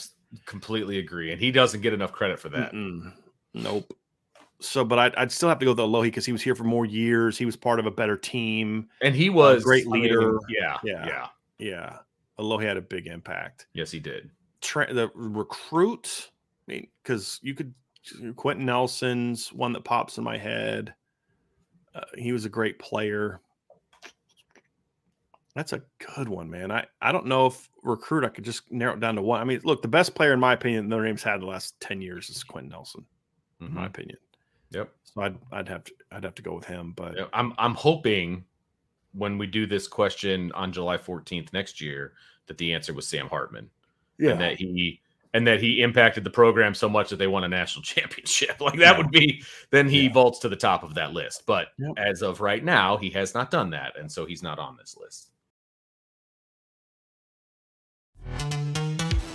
completely 0.47 0.99
agree. 0.99 1.33
And 1.33 1.41
he 1.41 1.51
doesn't 1.51 1.81
get 1.81 1.93
enough 1.93 2.13
credit 2.13 2.39
for 2.39 2.49
that. 2.51 2.73
Mm-mm. 2.73 3.13
Nope 3.53 3.93
so, 4.61 4.85
but 4.85 4.99
I'd, 4.99 5.15
I'd, 5.17 5.33
still 5.33 5.49
have 5.49 5.59
to 5.59 5.65
go 5.65 5.73
with 5.73 5.79
Alohi 5.79 6.05
because 6.05 6.27
he 6.27 6.33
was 6.33 6.43
here 6.43 6.55
for 6.55 6.65
more 6.65 6.85
years. 6.85 7.39
He 7.39 7.47
was 7.47 7.57
part 7.57 7.81
of 7.81 7.87
a 7.87 7.91
better 7.91 8.17
team, 8.17 8.89
and 9.01 9.15
he 9.15 9.31
was 9.31 9.63
a 9.63 9.65
great 9.65 9.87
leader. 9.87 10.23
I 10.23 10.33
mean, 10.33 10.39
yeah, 10.49 10.77
yeah, 10.85 11.07
yeah, 11.07 11.27
yeah. 11.59 11.99
Alohi 12.39 12.65
had 12.65 12.77
a 12.77 12.83
big 12.83 13.07
impact. 13.07 13.67
Yes, 13.73 13.91
he 13.91 14.01
did. 14.01 14.31
Tra- 14.61 14.93
the 14.93 15.11
recruit, 15.15 16.31
I 16.69 16.73
mean, 16.73 16.89
because 17.03 17.41
you 17.43 17.55
could 17.55 17.75
Quenton 18.37 18.67
Nelson's 18.67 19.53
one 19.53 19.73
that 19.73 19.85
pops 19.85 20.19
in 20.19 20.25
my 20.25 20.39
head. 20.39 20.95
Uh, 21.95 22.01
he 22.17 22.33
was 22.33 22.45
a 22.45 22.51
great 22.51 22.79
player. 22.79 23.41
That's 25.55 25.73
a 25.73 25.83
good 26.17 26.29
one, 26.29 26.49
man. 26.49 26.71
I, 26.71 26.87
I 27.03 27.13
don't 27.13 27.27
know 27.27 27.47
if 27.47 27.69
recruit 27.83 28.25
I 28.25 28.29
could 28.29 28.45
just 28.45 28.71
narrow 28.71 28.95
it 28.95 29.01
down 29.01 29.17
to 29.17 29.23
one. 29.23 29.41
I 29.41 29.45
mean, 29.45 29.61
look, 29.65 29.83
the 29.83 29.89
best 29.89 30.15
player 30.15 30.33
in 30.33 30.41
my 30.41 30.53
opinion 30.53 30.89
Notre 30.89 31.05
Dame's 31.05 31.23
had 31.23 31.41
the 31.41 31.47
last 31.47 31.79
ten 31.81 32.01
years 32.01 32.31
is 32.31 32.45
Quenton 32.45 32.71
Nelson, 32.71 33.05
mm-hmm. 33.61 33.67
in 33.67 33.75
my 33.75 33.81
mm-hmm. 33.81 33.89
opinion. 33.89 34.19
Yep. 34.73 34.91
So 35.05 35.23
I'd 35.23 35.39
I'd 35.53 35.69
have 35.69 35.85
to 35.85 35.93
I'd 36.13 36.25
have 36.25 36.35
to 36.37 36.43
go 36.43 36.55
with 36.55 36.65
him. 36.65 36.93
But 36.97 37.17
I'm 37.33 37.53
I'm 37.59 37.75
hoping 37.75 38.45
when 39.13 39.39
we 39.39 39.47
do 39.47 39.67
this 39.67 39.89
question 39.89 40.53
on 40.53 40.73
July 40.73 40.97
14th 40.97 41.53
next 41.53 41.81
year 41.81 42.13
that 42.47 42.59
the 42.59 42.73
answer 42.73 42.95
was 42.95 43.09
Sam 43.09 43.29
Hartman. 43.29 43.69
Yeah. 44.19 44.31
And 44.33 44.41
that 44.41 44.57
he 44.57 45.01
and 45.33 45.47
that 45.47 45.61
he 45.63 45.83
impacted 45.83 46.25
the 46.25 46.31
program 46.31 46.75
so 46.75 46.89
much 46.89 47.11
that 47.11 47.17
they 47.17 47.27
won 47.27 47.45
a 47.45 47.49
national 47.49 47.83
championship. 47.85 48.61
Like 48.61 48.79
that 48.79 48.93
yeah. 48.93 48.99
would 48.99 49.11
be 49.11 49.43
then 49.71 49.89
he 49.89 50.03
yeah. 50.03 50.13
vaults 50.13 50.39
to 50.41 50.49
the 50.49 50.57
top 50.57 50.83
of 50.83 50.95
that 50.95 51.13
list. 51.13 51.45
But 51.47 51.69
yep. 51.79 51.93
as 51.97 52.23
of 52.23 52.41
right 52.41 52.65
now, 52.65 52.97
he 52.97 53.11
has 53.11 53.35
not 53.35 53.51
done 53.51 53.71
that, 53.71 53.99
and 53.99 54.11
so 54.11 54.27
he's 54.27 54.43
not 54.43 54.59
on 54.59 54.77
this 54.77 54.97
list. 55.01 55.30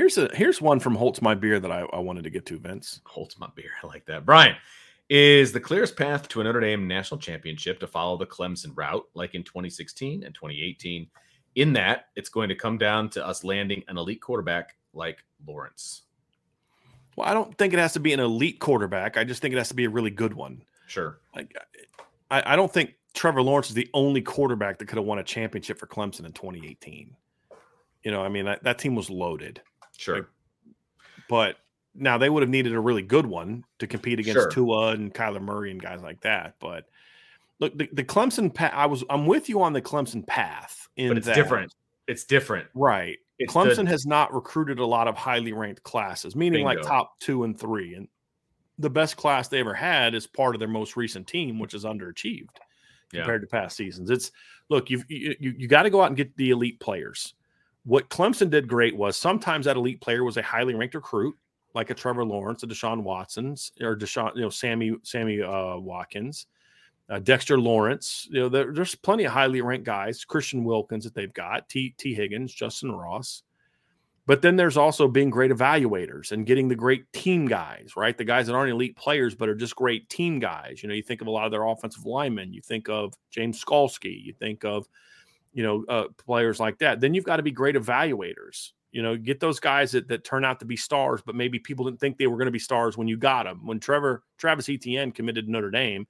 Here's 0.00 0.16
a 0.16 0.30
here's 0.32 0.62
one 0.62 0.80
from 0.80 0.94
Holtz 0.94 1.20
My 1.20 1.34
Beer 1.34 1.60
that 1.60 1.70
I, 1.70 1.80
I 1.92 1.98
wanted 1.98 2.24
to 2.24 2.30
get 2.30 2.46
to, 2.46 2.58
Vince. 2.58 3.02
Holtz 3.04 3.38
My 3.38 3.50
Beer. 3.54 3.72
I 3.82 3.86
like 3.86 4.06
that. 4.06 4.24
Brian, 4.24 4.56
is 5.10 5.52
the 5.52 5.60
clearest 5.60 5.94
path 5.94 6.26
to 6.28 6.40
a 6.40 6.44
Notre 6.44 6.58
Dame 6.58 6.88
national 6.88 7.20
championship 7.20 7.78
to 7.80 7.86
follow 7.86 8.16
the 8.16 8.24
Clemson 8.24 8.74
route, 8.74 9.04
like 9.12 9.34
in 9.34 9.44
2016 9.44 10.24
and 10.24 10.34
2018. 10.34 11.06
In 11.56 11.74
that, 11.74 12.06
it's 12.16 12.30
going 12.30 12.48
to 12.48 12.54
come 12.54 12.78
down 12.78 13.10
to 13.10 13.26
us 13.26 13.44
landing 13.44 13.84
an 13.88 13.98
elite 13.98 14.22
quarterback 14.22 14.74
like 14.94 15.22
Lawrence. 15.46 16.04
Well, 17.14 17.28
I 17.28 17.34
don't 17.34 17.54
think 17.58 17.74
it 17.74 17.78
has 17.78 17.92
to 17.92 18.00
be 18.00 18.14
an 18.14 18.20
elite 18.20 18.58
quarterback. 18.58 19.18
I 19.18 19.24
just 19.24 19.42
think 19.42 19.52
it 19.52 19.58
has 19.58 19.68
to 19.68 19.74
be 19.74 19.84
a 19.84 19.90
really 19.90 20.10
good 20.10 20.32
one. 20.32 20.62
Sure. 20.86 21.18
Like, 21.36 21.54
I, 22.30 22.54
I 22.54 22.56
don't 22.56 22.72
think 22.72 22.94
Trevor 23.12 23.42
Lawrence 23.42 23.68
is 23.68 23.74
the 23.74 23.90
only 23.92 24.22
quarterback 24.22 24.78
that 24.78 24.86
could 24.86 24.96
have 24.96 25.04
won 25.04 25.18
a 25.18 25.24
championship 25.24 25.78
for 25.78 25.86
Clemson 25.86 26.24
in 26.24 26.32
2018. 26.32 27.14
You 28.02 28.10
know, 28.10 28.22
I 28.22 28.30
mean, 28.30 28.46
that, 28.46 28.64
that 28.64 28.78
team 28.78 28.94
was 28.94 29.10
loaded. 29.10 29.60
Sure. 30.00 30.14
Like, 30.14 30.26
but 31.28 31.56
now 31.94 32.16
they 32.16 32.30
would 32.30 32.42
have 32.42 32.48
needed 32.48 32.72
a 32.72 32.80
really 32.80 33.02
good 33.02 33.26
one 33.26 33.64
to 33.78 33.86
compete 33.86 34.18
against 34.18 34.40
sure. 34.40 34.50
Tua 34.50 34.92
and 34.92 35.12
Kyler 35.12 35.42
Murray 35.42 35.70
and 35.70 35.80
guys 35.80 36.00
like 36.00 36.22
that. 36.22 36.54
But 36.58 36.86
look, 37.58 37.76
the, 37.76 37.88
the 37.92 38.02
Clemson 38.02 38.52
path, 38.52 38.72
I 38.74 38.86
was 38.86 39.04
I'm 39.10 39.26
with 39.26 39.50
you 39.50 39.60
on 39.62 39.74
the 39.74 39.82
Clemson 39.82 40.26
path. 40.26 40.88
In 40.96 41.08
but 41.08 41.18
it's 41.18 41.26
that, 41.26 41.34
different. 41.34 41.74
It's 42.08 42.24
different. 42.24 42.66
Right. 42.74 43.18
It's 43.38 43.52
Clemson 43.52 43.84
the, 43.84 43.90
has 43.90 44.06
not 44.06 44.32
recruited 44.34 44.78
a 44.78 44.86
lot 44.86 45.06
of 45.06 45.16
highly 45.16 45.52
ranked 45.52 45.82
classes, 45.82 46.34
meaning 46.34 46.64
bingo. 46.64 46.80
like 46.80 46.88
top 46.88 47.18
two 47.20 47.44
and 47.44 47.58
three. 47.58 47.94
And 47.94 48.08
the 48.78 48.90
best 48.90 49.18
class 49.18 49.48
they 49.48 49.60
ever 49.60 49.74
had 49.74 50.14
is 50.14 50.26
part 50.26 50.54
of 50.54 50.60
their 50.60 50.68
most 50.68 50.96
recent 50.96 51.26
team, 51.26 51.58
which 51.58 51.74
is 51.74 51.84
underachieved 51.84 52.56
compared 53.12 53.42
to 53.42 53.46
past 53.46 53.76
seasons. 53.76 54.08
It's 54.08 54.32
look, 54.70 54.88
you've, 54.88 55.04
you 55.08 55.36
you, 55.38 55.54
you 55.58 55.68
got 55.68 55.82
to 55.82 55.90
go 55.90 56.00
out 56.00 56.06
and 56.06 56.16
get 56.16 56.34
the 56.36 56.50
elite 56.50 56.80
players 56.80 57.34
what 57.84 58.10
Clemson 58.10 58.50
did 58.50 58.68
great 58.68 58.96
was 58.96 59.16
sometimes 59.16 59.66
that 59.66 59.76
elite 59.76 60.00
player 60.00 60.24
was 60.24 60.36
a 60.36 60.42
highly 60.42 60.74
ranked 60.74 60.94
recruit, 60.94 61.34
like 61.74 61.90
a 61.90 61.94
Trevor 61.94 62.24
Lawrence, 62.24 62.62
a 62.62 62.66
Deshaun 62.66 63.02
Watson's, 63.02 63.72
or 63.80 63.96
Deshaun, 63.96 64.34
you 64.34 64.42
know, 64.42 64.50
Sammy 64.50 64.96
Sammy 65.02 65.40
uh, 65.40 65.76
Watkins, 65.76 66.46
uh, 67.08 67.20
Dexter 67.20 67.58
Lawrence. 67.58 68.28
You 68.30 68.40
know, 68.40 68.48
there, 68.48 68.72
there's 68.72 68.94
plenty 68.94 69.24
of 69.24 69.32
highly 69.32 69.60
ranked 69.60 69.86
guys. 69.86 70.24
Christian 70.24 70.64
Wilkins 70.64 71.04
that 71.04 71.14
they've 71.14 71.32
got, 71.32 71.68
T 71.68 71.94
T 71.96 72.14
Higgins, 72.14 72.52
Justin 72.52 72.92
Ross. 72.92 73.42
But 74.26 74.42
then 74.42 74.54
there's 74.54 74.76
also 74.76 75.08
being 75.08 75.30
great 75.30 75.50
evaluators 75.50 76.30
and 76.30 76.46
getting 76.46 76.68
the 76.68 76.76
great 76.76 77.12
team 77.12 77.48
guys, 77.48 77.94
right? 77.96 78.16
The 78.16 78.24
guys 78.24 78.46
that 78.46 78.54
aren't 78.54 78.70
elite 78.70 78.94
players, 78.94 79.34
but 79.34 79.48
are 79.48 79.56
just 79.56 79.74
great 79.74 80.08
team 80.08 80.38
guys. 80.38 80.82
You 80.82 80.88
know, 80.88 80.94
you 80.94 81.02
think 81.02 81.20
of 81.20 81.26
a 81.26 81.30
lot 81.30 81.46
of 81.46 81.50
their 81.50 81.64
offensive 81.64 82.06
linemen. 82.06 82.52
You 82.52 82.60
think 82.60 82.88
of 82.88 83.14
James 83.30 83.64
Skalski. 83.64 84.22
You 84.22 84.32
think 84.32 84.64
of 84.64 84.86
you 85.52 85.62
know, 85.62 85.84
uh, 85.88 86.04
players 86.16 86.60
like 86.60 86.78
that. 86.78 87.00
Then 87.00 87.14
you've 87.14 87.24
got 87.24 87.36
to 87.36 87.42
be 87.42 87.50
great 87.50 87.76
evaluators. 87.76 88.70
You 88.92 89.02
know, 89.02 89.16
get 89.16 89.38
those 89.38 89.60
guys 89.60 89.92
that, 89.92 90.08
that 90.08 90.24
turn 90.24 90.44
out 90.44 90.58
to 90.60 90.66
be 90.66 90.76
stars, 90.76 91.22
but 91.24 91.36
maybe 91.36 91.58
people 91.58 91.84
didn't 91.84 92.00
think 92.00 92.18
they 92.18 92.26
were 92.26 92.36
going 92.36 92.46
to 92.46 92.52
be 92.52 92.58
stars 92.58 92.96
when 92.96 93.06
you 93.06 93.16
got 93.16 93.44
them. 93.44 93.64
When 93.64 93.78
Trevor 93.78 94.24
Travis 94.36 94.68
Etienne 94.68 95.12
committed 95.12 95.46
to 95.46 95.52
Notre 95.52 95.70
Dame, 95.70 96.06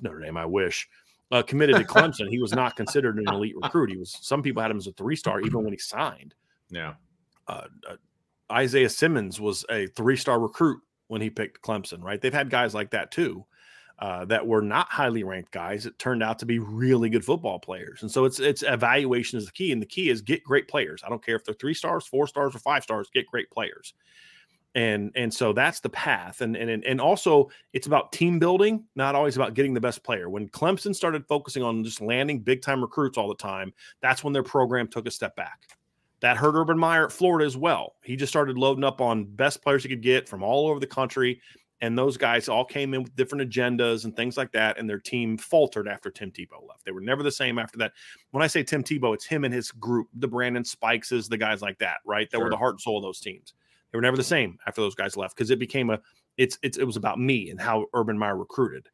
Notre 0.00 0.20
Dame, 0.20 0.36
I 0.36 0.46
wish, 0.46 0.88
uh, 1.32 1.42
committed 1.42 1.76
to 1.76 1.84
Clemson, 1.92 2.28
he 2.28 2.38
was 2.40 2.52
not 2.52 2.76
considered 2.76 3.18
an 3.18 3.28
elite 3.28 3.56
recruit. 3.60 3.90
He 3.90 3.96
was. 3.96 4.16
Some 4.20 4.42
people 4.42 4.62
had 4.62 4.70
him 4.70 4.76
as 4.76 4.86
a 4.86 4.92
three 4.92 5.16
star 5.16 5.40
even 5.40 5.64
when 5.64 5.72
he 5.72 5.78
signed. 5.78 6.34
Yeah. 6.70 6.94
Uh, 7.48 7.66
uh, 7.88 7.96
Isaiah 8.52 8.88
Simmons 8.88 9.40
was 9.40 9.64
a 9.70 9.86
three 9.88 10.16
star 10.16 10.38
recruit 10.38 10.80
when 11.08 11.20
he 11.20 11.30
picked 11.30 11.62
Clemson. 11.62 12.02
Right. 12.02 12.20
They've 12.20 12.32
had 12.32 12.48
guys 12.48 12.74
like 12.74 12.90
that 12.90 13.10
too 13.10 13.44
uh, 14.00 14.24
that 14.24 14.46
were 14.46 14.62
not 14.62 14.88
highly 14.88 15.22
ranked 15.22 15.50
guys 15.50 15.84
it 15.84 15.98
turned 15.98 16.22
out 16.22 16.38
to 16.38 16.46
be 16.46 16.58
really 16.58 17.10
good 17.10 17.24
football 17.24 17.58
players. 17.58 18.02
And 18.02 18.10
so 18.10 18.24
it's 18.24 18.40
it's 18.40 18.62
evaluation 18.62 19.38
is 19.38 19.46
the 19.46 19.52
key, 19.52 19.72
and 19.72 19.80
the 19.80 19.86
key 19.86 20.08
is 20.08 20.22
get 20.22 20.42
great 20.42 20.68
players. 20.68 21.02
I 21.04 21.10
don't 21.10 21.24
care 21.24 21.36
if 21.36 21.44
they're 21.44 21.54
three 21.54 21.74
stars, 21.74 22.06
four 22.06 22.26
stars, 22.26 22.54
or 22.54 22.58
five 22.60 22.82
stars. 22.82 23.10
Get 23.12 23.26
great 23.26 23.50
players. 23.50 23.94
And 24.74 25.10
and 25.16 25.32
so 25.34 25.52
that's 25.52 25.80
the 25.80 25.90
path. 25.90 26.40
And 26.40 26.56
and 26.56 26.84
and 26.84 27.00
also 27.00 27.50
it's 27.72 27.86
about 27.86 28.12
team 28.12 28.38
building, 28.38 28.84
not 28.94 29.14
always 29.14 29.36
about 29.36 29.54
getting 29.54 29.74
the 29.74 29.80
best 29.80 30.02
player. 30.02 30.30
When 30.30 30.48
Clemson 30.48 30.94
started 30.94 31.26
focusing 31.26 31.62
on 31.62 31.84
just 31.84 32.00
landing 32.00 32.40
big 32.40 32.62
time 32.62 32.80
recruits 32.80 33.18
all 33.18 33.28
the 33.28 33.34
time, 33.34 33.72
that's 34.00 34.24
when 34.24 34.32
their 34.32 34.42
program 34.42 34.88
took 34.88 35.06
a 35.06 35.10
step 35.10 35.36
back. 35.36 35.60
That 36.20 36.36
hurt 36.36 36.54
Urban 36.54 36.78
Meyer 36.78 37.06
at 37.06 37.12
Florida 37.12 37.46
as 37.46 37.56
well. 37.56 37.96
He 38.04 38.14
just 38.14 38.30
started 38.30 38.56
loading 38.56 38.84
up 38.84 39.00
on 39.00 39.24
best 39.24 39.62
players 39.62 39.82
he 39.82 39.88
could 39.88 40.02
get 40.02 40.28
from 40.28 40.42
all 40.42 40.68
over 40.68 40.78
the 40.78 40.86
country. 40.86 41.40
And 41.82 41.96
those 41.96 42.16
guys 42.16 42.48
all 42.48 42.64
came 42.64 42.92
in 42.92 43.02
with 43.02 43.16
different 43.16 43.50
agendas 43.50 44.04
and 44.04 44.14
things 44.14 44.36
like 44.36 44.52
that. 44.52 44.78
And 44.78 44.88
their 44.88 44.98
team 44.98 45.38
faltered 45.38 45.88
after 45.88 46.10
Tim 46.10 46.30
Tebow 46.30 46.66
left. 46.68 46.84
They 46.84 46.92
were 46.92 47.00
never 47.00 47.22
the 47.22 47.32
same 47.32 47.58
after 47.58 47.78
that. 47.78 47.92
When 48.32 48.42
I 48.42 48.48
say 48.48 48.62
Tim 48.62 48.84
Tebow, 48.84 49.14
it's 49.14 49.24
him 49.24 49.44
and 49.44 49.54
his 49.54 49.70
group, 49.72 50.08
the 50.14 50.28
Brandon 50.28 50.62
Spikeses, 50.62 51.28
the 51.28 51.38
guys 51.38 51.62
like 51.62 51.78
that, 51.78 51.98
right? 52.04 52.30
That 52.30 52.36
sure. 52.36 52.44
were 52.44 52.50
the 52.50 52.56
heart 52.56 52.74
and 52.74 52.80
soul 52.80 52.98
of 52.98 53.02
those 53.02 53.20
teams. 53.20 53.54
They 53.90 53.98
were 53.98 54.02
never 54.02 54.16
the 54.16 54.22
same 54.22 54.58
after 54.66 54.82
those 54.82 54.94
guys 54.94 55.16
left 55.16 55.34
because 55.34 55.50
it 55.50 55.58
became 55.58 55.90
a 55.90 56.00
it's, 56.36 56.58
it's 56.62 56.78
it 56.78 56.84
was 56.84 56.96
about 56.96 57.18
me 57.18 57.50
and 57.50 57.60
how 57.60 57.86
Urban 57.94 58.18
Meyer 58.18 58.36
recruited. 58.36 58.88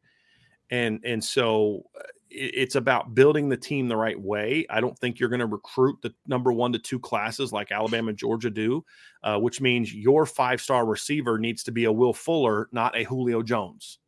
And 0.69 0.99
and 1.03 1.23
so 1.23 1.83
uh, 1.97 2.03
it's 2.29 2.75
about 2.75 3.15
building 3.15 3.49
the 3.49 3.57
team 3.57 3.87
the 3.87 3.95
right 3.95 4.19
way. 4.19 4.65
I 4.69 4.81
don't 4.81 4.97
think 4.97 5.19
you're 5.19 5.29
going 5.29 5.39
to 5.39 5.45
recruit 5.45 6.01
the 6.01 6.13
number 6.27 6.51
one 6.51 6.73
to 6.73 6.79
two 6.79 6.99
classes 6.99 7.51
like 7.51 7.71
Alabama 7.71 8.09
and 8.09 8.17
Georgia 8.17 8.49
do, 8.49 8.83
uh, 9.23 9.37
which 9.39 9.61
means 9.61 9.93
your 9.93 10.25
five 10.25 10.61
star 10.61 10.85
receiver 10.85 11.37
needs 11.37 11.63
to 11.63 11.71
be 11.71 11.85
a 11.85 11.91
Will 11.91 12.13
Fuller, 12.13 12.67
not 12.71 12.97
a 12.97 13.03
Julio 13.03 13.41
Jones, 13.41 13.99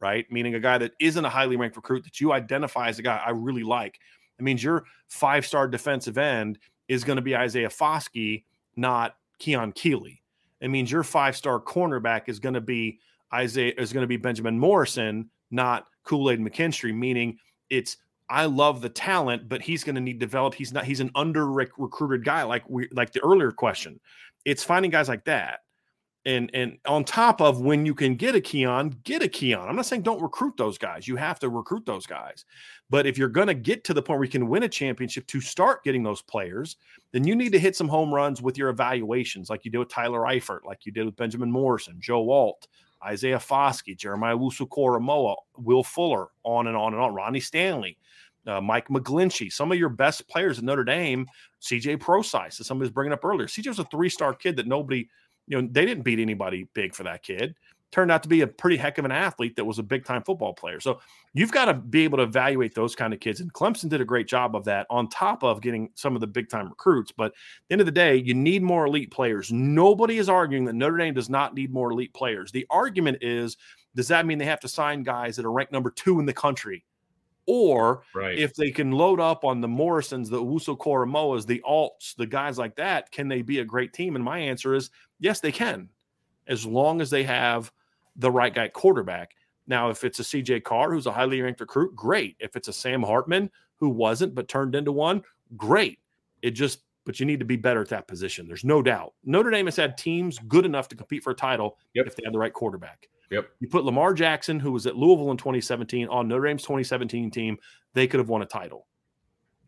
right? 0.00 0.30
Meaning 0.30 0.54
a 0.54 0.60
guy 0.60 0.78
that 0.78 0.92
isn't 1.00 1.24
a 1.24 1.30
highly 1.30 1.56
ranked 1.56 1.76
recruit 1.76 2.04
that 2.04 2.20
you 2.20 2.32
identify 2.32 2.88
as 2.88 2.98
a 2.98 3.02
guy 3.02 3.20
I 3.24 3.30
really 3.30 3.64
like. 3.64 3.98
It 4.38 4.42
means 4.42 4.62
your 4.62 4.84
five 5.08 5.46
star 5.46 5.68
defensive 5.68 6.18
end 6.18 6.58
is 6.88 7.04
going 7.04 7.16
to 7.16 7.22
be 7.22 7.36
Isaiah 7.36 7.68
Foskey, 7.68 8.44
not 8.76 9.16
Keon 9.38 9.72
Keeley. 9.72 10.22
It 10.60 10.68
means 10.68 10.90
your 10.90 11.02
five 11.02 11.36
star 11.36 11.60
cornerback 11.60 12.28
is 12.28 12.38
going 12.38 12.54
to 12.54 12.60
be 12.60 13.00
Isaiah 13.32 13.74
is 13.76 13.92
going 13.92 14.02
to 14.02 14.08
be 14.08 14.16
Benjamin 14.16 14.58
Morrison, 14.58 15.30
not 15.50 15.86
Kool 16.04 16.30
Aid 16.30 16.40
McKinstry, 16.40 16.94
meaning 16.94 17.38
it's 17.70 17.96
I 18.28 18.46
love 18.46 18.80
the 18.80 18.88
talent, 18.88 19.48
but 19.48 19.62
he's 19.62 19.84
going 19.84 19.94
to 19.94 20.00
need 20.00 20.18
develop. 20.18 20.54
He's 20.54 20.72
not. 20.72 20.84
He's 20.84 21.00
an 21.00 21.10
under 21.14 21.50
recruited 21.50 22.24
guy, 22.24 22.42
like 22.42 22.68
we 22.68 22.88
like 22.92 23.12
the 23.12 23.20
earlier 23.20 23.52
question. 23.52 24.00
It's 24.44 24.64
finding 24.64 24.90
guys 24.90 25.08
like 25.08 25.24
that, 25.24 25.60
and 26.24 26.50
and 26.52 26.78
on 26.86 27.04
top 27.04 27.40
of 27.40 27.60
when 27.60 27.86
you 27.86 27.94
can 27.94 28.16
get 28.16 28.34
a 28.34 28.40
Keon, 28.40 28.96
get 29.04 29.22
a 29.22 29.28
Keon. 29.28 29.68
I'm 29.68 29.76
not 29.76 29.86
saying 29.86 30.02
don't 30.02 30.20
recruit 30.20 30.56
those 30.56 30.76
guys. 30.76 31.06
You 31.06 31.14
have 31.16 31.38
to 31.38 31.48
recruit 31.48 31.86
those 31.86 32.04
guys, 32.04 32.44
but 32.90 33.06
if 33.06 33.16
you're 33.16 33.28
going 33.28 33.46
to 33.46 33.54
get 33.54 33.84
to 33.84 33.94
the 33.94 34.02
point 34.02 34.18
where 34.18 34.24
you 34.24 34.30
can 34.30 34.48
win 34.48 34.64
a 34.64 34.68
championship 34.68 35.26
to 35.28 35.40
start 35.40 35.84
getting 35.84 36.02
those 36.02 36.22
players, 36.22 36.76
then 37.12 37.24
you 37.24 37.36
need 37.36 37.52
to 37.52 37.60
hit 37.60 37.76
some 37.76 37.88
home 37.88 38.12
runs 38.12 38.42
with 38.42 38.58
your 38.58 38.70
evaluations, 38.70 39.50
like 39.50 39.64
you 39.64 39.70
did 39.70 39.78
with 39.78 39.88
Tyler 39.88 40.20
Eifert, 40.22 40.64
like 40.64 40.84
you 40.84 40.90
did 40.90 41.06
with 41.06 41.16
Benjamin 41.16 41.50
Morrison, 41.50 41.96
Joe 42.00 42.28
Alt, 42.28 42.66
Isaiah 43.04 43.38
Foskey, 43.38 43.96
Jeremiah 43.96 44.36
Owusu-Koramoah, 44.36 45.36
Will 45.58 45.84
Fuller, 45.84 46.28
on 46.42 46.66
and 46.66 46.76
on 46.76 46.92
and 46.92 47.02
on, 47.02 47.14
Ronnie 47.14 47.40
Stanley, 47.40 47.98
uh, 48.46 48.60
Mike 48.60 48.88
McGlinchey, 48.88 49.52
some 49.52 49.72
of 49.72 49.78
your 49.78 49.88
best 49.88 50.28
players 50.28 50.58
at 50.58 50.64
Notre 50.64 50.84
Dame, 50.84 51.26
CJ 51.60 52.00
Prosise, 52.00 52.58
that 52.58 52.64
somebody 52.64 52.86
was 52.86 52.92
bringing 52.94 53.12
up 53.12 53.24
earlier. 53.24 53.46
CJ 53.46 53.68
was 53.68 53.78
a 53.78 53.84
three 53.84 54.08
star 54.08 54.34
kid 54.34 54.56
that 54.56 54.66
nobody, 54.66 55.08
you 55.46 55.60
know, 55.60 55.68
they 55.70 55.84
didn't 55.84 56.04
beat 56.04 56.18
anybody 56.18 56.68
big 56.74 56.94
for 56.94 57.02
that 57.04 57.22
kid 57.22 57.54
turned 57.92 58.10
out 58.10 58.22
to 58.22 58.28
be 58.28 58.40
a 58.40 58.46
pretty 58.46 58.76
heck 58.76 58.98
of 58.98 59.04
an 59.04 59.12
athlete 59.12 59.56
that 59.56 59.64
was 59.64 59.78
a 59.78 59.82
big 59.82 60.04
time 60.04 60.22
football 60.22 60.52
player. 60.52 60.80
So 60.80 61.00
you've 61.34 61.52
got 61.52 61.66
to 61.66 61.74
be 61.74 62.04
able 62.04 62.18
to 62.18 62.24
evaluate 62.24 62.74
those 62.74 62.94
kind 62.94 63.14
of 63.14 63.20
kids. 63.20 63.40
And 63.40 63.52
Clemson 63.52 63.88
did 63.88 64.00
a 64.00 64.04
great 64.04 64.28
job 64.28 64.56
of 64.56 64.64
that 64.64 64.86
on 64.90 65.08
top 65.08 65.42
of 65.44 65.60
getting 65.60 65.90
some 65.94 66.14
of 66.14 66.20
the 66.20 66.26
big 66.26 66.48
time 66.48 66.68
recruits. 66.68 67.12
But 67.12 67.26
at 67.26 67.32
the 67.68 67.72
end 67.74 67.80
of 67.80 67.86
the 67.86 67.92
day, 67.92 68.16
you 68.16 68.34
need 68.34 68.62
more 68.62 68.86
elite 68.86 69.10
players. 69.10 69.52
Nobody 69.52 70.18
is 70.18 70.28
arguing 70.28 70.64
that 70.64 70.74
Notre 70.74 70.98
Dame 70.98 71.14
does 71.14 71.30
not 71.30 71.54
need 71.54 71.72
more 71.72 71.92
elite 71.92 72.12
players. 72.12 72.50
The 72.52 72.66
argument 72.70 73.18
is 73.22 73.56
does 73.94 74.08
that 74.08 74.26
mean 74.26 74.38
they 74.38 74.44
have 74.44 74.60
to 74.60 74.68
sign 74.68 75.02
guys 75.02 75.36
that 75.36 75.46
are 75.46 75.52
ranked 75.52 75.72
number 75.72 75.90
two 75.90 76.20
in 76.20 76.26
the 76.26 76.32
country? 76.32 76.84
Or 77.46 78.02
right. 78.14 78.36
if 78.36 78.54
they 78.54 78.70
can 78.70 78.90
load 78.90 79.20
up 79.20 79.44
on 79.44 79.60
the 79.60 79.68
Morrisons, 79.68 80.28
the 80.28 80.42
Owusu-Koramoahs, 80.42 81.46
the 81.46 81.62
Alts, 81.66 82.14
the 82.16 82.26
guys 82.26 82.58
like 82.58 82.74
that, 82.76 83.10
can 83.12 83.28
they 83.28 83.40
be 83.40 83.60
a 83.60 83.64
great 83.64 83.92
team? 83.92 84.16
And 84.16 84.24
my 84.24 84.38
answer 84.38 84.74
is 84.74 84.90
yes, 85.20 85.40
they 85.40 85.52
can, 85.52 85.88
as 86.48 86.64
long 86.66 87.00
as 87.00 87.10
they 87.10 87.24
have 87.24 87.72
the 88.16 88.30
right 88.30 88.54
guy 88.54 88.68
quarterback. 88.68 89.32
Now, 89.66 89.90
if 89.90 90.04
it's 90.04 90.20
a 90.20 90.22
CJ 90.22 90.64
Carr 90.64 90.92
who's 90.92 91.06
a 91.06 91.12
highly 91.12 91.40
ranked 91.40 91.60
recruit, 91.60 91.94
great. 91.94 92.36
If 92.38 92.56
it's 92.56 92.68
a 92.68 92.72
Sam 92.72 93.02
Hartman 93.02 93.50
who 93.76 93.88
wasn't 93.88 94.34
but 94.34 94.48
turned 94.48 94.74
into 94.74 94.92
one, 94.92 95.22
great. 95.56 95.98
It 96.42 96.52
just, 96.52 96.80
but 97.04 97.18
you 97.20 97.26
need 97.26 97.40
to 97.40 97.46
be 97.46 97.56
better 97.56 97.80
at 97.80 97.88
that 97.88 98.08
position. 98.08 98.46
There's 98.46 98.64
no 98.64 98.82
doubt. 98.82 99.14
Notre 99.24 99.50
Dame 99.50 99.66
has 99.66 99.76
had 99.76 99.98
teams 99.98 100.38
good 100.46 100.64
enough 100.64 100.88
to 100.88 100.96
compete 100.96 101.22
for 101.22 101.30
a 101.30 101.34
title 101.34 101.78
yep. 101.94 102.06
if 102.06 102.16
they 102.16 102.22
had 102.24 102.32
the 102.32 102.38
right 102.38 102.52
quarterback. 102.52 103.08
Yep. 103.30 103.48
You 103.58 103.68
put 103.68 103.84
Lamar 103.84 104.14
Jackson, 104.14 104.60
who 104.60 104.72
was 104.72 104.86
at 104.86 104.96
Louisville 104.96 105.32
in 105.32 105.36
2017, 105.36 106.08
on 106.08 106.28
Notre 106.28 106.46
Dame's 106.46 106.62
2017 106.62 107.30
team, 107.30 107.58
they 107.92 108.06
could 108.06 108.20
have 108.20 108.28
won 108.28 108.42
a 108.42 108.46
title. 108.46 108.86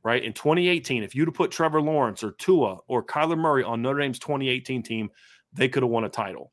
Right. 0.05 0.23
In 0.23 0.33
2018, 0.33 1.03
if 1.03 1.15
you'd 1.15 1.27
have 1.27 1.35
put 1.35 1.51
Trevor 1.51 1.83
Lawrence 1.83 2.23
or 2.23 2.33
Tua 2.33 2.79
or 2.87 3.05
Kyler 3.05 3.37
Murray 3.37 3.65
on 3.65 3.83
Notre 3.83 4.01
Dame's 4.01 4.21
2018 4.21 4.83
team, 4.83 5.11
they 5.53 5.69
could 5.69 5.83
have 5.83 5.91
won 5.91 6.05
a 6.05 6.09
title. 6.09 6.53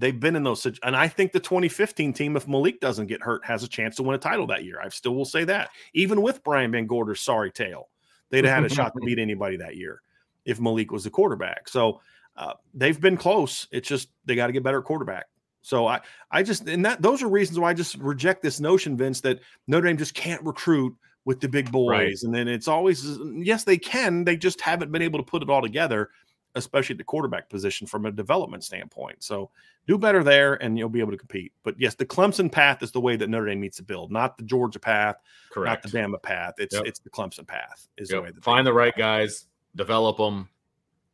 They've 0.00 0.18
been 0.18 0.34
in 0.34 0.42
those, 0.42 0.66
and 0.82 0.96
I 0.96 1.08
think 1.08 1.32
the 1.32 1.40
2015 1.40 2.14
team, 2.14 2.34
if 2.34 2.48
Malik 2.48 2.80
doesn't 2.80 3.06
get 3.06 3.22
hurt, 3.22 3.44
has 3.44 3.62
a 3.62 3.68
chance 3.68 3.96
to 3.96 4.02
win 4.02 4.14
a 4.14 4.18
title 4.18 4.46
that 4.46 4.64
year. 4.64 4.80
I 4.82 4.88
still 4.88 5.14
will 5.14 5.26
say 5.26 5.44
that, 5.44 5.68
even 5.92 6.22
with 6.22 6.42
Brian 6.42 6.72
VanGorder's 6.72 7.20
sorry 7.20 7.52
tail, 7.52 7.90
they'd 8.30 8.46
have 8.46 8.54
had 8.54 8.64
a 8.64 8.68
shot 8.74 8.94
to 8.94 9.00
beat 9.04 9.18
anybody 9.18 9.58
that 9.58 9.76
year 9.76 10.00
if 10.46 10.58
Malik 10.58 10.90
was 10.90 11.04
the 11.04 11.10
quarterback. 11.10 11.68
So 11.68 12.00
uh, 12.34 12.54
they've 12.72 12.98
been 12.98 13.18
close. 13.18 13.68
It's 13.70 13.86
just 13.86 14.08
they 14.24 14.34
got 14.34 14.46
to 14.46 14.54
get 14.54 14.62
better 14.62 14.80
quarterback. 14.80 15.26
So 15.60 15.86
I, 15.86 16.00
I 16.30 16.42
just, 16.42 16.66
and 16.66 16.82
that 16.86 17.02
those 17.02 17.22
are 17.22 17.28
reasons 17.28 17.58
why 17.58 17.68
I 17.68 17.74
just 17.74 17.96
reject 17.96 18.42
this 18.42 18.58
notion, 18.58 18.96
Vince, 18.96 19.20
that 19.20 19.40
Notre 19.66 19.86
Dame 19.86 19.98
just 19.98 20.14
can't 20.14 20.42
recruit 20.42 20.96
with 21.26 21.40
the 21.40 21.48
big 21.48 21.70
boys. 21.70 21.90
Right. 21.90 22.16
And 22.22 22.34
then 22.34 22.48
it's 22.48 22.68
always, 22.68 23.18
yes, 23.34 23.64
they 23.64 23.76
can. 23.76 24.24
They 24.24 24.38
just 24.38 24.62
haven't 24.62 24.90
been 24.90 25.02
able 25.02 25.18
to 25.18 25.24
put 25.24 25.42
it 25.42 25.50
all 25.50 25.60
together 25.60 26.08
especially 26.54 26.94
at 26.94 26.98
the 26.98 27.04
quarterback 27.04 27.48
position 27.48 27.86
from 27.86 28.06
a 28.06 28.10
development 28.10 28.64
standpoint. 28.64 29.22
So 29.22 29.50
do 29.86 29.98
better 29.98 30.22
there 30.22 30.54
and 30.62 30.78
you'll 30.78 30.88
be 30.88 31.00
able 31.00 31.12
to 31.12 31.16
compete. 31.16 31.52
But 31.62 31.74
yes, 31.78 31.94
the 31.94 32.06
Clemson 32.06 32.50
path 32.50 32.82
is 32.82 32.90
the 32.92 33.00
way 33.00 33.16
that 33.16 33.28
Notre 33.28 33.46
Dame 33.46 33.60
needs 33.60 33.76
to 33.76 33.82
build, 33.82 34.10
not 34.10 34.36
the 34.36 34.44
Georgia 34.44 34.80
path, 34.80 35.16
Correct. 35.52 35.84
not 35.84 35.90
the 35.90 35.98
Bama 35.98 36.22
path. 36.22 36.54
It's 36.58 36.74
yep. 36.74 36.84
it's 36.86 37.00
the 37.00 37.10
Clemson 37.10 37.46
path 37.46 37.88
is 37.96 38.10
yep. 38.10 38.18
the 38.18 38.22
way 38.22 38.30
that 38.32 38.42
find 38.42 38.66
the 38.66 38.72
right 38.72 38.96
guys, 38.96 39.46
develop 39.76 40.16
them. 40.16 40.48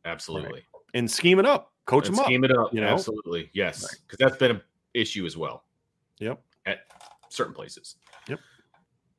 Absolutely. 0.05 0.53
Right. 0.53 0.63
And 0.95 1.11
scheme 1.11 1.39
it 1.39 1.47
up, 1.47 1.73
coach 1.85 2.09
and 2.09 2.17
them 2.17 2.25
scheme 2.25 2.45
up. 2.45 2.51
it 2.51 2.57
up. 2.57 2.75
You 2.75 2.81
know? 2.81 2.89
Absolutely. 2.89 3.51
Yes. 3.53 3.81
Because 3.81 4.19
right. 4.21 4.29
that's 4.31 4.39
been 4.39 4.53
an 4.53 4.63
issue 4.95 5.27
as 5.27 5.37
well. 5.37 5.65
Yep. 6.19 6.41
At 6.65 6.79
certain 7.29 7.55
places. 7.55 7.97
Yep. 8.29 8.41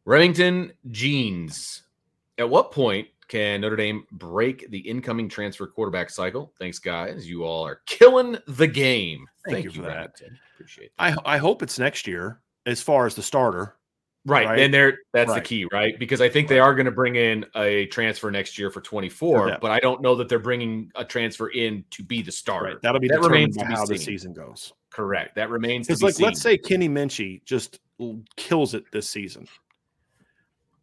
Remington 0.05 0.71
jeans. 0.89 1.83
At 2.39 2.49
what 2.49 2.71
point 2.71 3.07
can 3.27 3.61
Notre 3.61 3.75
Dame 3.75 4.05
break 4.11 4.69
the 4.71 4.79
incoming 4.79 5.27
transfer 5.27 5.67
quarterback 5.67 6.09
cycle? 6.09 6.53
Thanks, 6.59 6.79
guys. 6.79 7.29
You 7.29 7.43
all 7.43 7.65
are 7.65 7.81
killing 7.85 8.37
the 8.47 8.67
game. 8.67 9.25
Thank, 9.45 9.55
Thank 9.55 9.65
you 9.65 9.71
for 9.71 9.81
that. 9.81 10.21
Appreciate 10.55 10.91
that. 10.97 11.19
I, 11.25 11.35
I 11.35 11.37
hope 11.37 11.61
it's 11.61 11.77
next 11.77 12.07
year 12.07 12.39
as 12.65 12.81
far 12.81 13.05
as 13.05 13.15
the 13.15 13.23
starter. 13.23 13.75
Right. 14.25 14.45
right? 14.45 14.59
And 14.59 14.73
there 14.73 14.99
that's 15.13 15.29
right. 15.29 15.35
the 15.35 15.41
key, 15.41 15.67
right? 15.71 15.97
Because 15.97 16.19
I 16.19 16.27
think 16.27 16.49
right. 16.49 16.55
they 16.55 16.59
are 16.59 16.75
going 16.75 16.85
to 16.85 16.91
bring 16.91 17.15
in 17.15 17.45
a 17.55 17.85
transfer 17.87 18.29
next 18.29 18.57
year 18.57 18.69
for 18.69 18.81
24, 18.81 19.49
yeah. 19.49 19.57
but 19.61 19.71
I 19.71 19.79
don't 19.79 20.01
know 20.01 20.15
that 20.15 20.27
they're 20.27 20.37
bringing 20.37 20.91
a 20.95 21.05
transfer 21.05 21.47
in 21.47 21.85
to 21.91 22.03
be 22.03 22.21
the 22.21 22.31
starter. 22.31 22.79
That'll 22.83 22.99
be 22.99 23.07
that 23.07 23.21
determined 23.21 23.55
by 23.55 23.65
how 23.65 23.85
the 23.85 23.97
season 23.97 24.33
goes. 24.33 24.73
Correct. 24.89 25.35
That 25.35 25.49
remains 25.49 25.87
Because 25.87 26.03
like 26.03 26.15
seen. 26.15 26.25
let's 26.25 26.41
say 26.41 26.57
Kenny 26.57 26.89
Minchey 26.89 27.43
just 27.45 27.79
kills 28.35 28.73
it 28.73 28.83
this 28.91 29.09
season 29.09 29.47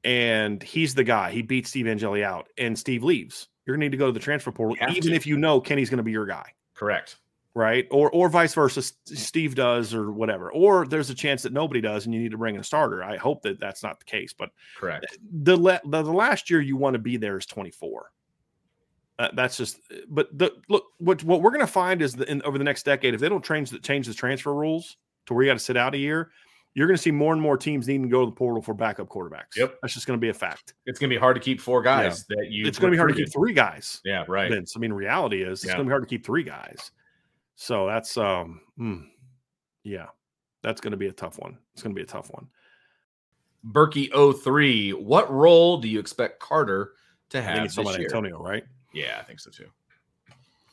and 0.05 0.63
he's 0.63 0.95
the 0.95 1.05
guy. 1.05 1.31
He 1.31 1.43
beats 1.43 1.71
Steve 1.71 1.87
Angeli 1.87 2.23
out, 2.23 2.49
and 2.59 2.79
Steve 2.79 3.03
leaves. 3.03 3.49
You're 3.65 3.77
gonna 3.77 3.87
need 3.87 3.93
to 3.93 3.99
go 3.99 4.07
to 4.07 4.13
the 4.13 4.21
transfer 4.21 4.53
portal, 4.53 4.77
even 4.91 5.11
to. 5.11 5.15
if 5.15 5.27
you 5.27 5.37
know 5.37 5.61
Kenny's 5.61 5.91
gonna 5.91 6.03
be 6.03 6.13
your 6.13 6.27
guy. 6.27 6.53
Correct. 6.75 7.19
Right. 7.55 7.87
Or 7.91 8.11
or 8.11 8.29
vice 8.29 8.53
versa. 8.53 8.83
Steve 9.05 9.55
does 9.55 9.95
or 9.95 10.11
whatever. 10.11 10.53
Or 10.53 10.87
there's 10.87 11.09
a 11.09 11.15
chance 11.15 11.43
that 11.43 11.53
nobody 11.53 11.81
does, 11.81 12.05
and 12.05 12.15
you 12.15 12.21
need 12.21 12.33
to 12.33 12.39
bring 12.39 12.57
in 12.57 12.61
a 12.61 12.65
starter. 12.65 13.03
I 13.03 13.17
hope 13.17 13.43
that 13.43 13.61
that's 13.61 13.83
not 13.83 14.01
the 14.01 14.05
case. 14.05 14.33
But 14.33 14.51
correct. 14.77 15.19
The 15.33 15.57
the, 15.57 16.03
the 16.03 16.13
last 16.13 16.51
year 16.51 16.61
you 16.61 16.77
want 16.77 16.95
to 16.95 16.99
be 16.99 17.17
there 17.17 17.39
is 17.39 17.47
24. 17.47 18.11
Uh, 19.21 19.29
that's 19.35 19.57
just. 19.57 19.79
But 20.09 20.37
the 20.37 20.51
look 20.69 20.87
what 20.99 21.23
what 21.23 21.43
we're 21.43 21.53
gonna 21.53 21.67
find 21.67 22.03
is 22.03 22.15
that 22.17 22.29
in, 22.29 22.43
over 22.43 22.59
the 22.59 22.65
next 22.65 22.83
decade, 22.83 23.15
if 23.15 23.21
they 23.21 23.29
don't 23.29 23.45
change 23.45 23.71
the 23.71 23.79
change 23.79 24.09
the 24.09 24.15
transfer 24.15 24.53
rules 24.53 24.97
to 25.27 25.35
where 25.35 25.45
you 25.45 25.51
got 25.51 25.55
to 25.55 25.65
sit 25.65 25.77
out 25.77 25.95
a 25.95 25.99
year, 25.99 26.31
you're 26.75 26.89
going 26.89 26.97
to 26.97 27.03
see 27.03 27.13
more 27.13 27.33
and 27.33 27.41
more 27.41 27.57
teams 27.57 27.87
needing 27.87 28.03
to 28.03 28.09
go 28.09 28.25
to 28.25 28.27
the 28.27 28.37
portal 28.37 28.61
for 28.61 28.75
backup 28.75 29.09
quarterbacks. 29.09 29.57
Yep, 29.57 29.79
that's 29.81 29.95
just 29.95 30.07
going 30.07 30.19
to 30.19 30.21
be 30.21 30.29
a 30.29 30.35
fact. 30.35 30.75
It's 30.87 30.99
going 30.99 31.09
to 31.09 31.15
be 31.15 31.21
hard 31.21 31.37
to 31.37 31.41
keep 31.41 31.61
four 31.61 31.83
guys 31.83 32.25
yeah. 32.29 32.37
that 32.37 32.51
you. 32.51 32.67
It's 32.67 32.79
going 32.79 32.91
to 32.91 32.95
be 32.95 32.99
hard 32.99 33.11
to 33.11 33.17
keep 33.17 33.33
three 33.33 33.53
guys. 33.53 34.01
Yeah, 34.05 34.25
right. 34.29 34.51
Vince. 34.51 34.75
I 34.77 34.81
mean, 34.81 34.93
reality 34.93 35.43
is 35.43 35.61
it's 35.61 35.67
yeah. 35.67 35.77
going 35.77 35.87
to 35.87 35.89
be 35.89 35.93
hard 35.93 36.03
to 36.03 36.09
keep 36.09 36.27
three 36.27 36.43
guys. 36.43 36.91
So 37.55 37.87
that's 37.87 38.17
um, 38.17 38.61
mm, 38.79 39.07
yeah, 39.85 40.07
that's 40.63 40.81
going 40.81 40.91
to 40.91 40.97
be 40.97 41.07
a 41.07 41.13
tough 41.13 41.39
one. 41.39 41.59
It's 41.73 41.83
going 41.83 41.95
to 41.95 41.99
be 41.99 42.03
a 42.03 42.07
tough 42.07 42.31
one. 42.31 42.49
Berkey 43.67 44.11
03, 44.43 44.93
what 44.93 45.33
role 45.33 45.79
do 45.79 45.89
you 45.89 45.99
expect 45.99 46.41
Carter 46.41 46.93
to 47.31 47.41
have? 47.41 47.61
I 47.61 47.69
think 47.69 47.89
it's 47.89 47.99
Antonio, 47.99 48.43
right? 48.43 48.65
Yeah, 48.93 49.17
I 49.19 49.23
think 49.23 49.41
so 49.41 49.51
too. 49.51 49.69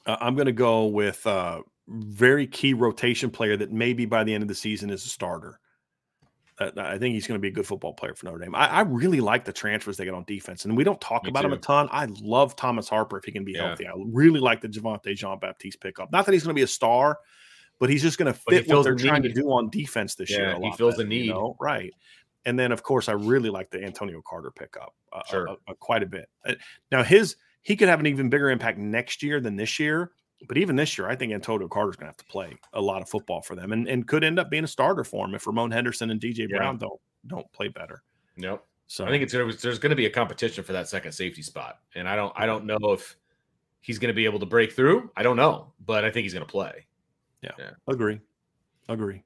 Uh, 0.06 0.18
I'm 0.20 0.36
going 0.36 0.47
to 0.47 0.52
go 0.52 0.88
with 0.88 1.26
uh, 1.26 1.62
very 1.88 2.47
key 2.47 2.74
rotation 2.74 3.30
player 3.30 3.56
that 3.56 3.72
maybe 3.72 4.06
by 4.06 4.24
the 4.24 4.34
end 4.34 4.41
of 4.41 4.49
the 4.49 4.56
season 4.56 4.89
is 4.89 5.06
a 5.06 5.10
starter 5.10 5.60
I 6.62 6.97
think 6.97 7.16
he's 7.16 7.28
going 7.28 7.38
to 7.38 7.41
be 7.41 7.47
a 7.47 7.51
good 7.51 7.66
football 7.66 7.93
player 7.93 8.14
for 8.14 8.26
Notre 8.26 8.39
Dame. 8.39 8.55
I, 8.55 8.68
I, 8.68 8.82
really 8.82 9.20
like 9.20 9.45
the 9.45 9.53
transfers 9.53 9.97
they 9.97 10.05
get 10.05 10.14
on 10.14 10.24
defense, 10.26 10.66
and 10.66 10.76
we 10.78 10.84
don't 10.84 10.99
talk 11.01 11.24
Me 11.24 11.30
about 11.30 11.41
too. 11.41 11.47
him 11.47 11.53
a 11.53 11.57
ton. 11.57 11.89
I 11.91 12.07
love 12.22 12.55
Thomas 12.55 12.88
Harper 12.88 13.18
if 13.18 13.24
he 13.24 13.32
can 13.32 13.43
be 13.43 13.53
yeah. 13.53 13.68
healthy. 13.68 13.88
I 13.88 13.93
really 13.97 14.39
like 14.39 14.62
the 14.62 14.68
Javontae 14.68 15.16
Jean 15.16 15.39
Baptiste 15.39 15.80
pickup. 15.82 16.12
Not 16.12 16.26
that 16.26 16.34
he's 16.34 16.43
going 16.43 16.53
to 16.53 16.59
be 16.59 16.64
a 16.64 16.68
star, 16.68 17.20
but 17.80 17.89
he's 17.89 18.01
just 18.01 18.18
going 18.18 18.32
to 18.32 18.39
fit 18.39 18.68
what 18.68 18.84
they're 18.84 18.95
trying 18.95 19.24
to 19.24 19.34
do 19.34 19.51
on 19.51 19.70
defense 19.70 20.16
this 20.16 20.32
yeah, 20.32 20.57
year. 20.57 20.59
he 20.62 20.72
feels 20.78 20.95
better, 20.95 21.03
the 21.03 21.09
need, 21.09 21.26
you 21.26 21.34
know? 21.34 21.57
right? 21.59 21.91
And 22.45 22.57
then, 22.57 22.72
of 22.72 22.84
course, 22.84 23.09
I 23.09 23.14
really 23.14 23.49
like 23.49 23.70
the 23.70 23.84
Antonio 23.84 24.22
Carter 24.28 24.51
pickup 24.51 24.93
uh, 25.14 25.22
sure. 25.30 25.49
uh, 25.49 25.55
uh, 25.68 25.74
quite 25.80 26.03
a 26.03 26.07
bit. 26.07 26.30
Uh, 26.45 26.53
now, 26.91 27.03
his 27.03 27.36
he 27.62 27.76
could 27.76 27.88
have 27.88 27.99
an 27.99 28.07
even 28.07 28.30
bigger 28.30 28.49
impact 28.49 28.78
next 28.78 29.22
year 29.24 29.39
than 29.39 29.55
this 29.55 29.80
year. 29.80 30.12
But 30.48 30.58
even 30.58 30.76
this 30.76 30.98
year, 30.98 31.08
I 31.08 31.16
think 31.16 31.34
Antonio 31.34 31.68
Carter's 31.68 31.96
going 31.96 32.06
to 32.06 32.10
have 32.10 32.18
to 32.18 32.26
play 32.26 32.58
a 32.74 32.82
lot 32.82 33.02
of 33.02 33.10
football 33.10 33.42
for 33.42 33.56
them, 33.56 33.72
and, 33.74 33.88
and 33.88 34.08
could 34.08 34.24
end 34.24 34.39
up 34.39 34.50
being 34.50 34.64
a 34.64 34.68
starter 34.68 35.04
for 35.04 35.26
him 35.26 35.36
if 35.36 35.46
Ramon 35.46 35.72
Henderson 35.72 36.10
and 36.10 36.20
DJ 36.20 36.50
yeah. 36.50 36.58
Brown 36.58 36.78
don't 36.78 37.00
don't 37.28 37.52
play 37.54 37.68
better. 37.68 38.04
Nope. 38.38 38.66
So 38.88 39.06
I 39.06 39.10
think 39.10 39.24
it's 39.24 39.62
there's 39.62 39.80
going 39.80 39.92
to 39.92 39.96
be 39.96 40.08
a 40.08 40.10
competition 40.10 40.64
for 40.64 40.74
that 40.74 40.89
second 40.89 41.14
safety 41.14 41.42
spot, 41.42 41.80
and 41.96 42.10
I 42.10 42.16
don't 42.16 42.34
I 42.36 42.46
don't 42.46 42.66
know 42.66 42.92
if 42.92 43.16
he's 43.80 44.00
going 44.00 44.10
to 44.10 44.14
be 44.14 44.26
able 44.26 44.39
to 44.39 44.46
break 44.46 44.74
through. 44.74 45.10
I 45.16 45.24
don't 45.24 45.38
know, 45.38 45.72
but 45.86 46.04
I 46.04 46.12
think 46.12 46.24
he's 46.24 46.34
going 46.34 46.46
to 46.46 46.52
play. 46.52 46.88
Yeah, 47.42 47.52
yeah. 47.58 47.70
agree, 47.88 48.20
agree. 48.89 49.24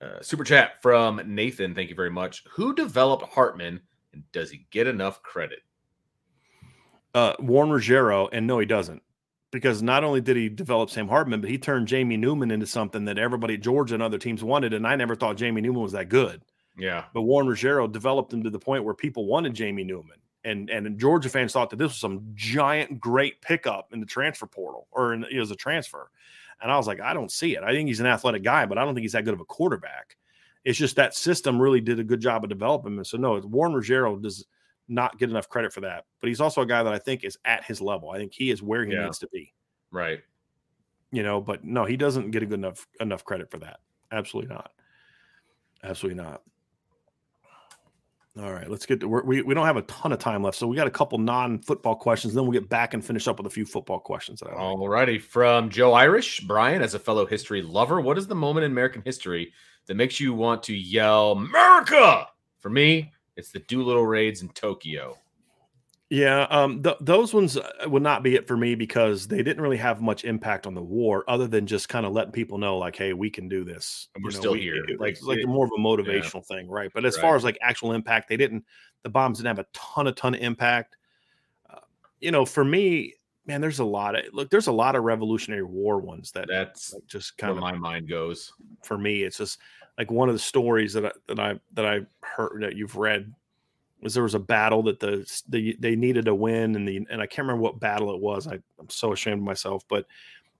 Uh, 0.00 0.20
super 0.20 0.44
chat 0.44 0.82
from 0.82 1.20
Nathan. 1.26 1.74
Thank 1.74 1.90
you 1.90 1.96
very 1.96 2.10
much. 2.10 2.44
Who 2.50 2.74
developed 2.74 3.32
Hartman, 3.32 3.80
and 4.12 4.22
does 4.32 4.50
he 4.50 4.66
get 4.70 4.86
enough 4.86 5.22
credit? 5.22 5.60
Uh, 7.14 7.34
Warren 7.40 7.70
Ruggiero, 7.70 8.28
and 8.28 8.46
no, 8.46 8.58
he 8.58 8.66
doesn't 8.66 9.02
because 9.52 9.82
not 9.82 10.02
only 10.02 10.20
did 10.20 10.36
he 10.36 10.48
develop 10.48 10.90
Sam 10.90 11.06
Hartman, 11.06 11.42
but 11.42 11.50
he 11.50 11.58
turned 11.58 11.86
Jamie 11.86 12.16
Newman 12.16 12.50
into 12.50 12.66
something 12.66 13.04
that 13.04 13.18
everybody 13.18 13.54
at 13.54 13.60
Georgia 13.60 13.94
and 13.94 14.02
other 14.02 14.18
teams 14.18 14.42
wanted. 14.42 14.72
And 14.72 14.86
I 14.86 14.96
never 14.96 15.14
thought 15.14 15.36
Jamie 15.36 15.60
Newman 15.60 15.82
was 15.82 15.92
that 15.92 16.08
good. 16.08 16.42
Yeah. 16.76 17.04
But 17.12 17.22
Warren 17.22 17.46
Ruggiero 17.46 17.86
developed 17.86 18.32
him 18.32 18.42
to 18.42 18.50
the 18.50 18.58
point 18.58 18.82
where 18.82 18.94
people 18.94 19.26
wanted 19.26 19.54
Jamie 19.54 19.84
Newman. 19.84 20.16
And 20.44 20.70
and 20.70 20.98
Georgia 20.98 21.28
fans 21.28 21.52
thought 21.52 21.70
that 21.70 21.76
this 21.76 21.90
was 21.90 21.98
some 21.98 22.32
giant, 22.34 22.98
great 22.98 23.40
pickup 23.42 23.92
in 23.92 24.00
the 24.00 24.06
transfer 24.06 24.46
portal 24.46 24.88
or 24.90 25.12
in, 25.12 25.24
it 25.30 25.38
was 25.38 25.52
a 25.52 25.56
transfer. 25.56 26.10
And 26.60 26.72
I 26.72 26.76
was 26.76 26.86
like, 26.86 27.00
I 27.00 27.12
don't 27.12 27.30
see 27.30 27.54
it. 27.54 27.62
I 27.62 27.72
think 27.72 27.88
he's 27.88 28.00
an 28.00 28.06
athletic 28.06 28.42
guy, 28.42 28.66
but 28.66 28.78
I 28.78 28.84
don't 28.84 28.94
think 28.94 29.02
he's 29.02 29.12
that 29.12 29.24
good 29.24 29.34
of 29.34 29.40
a 29.40 29.44
quarterback. 29.44 30.16
It's 30.64 30.78
just 30.78 30.96
that 30.96 31.14
system 31.14 31.60
really 31.60 31.80
did 31.80 32.00
a 32.00 32.04
good 32.04 32.20
job 32.20 32.42
of 32.42 32.50
developing 32.50 32.96
him. 32.96 33.04
So 33.04 33.18
no, 33.18 33.38
Warren 33.38 33.74
Ruggiero 33.74 34.16
does– 34.16 34.46
not 34.88 35.18
get 35.18 35.30
enough 35.30 35.48
credit 35.48 35.72
for 35.72 35.80
that. 35.82 36.04
But 36.20 36.28
he's 36.28 36.40
also 36.40 36.62
a 36.62 36.66
guy 36.66 36.82
that 36.82 36.92
I 36.92 36.98
think 36.98 37.24
is 37.24 37.38
at 37.44 37.64
his 37.64 37.80
level. 37.80 38.10
I 38.10 38.18
think 38.18 38.32
he 38.32 38.50
is 38.50 38.62
where 38.62 38.84
he 38.84 38.92
yeah. 38.92 39.04
needs 39.04 39.18
to 39.20 39.28
be. 39.28 39.52
Right. 39.90 40.20
You 41.10 41.22
know, 41.22 41.40
but 41.40 41.64
no, 41.64 41.84
he 41.84 41.96
doesn't 41.96 42.30
get 42.30 42.42
a 42.42 42.46
good 42.46 42.58
enough 42.58 42.86
enough 43.00 43.24
credit 43.24 43.50
for 43.50 43.58
that. 43.58 43.80
Absolutely 44.10 44.54
not. 44.54 44.72
Absolutely 45.82 46.22
not. 46.22 46.42
All 48.40 48.50
right, 48.50 48.70
let's 48.70 48.86
get 48.86 49.00
to 49.00 49.08
we 49.08 49.42
we 49.42 49.52
don't 49.52 49.66
have 49.66 49.76
a 49.76 49.82
ton 49.82 50.10
of 50.10 50.18
time 50.18 50.42
left, 50.42 50.56
so 50.56 50.66
we 50.66 50.74
got 50.74 50.86
a 50.86 50.90
couple 50.90 51.18
non-football 51.18 51.96
questions. 51.96 52.32
Then 52.32 52.44
we'll 52.44 52.58
get 52.58 52.66
back 52.66 52.94
and 52.94 53.04
finish 53.04 53.28
up 53.28 53.36
with 53.36 53.46
a 53.46 53.50
few 53.50 53.66
football 53.66 54.00
questions. 54.00 54.40
That 54.40 54.54
All 54.54 54.88
righty, 54.88 55.18
from 55.18 55.68
Joe 55.68 55.92
Irish, 55.92 56.40
Brian, 56.40 56.80
as 56.80 56.94
a 56.94 56.98
fellow 56.98 57.26
history 57.26 57.60
lover, 57.60 58.00
what 58.00 58.16
is 58.16 58.26
the 58.26 58.34
moment 58.34 58.64
in 58.64 58.72
American 58.72 59.02
history 59.04 59.52
that 59.84 59.96
makes 59.96 60.18
you 60.18 60.32
want 60.32 60.62
to 60.62 60.74
yell 60.74 61.32
"America"? 61.32 62.26
For 62.60 62.70
me, 62.70 63.12
it's 63.36 63.50
the 63.50 63.60
Doolittle 63.60 64.06
raids 64.06 64.42
in 64.42 64.48
Tokyo. 64.50 65.16
Yeah, 66.12 66.42
um, 66.50 66.82
th- 66.82 66.98
those 67.00 67.32
ones 67.32 67.56
uh, 67.56 67.70
would 67.86 68.02
not 68.02 68.22
be 68.22 68.34
it 68.34 68.46
for 68.46 68.54
me 68.54 68.74
because 68.74 69.26
they 69.26 69.42
didn't 69.42 69.62
really 69.62 69.78
have 69.78 70.02
much 70.02 70.26
impact 70.26 70.66
on 70.66 70.74
the 70.74 70.82
war, 70.82 71.24
other 71.26 71.46
than 71.46 71.66
just 71.66 71.88
kind 71.88 72.04
of 72.04 72.12
letting 72.12 72.32
people 72.32 72.58
know, 72.58 72.76
like, 72.76 72.96
"Hey, 72.96 73.14
we 73.14 73.30
can 73.30 73.48
do 73.48 73.64
this. 73.64 74.08
And 74.14 74.22
we're 74.22 74.28
you 74.28 74.36
know, 74.36 74.40
still 74.40 74.52
we, 74.52 74.60
here." 74.60 74.84
It, 74.84 75.00
like, 75.00 75.16
like 75.22 75.38
more 75.46 75.64
of 75.64 75.72
a 75.74 75.80
motivational 75.80 76.44
yeah. 76.50 76.56
thing, 76.56 76.68
right? 76.68 76.90
But 76.92 77.06
as 77.06 77.14
right. 77.16 77.22
far 77.22 77.36
as 77.36 77.44
like 77.44 77.56
actual 77.62 77.92
impact, 77.92 78.28
they 78.28 78.36
didn't. 78.36 78.66
The 79.04 79.08
bombs 79.08 79.38
didn't 79.38 79.56
have 79.56 79.58
a 79.60 79.66
ton, 79.72 80.06
a 80.06 80.12
ton 80.12 80.34
of 80.34 80.42
impact. 80.42 80.98
Uh, 81.70 81.78
you 82.20 82.30
know, 82.30 82.44
for 82.44 82.62
me, 82.62 83.14
man, 83.46 83.62
there's 83.62 83.78
a 83.78 83.84
lot 83.84 84.14
of 84.14 84.26
look. 84.34 84.50
There's 84.50 84.66
a 84.66 84.72
lot 84.72 84.96
of 84.96 85.04
Revolutionary 85.04 85.64
War 85.64 85.98
ones 85.98 86.30
that 86.32 86.46
that's 86.46 86.92
like, 86.92 87.06
just 87.06 87.38
kind 87.38 87.52
of 87.52 87.56
my 87.56 87.72
mind 87.72 88.06
goes. 88.06 88.52
For 88.82 88.98
me, 88.98 89.22
it's 89.22 89.38
just 89.38 89.60
like 89.98 90.10
one 90.10 90.28
of 90.28 90.34
the 90.34 90.40
stories 90.40 90.92
that 90.94 91.06
I, 91.06 91.12
that 91.28 91.40
I 91.40 91.60
that 91.74 91.86
I 91.86 92.00
heard 92.22 92.62
that 92.62 92.76
you've 92.76 92.96
read 92.96 93.32
was 94.00 94.14
there 94.14 94.22
was 94.22 94.34
a 94.34 94.40
battle 94.40 94.82
that 94.84 95.00
the, 95.00 95.30
the 95.48 95.76
they 95.78 95.94
needed 95.94 96.24
to 96.24 96.34
win 96.34 96.74
and 96.74 96.86
the 96.86 97.06
and 97.10 97.20
I 97.20 97.26
can't 97.26 97.46
remember 97.46 97.62
what 97.62 97.80
battle 97.80 98.14
it 98.14 98.20
was. 98.20 98.46
I, 98.46 98.54
I'm 98.78 98.88
so 98.88 99.12
ashamed 99.12 99.38
of 99.38 99.44
myself, 99.44 99.84
but 99.88 100.06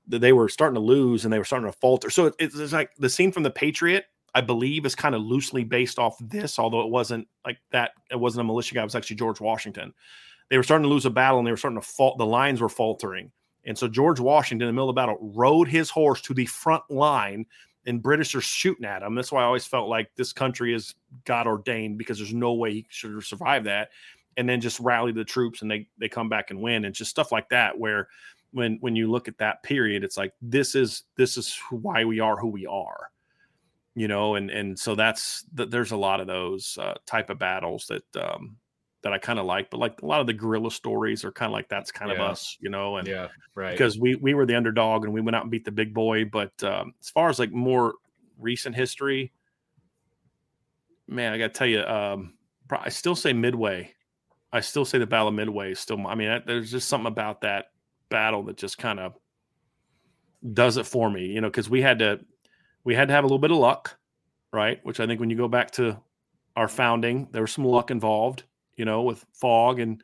they 0.06 0.32
were 0.32 0.48
starting 0.48 0.74
to 0.74 0.80
lose 0.80 1.24
and 1.24 1.32
they 1.32 1.38
were 1.38 1.44
starting 1.44 1.70
to 1.70 1.76
falter. 1.78 2.10
So 2.10 2.26
it, 2.26 2.34
it's 2.38 2.72
like 2.72 2.90
the 2.98 3.08
scene 3.08 3.32
from 3.32 3.42
the 3.42 3.50
Patriot, 3.50 4.06
I 4.34 4.40
believe, 4.40 4.84
is 4.84 4.94
kind 4.94 5.14
of 5.14 5.22
loosely 5.22 5.64
based 5.64 5.98
off 5.98 6.16
this, 6.20 6.58
although 6.58 6.82
it 6.82 6.90
wasn't 6.90 7.28
like 7.44 7.58
that. 7.70 7.92
It 8.10 8.18
wasn't 8.18 8.42
a 8.42 8.44
militia 8.44 8.74
guy. 8.74 8.82
It 8.82 8.84
was 8.84 8.94
actually 8.94 9.16
George 9.16 9.40
Washington. 9.40 9.92
They 10.50 10.56
were 10.56 10.62
starting 10.62 10.84
to 10.84 10.88
lose 10.88 11.06
a 11.06 11.10
battle 11.10 11.38
and 11.38 11.46
they 11.46 11.52
were 11.52 11.56
starting 11.56 11.80
to 11.80 11.86
fault. 11.86 12.18
The 12.18 12.26
lines 12.26 12.60
were 12.60 12.68
faltering. 12.68 13.30
And 13.64 13.78
so 13.78 13.88
George 13.88 14.20
Washington, 14.20 14.68
in 14.68 14.74
the 14.74 14.76
middle 14.76 14.90
of 14.90 14.94
the 14.94 15.00
battle, 15.00 15.18
rode 15.20 15.68
his 15.68 15.88
horse 15.88 16.20
to 16.22 16.34
the 16.34 16.46
front 16.46 16.82
line 16.90 17.46
and 17.86 18.02
British 18.02 18.34
are 18.34 18.40
shooting 18.40 18.84
at 18.84 19.02
him. 19.02 19.14
That's 19.14 19.32
why 19.32 19.42
I 19.42 19.46
always 19.46 19.66
felt 19.66 19.88
like 19.88 20.10
this 20.16 20.32
country 20.32 20.74
is 20.74 20.94
God 21.24 21.46
ordained 21.46 21.98
because 21.98 22.18
there's 22.18 22.34
no 22.34 22.54
way 22.54 22.72
he 22.72 22.86
should 22.88 23.22
survive 23.24 23.64
that. 23.64 23.90
And 24.36 24.48
then 24.48 24.60
just 24.60 24.80
rally 24.80 25.12
the 25.12 25.24
troops 25.24 25.62
and 25.62 25.70
they 25.70 25.86
they 25.98 26.08
come 26.08 26.28
back 26.28 26.50
and 26.50 26.60
win 26.60 26.84
and 26.84 26.94
just 26.94 27.10
stuff 27.10 27.32
like 27.32 27.48
that. 27.50 27.78
Where 27.78 28.08
when 28.52 28.78
when 28.80 28.96
you 28.96 29.10
look 29.10 29.28
at 29.28 29.38
that 29.38 29.62
period, 29.62 30.04
it's 30.04 30.16
like 30.16 30.32
this 30.40 30.74
is 30.74 31.04
this 31.16 31.36
is 31.36 31.58
why 31.70 32.04
we 32.04 32.20
are 32.20 32.36
who 32.36 32.48
we 32.48 32.66
are, 32.66 33.10
you 33.94 34.08
know. 34.08 34.36
And 34.36 34.50
and 34.50 34.78
so 34.78 34.94
that's 34.94 35.44
that. 35.54 35.70
There's 35.70 35.92
a 35.92 35.96
lot 35.96 36.20
of 36.20 36.26
those 36.26 36.78
uh, 36.80 36.94
type 37.04 37.28
of 37.28 37.38
battles 37.38 37.86
that 37.88 38.22
um, 38.22 38.56
that 39.02 39.12
I 39.12 39.18
kind 39.18 39.38
of 39.38 39.46
like. 39.46 39.70
But 39.70 39.80
like 39.80 40.00
a 40.02 40.06
lot 40.06 40.20
of 40.20 40.26
the 40.26 40.32
guerrilla 40.32 40.70
stories 40.70 41.24
are 41.24 41.32
kind 41.32 41.50
of 41.50 41.52
like 41.52 41.68
that's 41.68 41.90
kind 41.92 42.10
yeah. 42.10 42.16
of 42.16 42.30
us, 42.30 42.56
you 42.60 42.70
know. 42.70 42.96
And 42.96 43.06
yeah, 43.06 43.28
right. 43.54 43.72
Because 43.72 43.98
we 43.98 44.14
we 44.16 44.34
were 44.34 44.46
the 44.46 44.56
underdog 44.56 45.04
and 45.04 45.12
we 45.12 45.20
went 45.20 45.36
out 45.36 45.42
and 45.42 45.50
beat 45.50 45.64
the 45.64 45.72
big 45.72 45.92
boy. 45.92 46.24
But 46.24 46.62
um, 46.62 46.94
as 47.00 47.10
far 47.10 47.28
as 47.28 47.38
like 47.38 47.52
more 47.52 47.94
recent 48.38 48.74
history, 48.74 49.32
man, 51.08 51.32
I 51.32 51.38
got 51.38 51.54
to 51.54 51.58
tell 51.58 51.66
you, 51.66 51.82
um, 51.82 52.34
I 52.70 52.88
still 52.88 53.16
say 53.16 53.32
Midway. 53.32 53.92
I 54.52 54.60
still 54.60 54.84
say 54.84 54.98
the 54.98 55.06
Battle 55.06 55.28
of 55.28 55.34
Midway 55.34 55.72
is 55.72 55.80
still. 55.80 56.06
I 56.06 56.14
mean, 56.14 56.42
there's 56.46 56.70
just 56.70 56.88
something 56.88 57.06
about 57.06 57.42
that 57.42 57.66
battle 58.08 58.44
that 58.44 58.56
just 58.56 58.78
kind 58.78 59.00
of 59.00 59.14
does 60.52 60.76
it 60.76 60.86
for 60.86 61.10
me, 61.10 61.26
you 61.26 61.40
know, 61.40 61.48
because 61.48 61.70
we 61.70 61.82
had 61.82 61.98
to 62.00 62.20
we 62.84 62.94
had 62.94 63.08
to 63.08 63.14
have 63.14 63.24
a 63.24 63.26
little 63.26 63.38
bit 63.38 63.50
of 63.50 63.58
luck, 63.58 63.96
right? 64.52 64.80
Which 64.84 65.00
I 65.00 65.06
think 65.06 65.20
when 65.20 65.30
you 65.30 65.36
go 65.36 65.48
back 65.48 65.70
to 65.72 65.98
our 66.56 66.68
founding, 66.68 67.28
there 67.32 67.42
was 67.42 67.52
some 67.52 67.64
luck 67.64 67.90
involved 67.90 68.44
you 68.76 68.84
know, 68.84 69.02
with 69.02 69.24
fog 69.32 69.78
and 69.78 70.02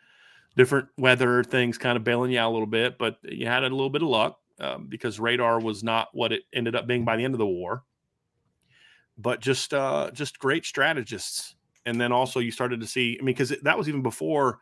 different 0.57 0.89
weather 0.99 1.45
things 1.45 1.79
kind 1.79 1.97
of 1.97 2.05
bailing 2.05 2.33
you 2.33 2.39
out 2.39 2.51
a 2.51 2.53
little 2.53 2.67
bit. 2.67 2.99
But 2.99 3.19
you 3.23 3.47
had 3.47 3.63
a 3.63 3.69
little 3.69 3.91
bit 3.91 4.03
of 4.03 4.09
luck 4.09 4.39
um, 4.61 4.87
because 4.89 5.21
radar 5.21 5.61
was 5.61 5.83
not 5.83 6.09
what 6.13 6.33
it 6.33 6.43
ended 6.53 6.75
up 6.75 6.87
being 6.87 7.05
by 7.05 7.17
the 7.17 7.25
end 7.25 7.35
of 7.35 7.39
the 7.39 7.47
war. 7.47 7.85
But 9.17 9.41
just 9.41 9.75
uh, 9.75 10.11
just 10.13 10.39
great 10.39 10.65
strategists, 10.65 11.57
and 11.87 12.01
then 12.01 12.13
also 12.13 12.41
you 12.41 12.53
started 12.53 12.81
to 12.81 12.87
see. 12.87 13.17
I 13.21 13.25
mean, 13.25 13.35
because 13.35 13.53
that 13.63 13.77
was 13.77 13.89
even 13.89 14.03
before 14.03 14.61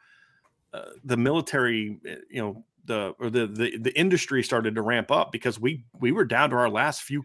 uh, 0.72 0.90
the 1.04 1.16
military, 1.16 1.98
eh, 2.06 2.16
you 2.30 2.40
know, 2.40 2.64
the 2.86 3.14
or 3.18 3.28
the, 3.28 3.46
the 3.46 3.76
the 3.76 3.98
industry 3.98 4.42
started 4.42 4.74
to 4.74 4.82
ramp 4.82 5.10
up 5.10 5.30
because 5.30 5.60
we 5.60 5.84
we 5.98 6.10
were 6.10 6.24
down 6.24 6.50
to 6.50 6.56
our 6.56 6.70
last 6.70 7.02
few 7.02 7.22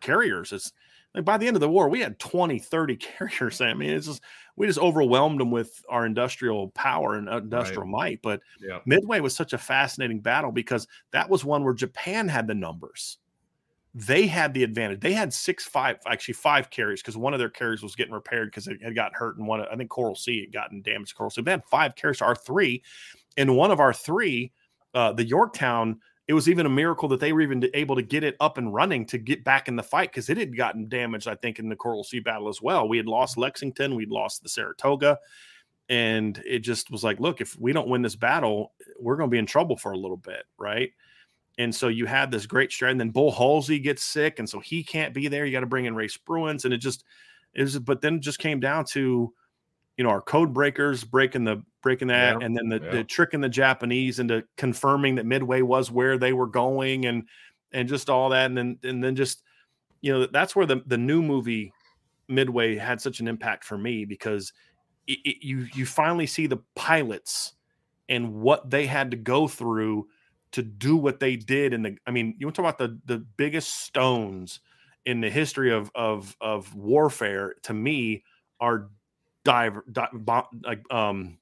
carriers. 0.00 0.52
It's 0.52 0.72
like 1.14 1.24
by 1.24 1.36
the 1.36 1.46
end 1.46 1.56
of 1.56 1.60
the 1.60 1.68
war, 1.68 1.88
we 1.88 2.00
had 2.00 2.18
20, 2.18 2.58
30 2.58 2.96
carriers. 3.18 3.60
I 3.60 3.74
mean, 3.74 3.90
it's 3.90 4.06
just 4.06 4.22
we 4.56 4.66
just 4.66 4.78
overwhelmed 4.78 5.40
them 5.40 5.50
with 5.50 5.82
our 5.88 6.06
industrial 6.06 6.70
power 6.70 7.14
and 7.14 7.28
industrial 7.28 7.82
right. 7.82 7.90
might. 7.90 8.22
But 8.22 8.40
yeah. 8.60 8.78
Midway 8.86 9.20
was 9.20 9.34
such 9.34 9.52
a 9.52 9.58
fascinating 9.58 10.20
battle 10.20 10.52
because 10.52 10.86
that 11.12 11.28
was 11.28 11.44
one 11.44 11.64
where 11.64 11.74
Japan 11.74 12.28
had 12.28 12.46
the 12.46 12.54
numbers. 12.54 13.18
They 13.94 14.26
had 14.26 14.54
the 14.54 14.62
advantage. 14.62 15.00
They 15.00 15.12
had 15.12 15.34
six, 15.34 15.66
five, 15.66 15.98
actually 16.06 16.34
five 16.34 16.70
carriers 16.70 17.02
because 17.02 17.16
one 17.16 17.34
of 17.34 17.38
their 17.38 17.50
carriers 17.50 17.82
was 17.82 17.94
getting 17.94 18.14
repaired 18.14 18.48
because 18.48 18.66
it 18.66 18.82
had 18.82 18.94
gotten 18.94 19.14
hurt, 19.14 19.36
and 19.36 19.46
one, 19.46 19.60
I 19.60 19.76
think 19.76 19.90
Coral 19.90 20.14
Sea 20.14 20.40
had 20.40 20.52
gotten 20.52 20.80
damaged. 20.80 21.14
Coral 21.14 21.28
Sea. 21.28 21.42
They 21.42 21.50
had 21.50 21.64
five 21.66 21.94
carriers, 21.94 22.22
our 22.22 22.34
three, 22.34 22.82
and 23.36 23.54
one 23.54 23.70
of 23.70 23.80
our 23.80 23.92
three, 23.92 24.50
uh, 24.94 25.12
the 25.12 25.26
Yorktown 25.26 26.00
it 26.32 26.34
was 26.34 26.48
even 26.48 26.64
a 26.64 26.70
miracle 26.70 27.10
that 27.10 27.20
they 27.20 27.30
were 27.34 27.42
even 27.42 27.62
able 27.74 27.94
to 27.94 28.00
get 28.00 28.24
it 28.24 28.38
up 28.40 28.56
and 28.56 28.72
running 28.72 29.04
to 29.04 29.18
get 29.18 29.44
back 29.44 29.68
in 29.68 29.76
the 29.76 29.82
fight 29.82 30.10
because 30.10 30.30
it 30.30 30.38
had 30.38 30.56
gotten 30.56 30.88
damaged, 30.88 31.28
I 31.28 31.34
think, 31.34 31.58
in 31.58 31.68
the 31.68 31.76
Coral 31.76 32.04
Sea 32.04 32.20
battle 32.20 32.48
as 32.48 32.62
well. 32.62 32.88
We 32.88 32.96
had 32.96 33.04
lost 33.04 33.32
mm-hmm. 33.32 33.42
Lexington, 33.42 33.94
we'd 33.94 34.08
lost 34.08 34.42
the 34.42 34.48
Saratoga, 34.48 35.18
and 35.90 36.42
it 36.46 36.60
just 36.60 36.90
was 36.90 37.04
like, 37.04 37.20
look, 37.20 37.42
if 37.42 37.54
we 37.60 37.74
don't 37.74 37.86
win 37.86 38.00
this 38.00 38.16
battle, 38.16 38.72
we're 38.98 39.16
going 39.16 39.28
to 39.28 39.30
be 39.30 39.38
in 39.38 39.44
trouble 39.44 39.76
for 39.76 39.92
a 39.92 39.98
little 39.98 40.16
bit, 40.16 40.44
right? 40.56 40.92
And 41.58 41.74
so 41.74 41.88
you 41.88 42.06
had 42.06 42.30
this 42.30 42.46
great 42.46 42.72
strategy, 42.72 42.92
and 42.92 43.00
then 43.00 43.10
Bull 43.10 43.30
Halsey 43.30 43.78
gets 43.78 44.02
sick, 44.02 44.38
and 44.38 44.48
so 44.48 44.58
he 44.58 44.82
can't 44.82 45.12
be 45.12 45.28
there. 45.28 45.44
You 45.44 45.52
got 45.52 45.60
to 45.60 45.66
bring 45.66 45.84
in 45.84 45.94
Ray 45.94 46.08
Spruance, 46.08 46.64
and 46.64 46.72
it 46.72 46.78
just 46.78 47.04
is. 47.52 47.78
But 47.78 48.00
then 48.00 48.14
it 48.14 48.20
just 48.20 48.38
came 48.38 48.58
down 48.58 48.86
to 48.86 49.34
you 49.96 50.04
know 50.04 50.10
our 50.10 50.22
code 50.22 50.52
breakers 50.52 51.04
breaking 51.04 51.44
the 51.44 51.62
breaking 51.82 52.08
that 52.08 52.38
yeah, 52.40 52.46
and 52.46 52.56
then 52.56 52.68
the, 52.68 52.80
yeah. 52.82 52.90
the 52.90 53.04
tricking 53.04 53.40
the 53.40 53.48
japanese 53.48 54.18
into 54.18 54.42
confirming 54.56 55.16
that 55.16 55.26
midway 55.26 55.62
was 55.62 55.90
where 55.90 56.16
they 56.18 56.32
were 56.32 56.46
going 56.46 57.06
and 57.06 57.24
and 57.72 57.88
just 57.88 58.08
all 58.08 58.30
that 58.30 58.46
and 58.46 58.56
then 58.56 58.78
and 58.82 59.02
then 59.02 59.16
just 59.16 59.42
you 60.00 60.12
know 60.12 60.26
that's 60.26 60.54
where 60.54 60.66
the 60.66 60.82
the 60.86 60.98
new 60.98 61.22
movie 61.22 61.72
Midway 62.28 62.76
had 62.76 63.00
such 63.00 63.20
an 63.20 63.28
impact 63.28 63.64
for 63.64 63.76
me 63.76 64.04
because 64.04 64.52
it, 65.06 65.18
it, 65.24 65.46
you 65.46 65.66
you 65.74 65.86
finally 65.86 66.26
see 66.26 66.46
the 66.46 66.62
pilots 66.74 67.54
and 68.08 68.34
what 68.34 68.70
they 68.70 68.86
had 68.86 69.10
to 69.10 69.16
go 69.16 69.48
through 69.48 70.06
to 70.52 70.62
do 70.62 70.96
what 70.96 71.20
they 71.20 71.36
did 71.36 71.72
in 71.72 71.82
the 71.82 71.96
I 72.06 72.10
mean, 72.10 72.34
you 72.38 72.46
want 72.46 72.56
to 72.56 72.62
talk 72.62 72.74
about 72.74 72.78
the 73.06 73.14
the 73.14 73.24
biggest 73.36 73.84
stones 73.84 74.60
in 75.04 75.20
the 75.20 75.30
history 75.30 75.72
of 75.72 75.90
of 75.94 76.36
of 76.40 76.74
warfare 76.74 77.54
to 77.62 77.74
me 77.74 78.24
are 78.60 78.90
diver 79.44 79.84
di- 79.90 80.08
like 80.64 80.82
um 80.92 81.38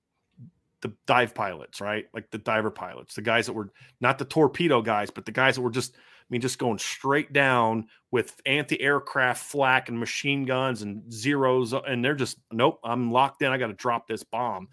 the 0.83 0.93
dive 1.07 1.35
pilots, 1.35 1.81
right? 1.81 2.07
Like 2.15 2.31
the 2.31 2.39
diver 2.39 2.71
pilots, 2.71 3.15
the 3.15 3.23
guys 3.23 3.47
that 3.47 3.53
were 3.53 3.71
not 4.01 4.19
the 4.19 4.25
torpedo 4.25 4.81
guys, 4.81 5.11
but 5.11 5.27
the 5.27 5.33
guys 5.33 5.57
that 5.57 5.63
were 5.63 5.71
just 5.71 5.95
I 5.95 6.27
mean 6.31 6.41
just 6.41 6.59
going 6.59 6.79
straight 6.79 7.33
down 7.33 7.89
with 8.11 8.41
anti-aircraft 8.47 9.45
flak 9.45 9.89
and 9.89 9.99
machine 9.99 10.45
guns 10.45 10.83
and 10.83 11.13
zeros 11.13 11.73
and 11.73 12.05
they're 12.05 12.15
just 12.15 12.39
nope, 12.51 12.81
I'm 12.85 13.13
locked 13.13 13.43
in. 13.43 13.53
I 13.53 13.59
got 13.59 13.67
to 13.69 13.75
drop 13.75 14.07
this 14.09 14.25
bomb 14.25 14.69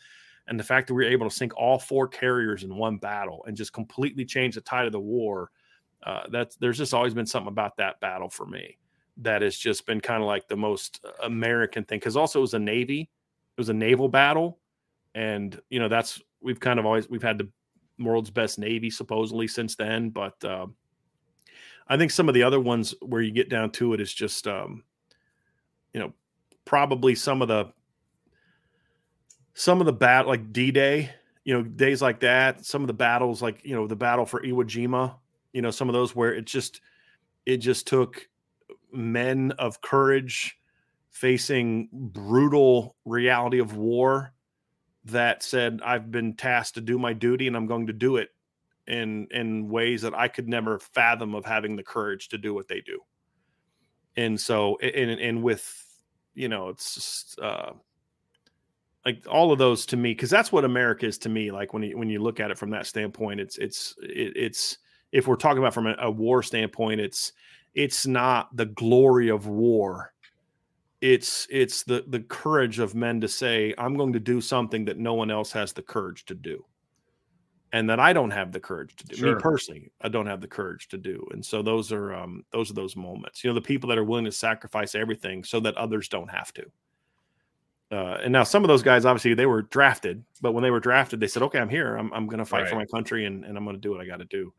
and 0.47 0.59
the 0.59 0.63
fact 0.63 0.87
that 0.87 0.93
we 0.93 1.03
were 1.03 1.11
able 1.11 1.29
to 1.29 1.35
sink 1.35 1.55
all 1.57 1.77
four 1.77 2.07
carriers 2.07 2.63
in 2.63 2.75
one 2.75 2.97
battle 2.97 3.43
and 3.47 3.55
just 3.55 3.73
completely 3.73 4.25
change 4.25 4.55
the 4.55 4.61
tide 4.61 4.85
of 4.85 4.91
the 4.91 4.99
war 4.99 5.51
uh, 6.03 6.23
that's 6.31 6.55
there's 6.57 6.77
just 6.77 6.93
always 6.93 7.13
been 7.13 7.25
something 7.25 7.51
about 7.51 7.77
that 7.77 7.99
battle 7.99 8.29
for 8.29 8.45
me 8.45 8.77
that 9.17 9.41
has 9.41 9.57
just 9.57 9.85
been 9.85 9.99
kind 9.99 10.21
of 10.21 10.27
like 10.27 10.47
the 10.47 10.55
most 10.55 11.03
american 11.23 11.83
thing 11.83 11.99
because 11.99 12.15
also 12.15 12.39
it 12.39 12.41
was 12.41 12.53
a 12.53 12.59
navy 12.59 13.09
it 13.57 13.61
was 13.61 13.69
a 13.69 13.73
naval 13.73 14.07
battle 14.07 14.59
and 15.15 15.59
you 15.69 15.79
know 15.79 15.87
that's 15.87 16.21
we've 16.41 16.59
kind 16.59 16.79
of 16.79 16.85
always 16.85 17.09
we've 17.09 17.23
had 17.23 17.37
the 17.37 17.49
world's 17.99 18.29
best 18.29 18.59
navy 18.59 18.89
supposedly 18.89 19.47
since 19.47 19.75
then 19.75 20.09
but 20.09 20.43
uh, 20.45 20.67
i 21.87 21.97
think 21.97 22.11
some 22.11 22.27
of 22.27 22.35
the 22.35 22.43
other 22.43 22.59
ones 22.59 22.93
where 23.01 23.21
you 23.21 23.31
get 23.31 23.49
down 23.49 23.71
to 23.71 23.93
it 23.93 23.99
is 23.99 24.13
just 24.13 24.47
um, 24.47 24.83
you 25.93 25.99
know 25.99 26.13
probably 26.65 27.15
some 27.15 27.41
of 27.41 27.47
the 27.47 27.71
some 29.57 29.79
of 29.79 29.87
the 29.87 29.93
bat 29.93 30.27
like 30.27 30.53
D-Day, 30.53 31.09
you 31.43 31.53
know, 31.53 31.63
days 31.63 31.99
like 31.99 32.19
that, 32.19 32.63
some 32.63 32.83
of 32.83 32.87
the 32.87 32.93
battles 32.93 33.41
like, 33.41 33.59
you 33.65 33.75
know, 33.75 33.87
the 33.87 33.95
battle 33.95 34.23
for 34.23 34.39
Iwo 34.43 34.63
Jima, 34.63 35.15
you 35.51 35.63
know, 35.63 35.71
some 35.71 35.89
of 35.89 35.93
those 35.93 36.15
where 36.15 36.31
it 36.31 36.45
just 36.45 36.81
it 37.47 37.57
just 37.57 37.87
took 37.87 38.27
men 38.93 39.51
of 39.57 39.81
courage 39.81 40.59
facing 41.19 41.89
brutal 41.91 42.95
reality 43.03 43.57
of 43.57 43.75
war 43.75 44.33
that 45.05 45.41
said 45.41 45.79
I've 45.83 46.11
been 46.11 46.35
tasked 46.35 46.75
to 46.75 46.81
do 46.81 46.99
my 46.99 47.13
duty 47.13 47.47
and 47.47 47.57
I'm 47.57 47.65
going 47.65 47.87
to 47.87 47.93
do 47.93 48.17
it 48.17 48.29
in 48.85 49.27
in 49.31 49.67
ways 49.67 50.03
that 50.03 50.13
I 50.13 50.27
could 50.27 50.47
never 50.47 50.77
fathom 50.77 51.33
of 51.33 51.43
having 51.43 51.75
the 51.75 51.83
courage 51.83 52.29
to 52.29 52.37
do 52.37 52.53
what 52.53 52.67
they 52.67 52.81
do. 52.81 52.99
And 54.15 54.39
so 54.39 54.77
and 54.77 55.19
and 55.19 55.41
with 55.41 55.83
you 56.35 56.49
know 56.49 56.69
it's 56.69 56.93
just 56.93 57.39
uh 57.39 57.71
like 59.03 59.25
all 59.27 59.51
of 59.51 59.57
those 59.57 59.87
to 59.87 59.97
me 59.97 60.11
because 60.11 60.29
that's 60.29 60.51
what 60.51 60.65
america 60.65 61.05
is 61.05 61.17
to 61.17 61.29
me 61.29 61.49
like 61.49 61.73
when 61.73 61.81
you 61.81 61.97
when 61.97 62.09
you 62.09 62.21
look 62.21 62.39
at 62.39 62.51
it 62.51 62.57
from 62.57 62.69
that 62.69 62.85
standpoint 62.85 63.39
it's 63.39 63.57
it's 63.57 63.95
it, 64.03 64.33
it's 64.35 64.77
if 65.11 65.27
we're 65.27 65.35
talking 65.35 65.59
about 65.59 65.73
from 65.73 65.87
a, 65.87 65.95
a, 65.99 66.11
war 66.11 66.43
standpoint 66.43 66.99
it's 66.99 67.31
it's 67.73 68.05
not 68.05 68.55
the 68.55 68.65
glory 68.65 69.29
of 69.29 69.47
war 69.47 70.13
it's 71.01 71.47
it's 71.49 71.83
the 71.83 72.03
the 72.07 72.21
courage 72.21 72.79
of 72.79 72.95
men 72.95 73.21
to 73.21 73.27
say 73.27 73.73
i'm 73.77 73.95
going 73.95 74.13
to 74.13 74.19
do 74.19 74.41
something 74.41 74.85
that 74.85 74.97
no 74.97 75.13
one 75.13 75.29
else 75.29 75.51
has 75.51 75.71
the 75.73 75.81
courage 75.81 76.25
to 76.25 76.33
do 76.33 76.63
and 77.71 77.87
that 77.89 77.99
i 77.99 78.11
don't 78.11 78.31
have 78.31 78.51
the 78.51 78.59
courage 78.59 78.95
to 78.95 79.05
do 79.05 79.15
sure. 79.15 79.35
me 79.35 79.41
personally 79.41 79.91
i 80.01 80.09
don't 80.09 80.25
have 80.25 80.41
the 80.41 80.47
courage 80.47 80.87
to 80.87 80.97
do 80.97 81.23
and 81.31 81.45
so 81.45 81.61
those 81.61 81.91
are 81.91 82.15
um 82.15 82.43
those 82.51 82.71
are 82.71 82.73
those 82.73 82.95
moments 82.95 83.43
you 83.43 83.49
know 83.49 83.53
the 83.53 83.61
people 83.61 83.87
that 83.87 83.97
are 83.97 84.03
willing 84.03 84.25
to 84.25 84.31
sacrifice 84.31 84.95
everything 84.95 85.43
so 85.43 85.59
that 85.59 85.77
others 85.77 86.07
don't 86.09 86.31
have 86.31 86.51
to 86.51 86.65
uh, 87.89 88.17
and 88.21 88.33
now 88.33 88.43
some 88.43 88.63
of 88.63 88.67
those 88.67 88.83
guys, 88.83 89.05
obviously, 89.05 89.33
they 89.33 89.45
were 89.45 89.61
drafted, 89.61 90.21
but 90.41 90.51
when 90.51 90.61
they 90.61 90.71
were 90.71 90.79
drafted, 90.79 91.19
they 91.21 91.27
said, 91.27 91.41
"Okay, 91.43 91.59
I'm 91.59 91.69
here. 91.69 91.95
I'm, 91.95 92.11
I'm 92.11 92.27
going 92.27 92.39
to 92.39 92.45
fight 92.45 92.63
right. 92.63 92.69
for 92.69 92.75
my 92.75 92.85
country, 92.85 93.25
and, 93.25 93.45
and 93.45 93.57
I'm 93.57 93.63
going 93.63 93.77
to 93.77 93.81
do 93.81 93.91
what 93.91 94.01
I 94.01 94.05
got 94.05 94.17
to 94.17 94.25
do." 94.25 94.53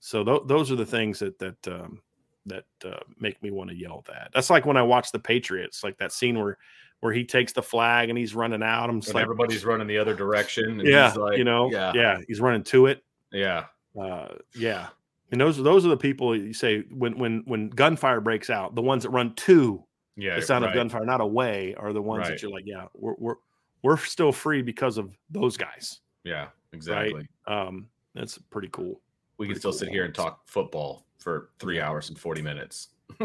So 0.00 0.24
th- 0.24 0.42
those 0.46 0.72
are 0.72 0.76
the 0.76 0.86
things 0.86 1.18
that 1.18 1.38
that 1.38 1.68
um, 1.68 2.00
that 2.46 2.64
uh, 2.84 2.98
make 3.18 3.42
me 3.42 3.50
want 3.50 3.70
to 3.70 3.76
yell 3.76 4.04
that. 4.08 4.30
That's 4.34 4.50
like 4.50 4.66
when 4.66 4.76
I 4.76 4.82
watch 4.82 5.12
the 5.12 5.18
Patriots, 5.18 5.84
like 5.84 5.98
that 5.98 6.12
scene 6.12 6.38
where 6.38 6.58
where 7.00 7.12
he 7.12 7.24
takes 7.24 7.52
the 7.52 7.62
flag 7.62 8.10
and 8.10 8.18
he's 8.18 8.34
running 8.34 8.62
out. 8.62 8.88
I'm 8.88 9.00
like, 9.00 9.16
everybody's 9.16 9.64
running 9.64 9.88
the 9.88 9.98
other 9.98 10.14
direction. 10.14 10.80
yeah, 10.84 11.12
like, 11.12 11.36
you 11.36 11.44
know, 11.44 11.70
yeah. 11.70 11.92
yeah, 11.94 12.18
he's 12.28 12.40
running 12.40 12.62
to 12.64 12.86
it. 12.86 13.02
Yeah, 13.32 13.64
uh, 14.00 14.28
yeah. 14.54 14.88
And 15.32 15.40
those 15.40 15.56
those 15.56 15.84
are 15.86 15.88
the 15.88 15.96
people 15.96 16.36
you 16.36 16.52
say 16.52 16.84
when 16.90 17.18
when 17.18 17.42
when 17.46 17.70
gunfire 17.70 18.20
breaks 18.20 18.50
out, 18.50 18.74
the 18.74 18.82
ones 18.82 19.02
that 19.02 19.10
run 19.10 19.34
to 19.34 19.82
yeah, 20.16 20.36
the 20.36 20.42
sound 20.42 20.64
right. 20.64 20.70
of 20.70 20.74
gunfire, 20.74 21.04
not 21.04 21.20
away, 21.20 21.74
are 21.76 21.92
the 21.92 22.02
ones 22.02 22.20
right. 22.20 22.28
that 22.28 22.42
you're 22.42 22.50
like, 22.50 22.66
yeah, 22.66 22.86
we're 22.94 23.14
we're 23.18 23.34
we're 23.82 23.96
still 23.96 24.32
free 24.32 24.62
because 24.62 24.98
of 24.98 25.16
those 25.30 25.56
guys. 25.56 26.00
Yeah, 26.24 26.48
exactly. 26.72 27.26
Right? 27.48 27.66
Um, 27.66 27.88
that's 28.14 28.38
pretty 28.38 28.68
cool. 28.68 29.00
We 29.38 29.46
pretty 29.46 29.54
can 29.54 29.60
still 29.60 29.70
cool 29.72 29.78
sit 29.78 29.88
here 29.88 30.04
and 30.04 30.14
talk 30.14 30.46
football 30.46 31.04
for 31.22 31.50
three 31.58 31.80
hours 31.80 32.08
and 32.08 32.18
forty 32.18 32.42
minutes. 32.42 32.88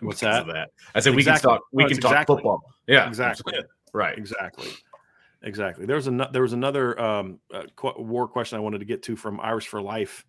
What's 0.00 0.20
that? 0.20 0.46
that? 0.46 0.70
I 0.94 1.00
said 1.00 1.12
exactly. 1.12 1.16
we 1.16 1.24
can 1.24 1.40
talk. 1.40 1.60
We 1.72 1.82
no, 1.82 1.88
can 1.88 2.00
talk 2.00 2.12
exactly. 2.12 2.36
football. 2.36 2.62
Yeah, 2.86 3.08
exactly. 3.08 3.54
right. 3.92 4.16
Exactly. 4.16 4.70
Exactly. 5.42 5.86
There 5.86 5.96
was 5.96 6.06
a 6.06 6.28
there 6.32 6.42
was 6.42 6.52
another 6.52 7.00
um, 7.00 7.38
uh, 7.52 7.62
war 7.96 8.28
question 8.28 8.56
I 8.56 8.60
wanted 8.60 8.78
to 8.78 8.84
get 8.84 9.02
to 9.04 9.16
from 9.16 9.40
Irish 9.40 9.68
for 9.68 9.80
Life 9.80 10.24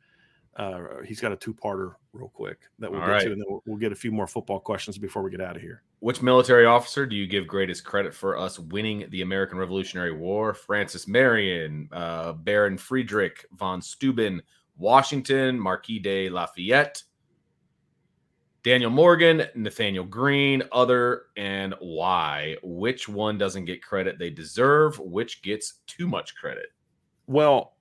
uh, 0.57 1.01
he's 1.05 1.21
got 1.21 1.31
a 1.31 1.35
two-parter 1.35 1.93
real 2.11 2.29
quick 2.29 2.59
that 2.79 2.91
we'll 2.91 2.99
All 2.99 3.07
get 3.07 3.13
right. 3.13 3.23
to, 3.23 3.31
and 3.31 3.39
then 3.39 3.45
we'll, 3.47 3.63
we'll, 3.65 3.77
get 3.77 3.93
a 3.93 3.95
few 3.95 4.11
more 4.11 4.27
football 4.27 4.59
questions 4.59 4.97
before 4.97 5.23
we 5.23 5.31
get 5.31 5.39
out 5.39 5.55
of 5.55 5.61
here. 5.61 5.81
Which 5.99 6.21
military 6.21 6.65
officer 6.65 7.05
do 7.05 7.15
you 7.15 7.25
give 7.25 7.47
greatest 7.47 7.85
credit 7.85 8.13
for 8.13 8.37
us 8.37 8.59
winning 8.59 9.05
the 9.11 9.21
American 9.21 9.57
Revolutionary 9.57 10.11
War? 10.11 10.53
Francis 10.53 11.07
Marion, 11.07 11.87
uh, 11.93 12.33
Baron 12.33 12.77
Friedrich 12.77 13.45
von 13.53 13.81
Steuben, 13.81 14.41
Washington, 14.77 15.57
Marquis 15.57 15.99
de 15.99 16.27
Lafayette, 16.29 17.01
Daniel 18.63 18.91
Morgan, 18.91 19.43
Nathanael 19.55 20.03
Greene, 20.03 20.61
other, 20.71 21.23
and 21.35 21.73
why? 21.79 22.57
Which 22.61 23.09
one 23.09 23.37
doesn't 23.37 23.65
get 23.65 23.81
credit 23.81 24.19
they 24.19 24.29
deserve? 24.29 24.99
Which 24.99 25.41
gets 25.41 25.79
too 25.87 26.07
much 26.07 26.35
credit? 26.35 26.67
Well, 27.25 27.73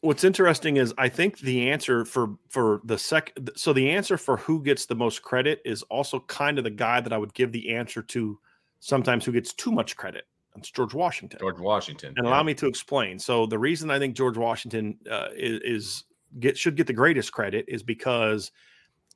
what's 0.00 0.24
interesting 0.24 0.78
is 0.78 0.94
I 0.96 1.08
think 1.08 1.38
the 1.40 1.70
answer 1.70 2.04
for 2.04 2.36
for 2.48 2.80
the 2.84 2.96
sec 2.96 3.32
so 3.54 3.72
the 3.72 3.90
answer 3.90 4.16
for 4.16 4.38
who 4.38 4.62
gets 4.62 4.86
the 4.86 4.94
most 4.94 5.22
credit 5.22 5.60
is 5.64 5.82
also 5.84 6.20
kind 6.20 6.56
of 6.56 6.64
the 6.64 6.70
guy 6.70 7.00
that 7.00 7.12
I 7.12 7.18
would 7.18 7.34
give 7.34 7.52
the 7.52 7.74
answer 7.74 8.02
to 8.02 8.38
sometimes 8.78 9.24
who 9.24 9.32
gets 9.32 9.52
too 9.52 9.70
much 9.70 9.96
credit. 9.96 10.24
It's 10.56 10.70
George 10.70 10.94
Washington. 10.94 11.38
George 11.38 11.60
Washington. 11.60 12.14
And 12.16 12.26
yeah. 12.26 12.30
allow 12.30 12.42
me 12.42 12.54
to 12.54 12.66
explain. 12.66 13.18
So 13.18 13.46
the 13.46 13.58
reason 13.58 13.90
I 13.90 13.98
think 13.98 14.16
George 14.16 14.36
Washington 14.36 14.98
uh, 15.10 15.28
is, 15.36 15.60
is 15.62 16.04
get 16.38 16.56
should 16.56 16.76
get 16.76 16.86
the 16.86 16.92
greatest 16.92 17.32
credit 17.32 17.66
is 17.68 17.82
because 17.82 18.50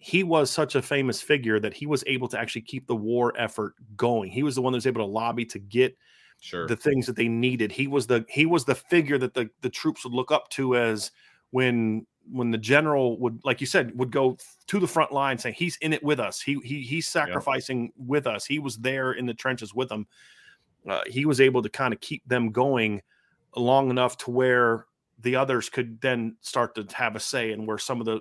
he 0.04 0.22
was 0.22 0.50
such 0.50 0.74
a 0.74 0.82
famous 0.82 1.22
figure 1.22 1.58
that 1.58 1.72
he 1.72 1.86
was 1.86 2.04
able 2.06 2.28
to 2.28 2.38
actually 2.38 2.60
keep 2.60 2.86
the 2.86 2.94
war 2.94 3.32
effort 3.38 3.72
going. 3.96 4.30
He 4.30 4.42
was 4.42 4.54
the 4.54 4.60
one 4.60 4.74
that 4.74 4.76
was 4.76 4.86
able 4.86 5.00
to 5.00 5.10
lobby 5.10 5.46
to 5.46 5.58
get 5.58 5.96
sure. 6.40 6.66
the 6.66 6.76
things 6.76 7.06
that 7.06 7.16
they 7.16 7.26
needed. 7.26 7.72
He 7.72 7.86
was 7.86 8.06
the 8.06 8.22
he 8.28 8.44
was 8.44 8.66
the 8.66 8.74
figure 8.74 9.16
that 9.16 9.32
the 9.32 9.48
the 9.62 9.70
troops 9.70 10.04
would 10.04 10.12
look 10.12 10.30
up 10.30 10.50
to 10.50 10.76
as 10.76 11.10
when 11.52 12.06
when 12.30 12.50
the 12.50 12.58
general 12.58 13.18
would 13.18 13.40
like 13.44 13.62
you 13.62 13.66
said 13.66 13.96
would 13.98 14.10
go 14.10 14.36
to 14.66 14.78
the 14.78 14.86
front 14.86 15.10
line 15.10 15.38
saying 15.38 15.54
he's 15.54 15.78
in 15.78 15.94
it 15.94 16.04
with 16.04 16.20
us. 16.20 16.38
He 16.38 16.58
he 16.62 16.82
he's 16.82 17.08
sacrificing 17.08 17.84
yeah. 17.84 18.04
with 18.06 18.26
us. 18.26 18.44
He 18.44 18.58
was 18.58 18.76
there 18.76 19.12
in 19.12 19.24
the 19.24 19.32
trenches 19.32 19.74
with 19.74 19.88
them. 19.88 20.06
Uh, 20.86 21.00
he 21.06 21.24
was 21.24 21.40
able 21.40 21.62
to 21.62 21.70
kind 21.70 21.94
of 21.94 22.00
keep 22.00 22.22
them 22.28 22.52
going 22.52 23.00
long 23.56 23.88
enough 23.88 24.18
to 24.18 24.30
where 24.30 24.84
the 25.20 25.34
others 25.34 25.70
could 25.70 25.98
then 26.02 26.36
start 26.42 26.74
to 26.74 26.86
have 26.92 27.16
a 27.16 27.20
say 27.20 27.52
and 27.52 27.66
where 27.66 27.78
some 27.78 28.00
of 28.00 28.04
the 28.04 28.20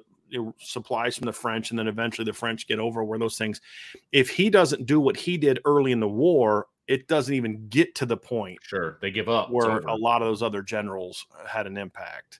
supplies 0.59 1.17
from 1.17 1.25
the 1.25 1.33
French 1.33 1.69
and 1.69 1.79
then 1.79 1.87
eventually 1.87 2.25
the 2.25 2.33
French 2.33 2.67
get 2.67 2.79
over 2.79 3.03
where 3.03 3.19
those 3.19 3.37
things 3.37 3.61
if 4.11 4.29
he 4.29 4.49
doesn't 4.49 4.85
do 4.85 4.99
what 4.99 5.15
he 5.15 5.37
did 5.37 5.59
early 5.65 5.91
in 5.91 5.99
the 5.99 6.07
war 6.07 6.67
it 6.87 7.07
doesn't 7.07 7.33
even 7.33 7.67
get 7.69 7.95
to 7.95 8.05
the 8.05 8.17
point. 8.17 8.59
Sure, 8.61 8.97
they 9.01 9.11
give 9.11 9.29
up 9.29 9.49
where 9.49 9.79
a 9.79 9.95
lot 9.95 10.21
of 10.21 10.27
those 10.27 10.43
other 10.43 10.61
generals 10.61 11.25
uh, 11.33 11.47
had 11.47 11.67
an 11.67 11.77
impact. 11.77 12.39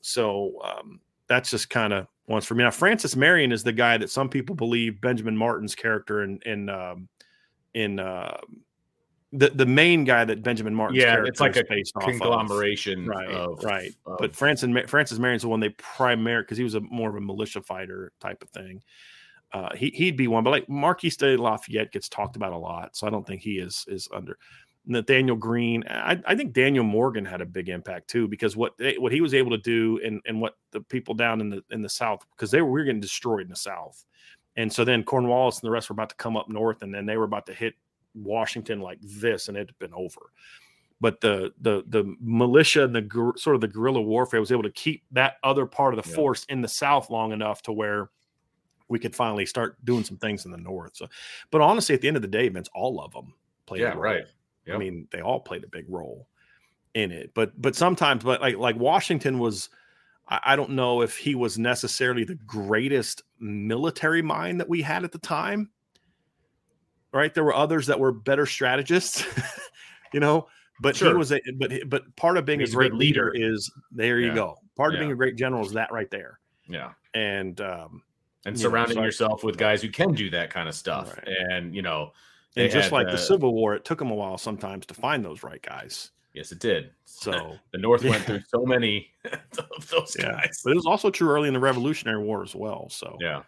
So 0.00 0.58
um, 0.64 1.00
that's 1.26 1.50
just 1.50 1.68
kind 1.68 1.92
of 1.92 2.06
once 2.26 2.46
for 2.46 2.54
me. 2.54 2.64
Now, 2.64 2.70
Francis 2.70 3.14
Marion 3.16 3.52
is 3.52 3.62
the 3.62 3.72
guy 3.72 3.98
that 3.98 4.10
some 4.10 4.28
people 4.28 4.54
believe 4.54 5.00
Benjamin 5.00 5.36
Martin's 5.36 5.74
character 5.74 6.22
in 6.22 6.40
in 6.46 6.68
um, 6.70 7.08
in 7.74 8.00
uh, 8.00 8.38
the 9.32 9.50
the 9.50 9.66
main 9.66 10.04
guy 10.04 10.24
that 10.24 10.42
Benjamin 10.42 10.74
Martin. 10.74 10.96
yeah, 10.96 11.22
it's 11.24 11.40
like 11.40 11.56
a 11.56 11.64
conglomeration, 12.00 13.02
of. 13.02 13.08
right? 13.08 13.28
Of, 13.28 13.64
right. 13.64 13.92
Of, 14.06 14.18
but 14.18 14.34
Francis 14.34 14.70
Francis 14.88 15.18
Marion's 15.18 15.42
the 15.42 15.48
one 15.48 15.60
they 15.60 15.70
primary 15.70 16.42
because 16.42 16.58
he 16.58 16.64
was 16.64 16.74
a 16.74 16.80
more 16.80 17.10
of 17.10 17.16
a 17.16 17.20
militia 17.20 17.60
fighter 17.60 18.12
type 18.20 18.42
of 18.42 18.48
thing 18.50 18.82
uh, 19.52 19.74
he 19.74 19.90
he'd 19.90 20.16
be 20.16 20.28
one, 20.28 20.44
but 20.44 20.50
like 20.50 20.68
Marquis 20.68 21.10
de 21.10 21.36
Lafayette 21.36 21.92
gets 21.92 22.08
talked 22.08 22.36
about 22.36 22.52
a 22.52 22.58
lot, 22.58 22.96
so 22.96 23.06
I 23.06 23.10
don't 23.10 23.26
think 23.26 23.42
he 23.42 23.58
is 23.58 23.84
is 23.88 24.08
under. 24.12 24.38
Nathanael 24.90 25.36
Greene. 25.36 25.84
I, 25.86 26.18
I 26.24 26.34
think 26.34 26.54
Daniel 26.54 26.84
Morgan 26.84 27.26
had 27.26 27.42
a 27.42 27.46
big 27.46 27.68
impact 27.68 28.08
too 28.08 28.26
because 28.26 28.56
what 28.56 28.74
they, 28.78 28.96
what 28.96 29.12
he 29.12 29.20
was 29.20 29.34
able 29.34 29.50
to 29.50 29.58
do 29.58 30.00
and 30.02 30.20
and 30.24 30.40
what 30.40 30.56
the 30.70 30.80
people 30.80 31.14
down 31.14 31.42
in 31.42 31.50
the 31.50 31.62
in 31.70 31.82
the 31.82 31.88
South 31.90 32.24
because 32.34 32.50
they 32.50 32.62
were, 32.62 32.70
we 32.70 32.80
were 32.80 32.84
getting 32.84 33.00
destroyed 33.00 33.42
in 33.42 33.50
the 33.50 33.56
South, 33.56 34.04
And 34.56 34.72
so 34.72 34.84
then 34.84 35.04
Cornwallis 35.04 35.60
and 35.60 35.68
the 35.68 35.70
rest 35.70 35.88
were 35.88 35.94
about 35.94 36.10
to 36.10 36.16
come 36.16 36.36
up 36.36 36.48
north, 36.48 36.82
and 36.82 36.94
then 36.94 37.06
they 37.06 37.16
were 37.16 37.24
about 37.24 37.46
to 37.46 37.54
hit 37.54 37.74
Washington 38.14 38.80
like 38.80 38.98
this, 39.02 39.48
and 39.48 39.56
it 39.56 39.68
had 39.68 39.78
been 39.78 39.94
over. 39.94 40.32
But 41.00 41.20
the 41.20 41.52
the 41.60 41.84
the 41.86 42.16
militia 42.20 42.84
and 42.84 42.94
the 42.94 43.32
sort 43.36 43.54
of 43.54 43.60
the 43.60 43.68
guerrilla 43.68 44.02
warfare 44.02 44.40
was 44.40 44.50
able 44.50 44.64
to 44.64 44.72
keep 44.72 45.04
that 45.12 45.34
other 45.44 45.64
part 45.64 45.96
of 45.96 46.02
the 46.02 46.08
yeah. 46.08 46.16
force 46.16 46.44
in 46.48 46.60
the 46.60 46.68
south 46.68 47.08
long 47.08 47.32
enough 47.32 47.62
to 47.62 47.72
where 47.72 48.10
we 48.88 48.98
could 48.98 49.14
finally 49.14 49.46
start 49.46 49.76
doing 49.84 50.02
some 50.02 50.16
things 50.16 50.44
in 50.44 50.50
the 50.50 50.58
north. 50.58 50.96
So, 50.96 51.06
but 51.50 51.60
honestly, 51.60 51.94
at 51.94 52.00
the 52.00 52.08
end 52.08 52.16
of 52.16 52.22
the 52.22 52.28
day, 52.28 52.48
Vince, 52.48 52.68
all 52.74 53.00
of 53.00 53.12
them 53.12 53.34
played. 53.66 53.82
Yeah, 53.82 53.94
right. 53.94 54.24
Yep. 54.66 54.74
I 54.74 54.78
mean, 54.78 55.06
they 55.12 55.20
all 55.20 55.40
played 55.40 55.62
a 55.62 55.68
big 55.68 55.84
role 55.88 56.26
in 56.94 57.12
it. 57.12 57.32
But 57.34 57.60
but 57.60 57.76
sometimes, 57.76 58.24
but 58.24 58.40
like 58.40 58.56
like 58.56 58.76
Washington 58.76 59.38
was. 59.38 59.68
I, 60.30 60.40
I 60.44 60.56
don't 60.56 60.70
know 60.70 61.00
if 61.00 61.16
he 61.16 61.34
was 61.34 61.58
necessarily 61.58 62.24
the 62.24 62.34
greatest 62.34 63.22
military 63.38 64.20
mind 64.20 64.60
that 64.60 64.68
we 64.68 64.82
had 64.82 65.04
at 65.04 65.12
the 65.12 65.18
time. 65.18 65.70
Right, 67.12 67.32
there 67.32 67.44
were 67.44 67.54
others 67.54 67.86
that 67.86 67.98
were 67.98 68.12
better 68.12 68.44
strategists, 68.44 69.24
you 70.12 70.20
know. 70.20 70.48
But 70.80 70.96
sure. 70.96 71.08
he 71.08 71.14
was 71.14 71.32
a 71.32 71.40
but 71.56 71.72
but 71.88 72.16
part 72.16 72.36
of 72.36 72.44
being 72.44 72.60
He's 72.60 72.72
a 72.72 72.76
great 72.76 72.94
leader. 72.94 73.32
leader. 73.32 73.54
is 73.54 73.70
there. 73.90 74.20
You 74.20 74.28
yeah. 74.28 74.34
go. 74.34 74.58
Part 74.76 74.92
yeah. 74.92 74.98
of 74.98 75.00
being 75.00 75.12
a 75.12 75.16
great 75.16 75.36
general 75.36 75.64
is 75.64 75.72
that 75.72 75.90
right 75.90 76.10
there. 76.10 76.38
Yeah, 76.68 76.92
and 77.14 77.60
um, 77.60 78.02
and 78.44 78.58
surrounding 78.58 78.96
know, 78.96 79.02
so 79.02 79.06
yourself 79.06 79.44
with 79.44 79.56
guys 79.56 79.82
who 79.82 79.88
can 79.88 80.12
do 80.12 80.30
that 80.30 80.50
kind 80.50 80.68
of 80.68 80.74
stuff. 80.74 81.16
Right. 81.16 81.36
And 81.50 81.74
you 81.74 81.82
know, 81.82 82.12
and 82.56 82.70
just 82.70 82.90
had, 82.90 82.92
like 82.92 83.08
uh, 83.08 83.12
the 83.12 83.18
Civil 83.18 83.54
War, 83.54 83.74
it 83.74 83.84
took 83.84 83.98
them 83.98 84.10
a 84.10 84.14
while 84.14 84.38
sometimes 84.38 84.86
to 84.86 84.94
find 84.94 85.24
those 85.24 85.42
right 85.42 85.62
guys. 85.62 86.10
Yes, 86.34 86.52
it 86.52 86.60
did. 86.60 86.90
So 87.04 87.56
the 87.72 87.78
North 87.78 88.04
yeah. 88.04 88.10
went 88.10 88.24
through 88.24 88.42
so 88.48 88.64
many 88.64 89.10
of 89.32 89.88
those 89.90 90.16
yeah. 90.18 90.32
guys. 90.32 90.60
But 90.64 90.70
it 90.70 90.76
was 90.76 90.86
also 90.86 91.10
true 91.10 91.30
early 91.30 91.48
in 91.48 91.54
the 91.54 91.60
Revolutionary 91.60 92.22
War 92.22 92.42
as 92.42 92.54
well. 92.54 92.88
So 92.90 93.16
yeah, 93.20 93.42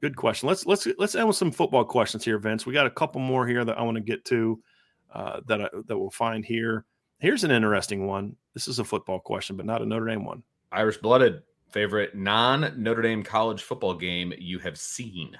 good 0.00 0.16
question. 0.16 0.48
Let's 0.48 0.66
let's 0.66 0.86
let's 0.98 1.14
end 1.14 1.26
with 1.26 1.36
some 1.36 1.52
football 1.52 1.84
questions 1.84 2.24
here, 2.24 2.38
Vince. 2.38 2.66
We 2.66 2.72
got 2.72 2.86
a 2.86 2.90
couple 2.90 3.20
more 3.20 3.46
here 3.46 3.64
that 3.64 3.78
I 3.78 3.82
want 3.82 3.96
to 3.96 4.02
get 4.02 4.24
to 4.26 4.60
uh, 5.12 5.40
that 5.46 5.60
I, 5.60 5.68
that 5.86 5.98
we'll 5.98 6.10
find 6.10 6.44
here. 6.44 6.84
Here's 7.18 7.44
an 7.44 7.50
interesting 7.50 8.06
one. 8.06 8.36
This 8.54 8.66
is 8.66 8.78
a 8.78 8.84
football 8.84 9.20
question, 9.20 9.56
but 9.56 9.66
not 9.66 9.82
a 9.82 9.86
Notre 9.86 10.06
Dame 10.06 10.24
one. 10.24 10.42
Irish 10.72 10.98
blooded 10.98 11.42
favorite 11.70 12.14
non 12.14 12.74
Notre 12.76 13.02
Dame 13.02 13.22
college 13.22 13.62
football 13.62 13.94
game 13.94 14.32
you 14.38 14.58
have 14.58 14.78
seen? 14.78 15.36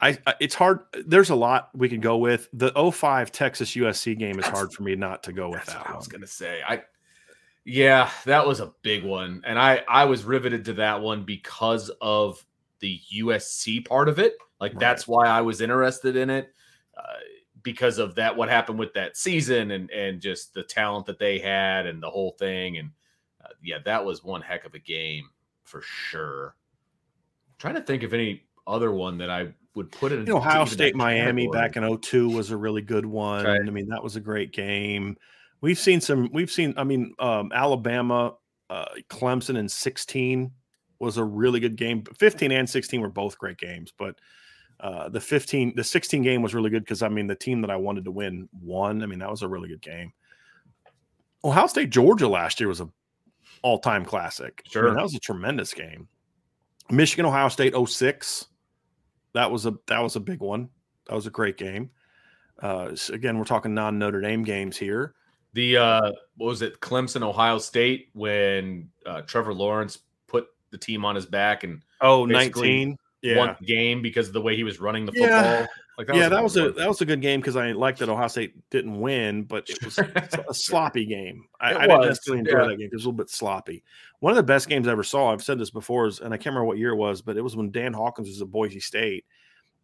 I, 0.00 0.18
it's 0.40 0.56
hard. 0.56 0.80
There's 1.06 1.30
a 1.30 1.36
lot 1.36 1.70
we 1.74 1.88
could 1.88 2.02
go 2.02 2.16
with. 2.16 2.48
The 2.52 2.72
05 2.72 3.30
Texas 3.30 3.76
USC 3.76 4.18
game 4.18 4.36
is 4.36 4.44
that's, 4.44 4.58
hard 4.58 4.72
for 4.72 4.82
me 4.82 4.96
not 4.96 5.22
to 5.24 5.32
go 5.32 5.48
with 5.48 5.64
that. 5.66 5.88
I 5.88 5.94
was 5.96 6.08
gonna 6.08 6.26
say. 6.26 6.60
I 6.66 6.82
yeah, 7.64 8.10
that 8.24 8.44
was 8.44 8.58
a 8.58 8.72
big 8.82 9.04
one, 9.04 9.42
and 9.46 9.58
I 9.58 9.84
I 9.88 10.06
was 10.06 10.24
riveted 10.24 10.64
to 10.64 10.72
that 10.74 11.00
one 11.00 11.22
because 11.22 11.88
of 12.00 12.44
the 12.82 13.00
USC 13.20 13.86
part 13.86 14.10
of 14.10 14.18
it. 14.18 14.34
Like 14.60 14.72
right. 14.72 14.80
that's 14.80 15.08
why 15.08 15.26
I 15.26 15.40
was 15.40 15.62
interested 15.62 16.16
in 16.16 16.28
it 16.28 16.52
uh, 16.98 17.02
because 17.62 17.98
of 17.98 18.16
that. 18.16 18.36
What 18.36 18.50
happened 18.50 18.78
with 18.78 18.92
that 18.92 19.16
season 19.16 19.70
and 19.70 19.90
and 19.90 20.20
just 20.20 20.52
the 20.52 20.62
talent 20.62 21.06
that 21.06 21.18
they 21.18 21.38
had 21.38 21.86
and 21.86 22.02
the 22.02 22.10
whole 22.10 22.32
thing. 22.38 22.76
And 22.76 22.90
uh, 23.42 23.54
yeah, 23.62 23.78
that 23.86 24.04
was 24.04 24.22
one 24.22 24.42
heck 24.42 24.66
of 24.66 24.74
a 24.74 24.78
game 24.78 25.30
for 25.64 25.80
sure. 25.80 26.54
I'm 27.48 27.54
trying 27.58 27.74
to 27.76 27.82
think 27.82 28.02
of 28.02 28.12
any 28.12 28.42
other 28.66 28.92
one 28.92 29.16
that 29.18 29.30
I 29.30 29.54
would 29.74 29.90
put 29.90 30.12
it 30.12 30.18
in. 30.18 30.26
You 30.26 30.34
know, 30.34 30.38
Ohio 30.38 30.66
State 30.66 30.94
Miami 30.94 31.48
back 31.48 31.76
in 31.76 31.98
02 31.98 32.28
was 32.28 32.50
a 32.50 32.56
really 32.56 32.82
good 32.82 33.06
one. 33.06 33.46
Right. 33.46 33.60
I 33.60 33.70
mean, 33.70 33.88
that 33.88 34.02
was 34.02 34.16
a 34.16 34.20
great 34.20 34.52
game. 34.52 35.16
We've 35.60 35.78
seen 35.78 36.00
some, 36.00 36.28
we've 36.32 36.50
seen, 36.50 36.74
I 36.76 36.84
mean, 36.84 37.14
um, 37.20 37.52
Alabama, 37.54 38.34
uh, 38.68 38.86
Clemson 39.08 39.56
in 39.56 39.68
16 39.68 40.50
was 41.02 41.16
a 41.16 41.24
really 41.24 41.58
good 41.58 41.76
game. 41.76 42.04
15 42.16 42.52
and 42.52 42.68
16 42.68 43.00
were 43.00 43.08
both 43.08 43.36
great 43.36 43.58
games, 43.58 43.92
but 43.98 44.16
uh, 44.78 45.08
the 45.08 45.20
15, 45.20 45.74
the 45.74 45.82
16 45.84 46.22
game 46.22 46.42
was 46.42 46.54
really 46.54 46.70
good 46.70 46.84
because 46.84 47.02
I 47.02 47.08
mean, 47.08 47.26
the 47.26 47.34
team 47.34 47.60
that 47.62 47.70
I 47.70 47.76
wanted 47.76 48.04
to 48.04 48.12
win 48.12 48.48
won. 48.62 49.02
I 49.02 49.06
mean, 49.06 49.18
that 49.18 49.30
was 49.30 49.42
a 49.42 49.48
really 49.48 49.68
good 49.68 49.82
game. 49.82 50.12
Ohio 51.44 51.66
State 51.66 51.90
Georgia 51.90 52.28
last 52.28 52.60
year 52.60 52.68
was 52.68 52.80
a 52.80 52.88
all 53.62 53.78
time 53.78 54.04
classic. 54.04 54.62
Sure. 54.70 54.84
I 54.84 54.86
mean, 54.86 54.94
that 54.94 55.02
was 55.02 55.14
a 55.14 55.20
tremendous 55.20 55.74
game. 55.74 56.08
Michigan, 56.88 57.26
Ohio 57.26 57.48
State 57.48 57.74
06. 57.74 58.46
That 59.34 59.50
was 59.50 59.66
a 59.66 59.74
that 59.88 60.00
was 60.00 60.14
a 60.14 60.20
big 60.20 60.40
one. 60.40 60.68
That 61.08 61.16
was 61.16 61.26
a 61.26 61.30
great 61.30 61.56
game. 61.56 61.90
Uh, 62.60 62.94
again, 63.12 63.38
we're 63.38 63.44
talking 63.44 63.74
non 63.74 63.98
Notre 63.98 64.20
Dame 64.20 64.44
games 64.44 64.76
here. 64.76 65.14
The 65.54 65.78
uh, 65.78 66.12
what 66.36 66.46
was 66.46 66.62
it, 66.62 66.80
Clemson, 66.80 67.22
Ohio 67.22 67.58
State, 67.58 68.10
when 68.12 68.88
uh, 69.04 69.22
Trevor 69.22 69.52
Lawrence 69.52 69.98
the 70.72 70.78
team 70.78 71.04
on 71.04 71.14
his 71.14 71.26
back 71.26 71.62
and 71.62 71.82
oh 72.00 72.24
19 72.24 72.98
yeah. 73.22 73.38
won 73.38 73.56
the 73.60 73.66
game 73.66 74.02
because 74.02 74.26
of 74.26 74.32
the 74.34 74.40
way 74.40 74.56
he 74.56 74.64
was 74.64 74.80
running 74.80 75.06
the 75.06 75.12
football. 75.12 75.28
Yeah. 75.28 75.66
Like 75.98 76.06
that 76.06 76.16
yeah, 76.16 76.28
was 76.28 76.30
that 76.30 76.42
was 76.42 76.56
a 76.56 76.72
that 76.72 76.88
was 76.88 77.00
a 77.02 77.04
good 77.04 77.20
game 77.20 77.40
because 77.40 77.54
I 77.54 77.72
liked 77.72 77.98
that 77.98 78.08
Ohio 78.08 78.26
State 78.26 78.54
didn't 78.70 78.98
win, 78.98 79.42
but 79.42 79.68
it 79.68 79.84
was 79.84 79.98
a 80.48 80.54
sloppy 80.54 81.04
game. 81.04 81.44
I, 81.60 81.74
I 81.74 81.86
didn't 81.86 82.06
necessarily 82.06 82.40
enjoy 82.40 82.62
yeah. 82.62 82.68
that 82.68 82.76
game. 82.78 82.86
It 82.86 82.94
was 82.94 83.04
a 83.04 83.08
little 83.08 83.18
bit 83.18 83.28
sloppy. 83.28 83.84
One 84.20 84.30
of 84.30 84.36
the 84.36 84.42
best 84.42 84.68
games 84.68 84.88
I 84.88 84.92
ever 84.92 85.02
saw. 85.02 85.32
I've 85.32 85.42
said 85.42 85.58
this 85.58 85.70
before, 85.70 86.06
is, 86.06 86.20
and 86.20 86.32
I 86.32 86.38
can't 86.38 86.46
remember 86.46 86.64
what 86.64 86.78
year 86.78 86.90
it 86.90 86.96
was, 86.96 87.20
but 87.20 87.36
it 87.36 87.42
was 87.42 87.56
when 87.56 87.70
Dan 87.70 87.92
Hawkins 87.92 88.28
was 88.28 88.40
at 88.40 88.50
Boise 88.50 88.80
State. 88.80 89.26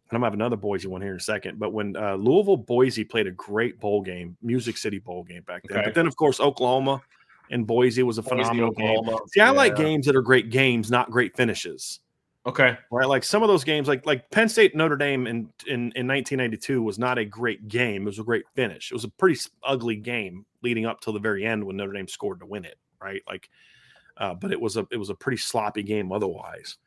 And 0.09 0.15
I'm 0.15 0.21
gonna 0.21 0.25
have 0.27 0.33
another 0.33 0.55
Boise 0.55 0.87
one 0.87 1.01
here 1.01 1.11
in 1.11 1.17
a 1.17 1.21
second. 1.21 1.59
But 1.59 1.73
when 1.73 1.95
uh, 1.95 2.15
Louisville 2.15 2.57
Boise 2.57 3.03
played 3.03 3.27
a 3.27 3.31
great 3.31 3.79
bowl 3.79 4.01
game, 4.01 4.35
Music 4.41 4.77
City 4.77 4.97
bowl 4.97 5.23
game 5.23 5.43
back 5.43 5.61
then. 5.69 5.77
Okay. 5.77 5.87
But 5.87 5.93
then 5.93 6.07
of 6.07 6.15
course 6.15 6.39
Oklahoma 6.39 7.03
and 7.49 7.65
Boise 7.65 8.03
was 8.03 8.17
a 8.17 8.23
phenomenal 8.23 8.71
game. 8.71 8.99
See, 9.29 9.41
I 9.41 9.47
yeah. 9.47 9.51
like 9.51 9.75
games 9.75 10.05
that 10.05 10.15
are 10.15 10.21
great 10.21 10.49
games, 10.49 10.91
not 10.91 11.09
great 11.11 11.35
finishes. 11.35 11.99
Okay. 12.45 12.77
Right. 12.89 13.07
Like 13.07 13.23
some 13.23 13.43
of 13.43 13.49
those 13.49 13.63
games, 13.63 13.87
like 13.87 14.05
like 14.05 14.29
Penn 14.31 14.49
State 14.49 14.75
Notre 14.75 14.95
Dame 14.95 15.27
in, 15.27 15.49
in 15.67 15.91
in 15.95 16.07
1992 16.07 16.81
was 16.81 16.97
not 16.97 17.17
a 17.17 17.25
great 17.25 17.67
game. 17.67 18.03
It 18.03 18.05
was 18.05 18.19
a 18.19 18.23
great 18.23 18.45
finish. 18.55 18.91
It 18.91 18.95
was 18.95 19.03
a 19.03 19.09
pretty 19.09 19.39
ugly 19.63 19.97
game 19.97 20.45
leading 20.63 20.85
up 20.85 21.01
till 21.01 21.13
the 21.13 21.19
very 21.19 21.45
end 21.45 21.63
when 21.63 21.77
Notre 21.77 21.93
Dame 21.93 22.07
scored 22.07 22.39
to 22.39 22.45
win 22.45 22.65
it. 22.65 22.77
Right. 23.01 23.21
Like, 23.27 23.49
uh, 24.17 24.33
but 24.33 24.51
it 24.51 24.59
was 24.59 24.77
a 24.77 24.87
it 24.91 24.97
was 24.97 25.09
a 25.09 25.15
pretty 25.15 25.37
sloppy 25.37 25.83
game 25.83 26.11
otherwise. 26.11 26.77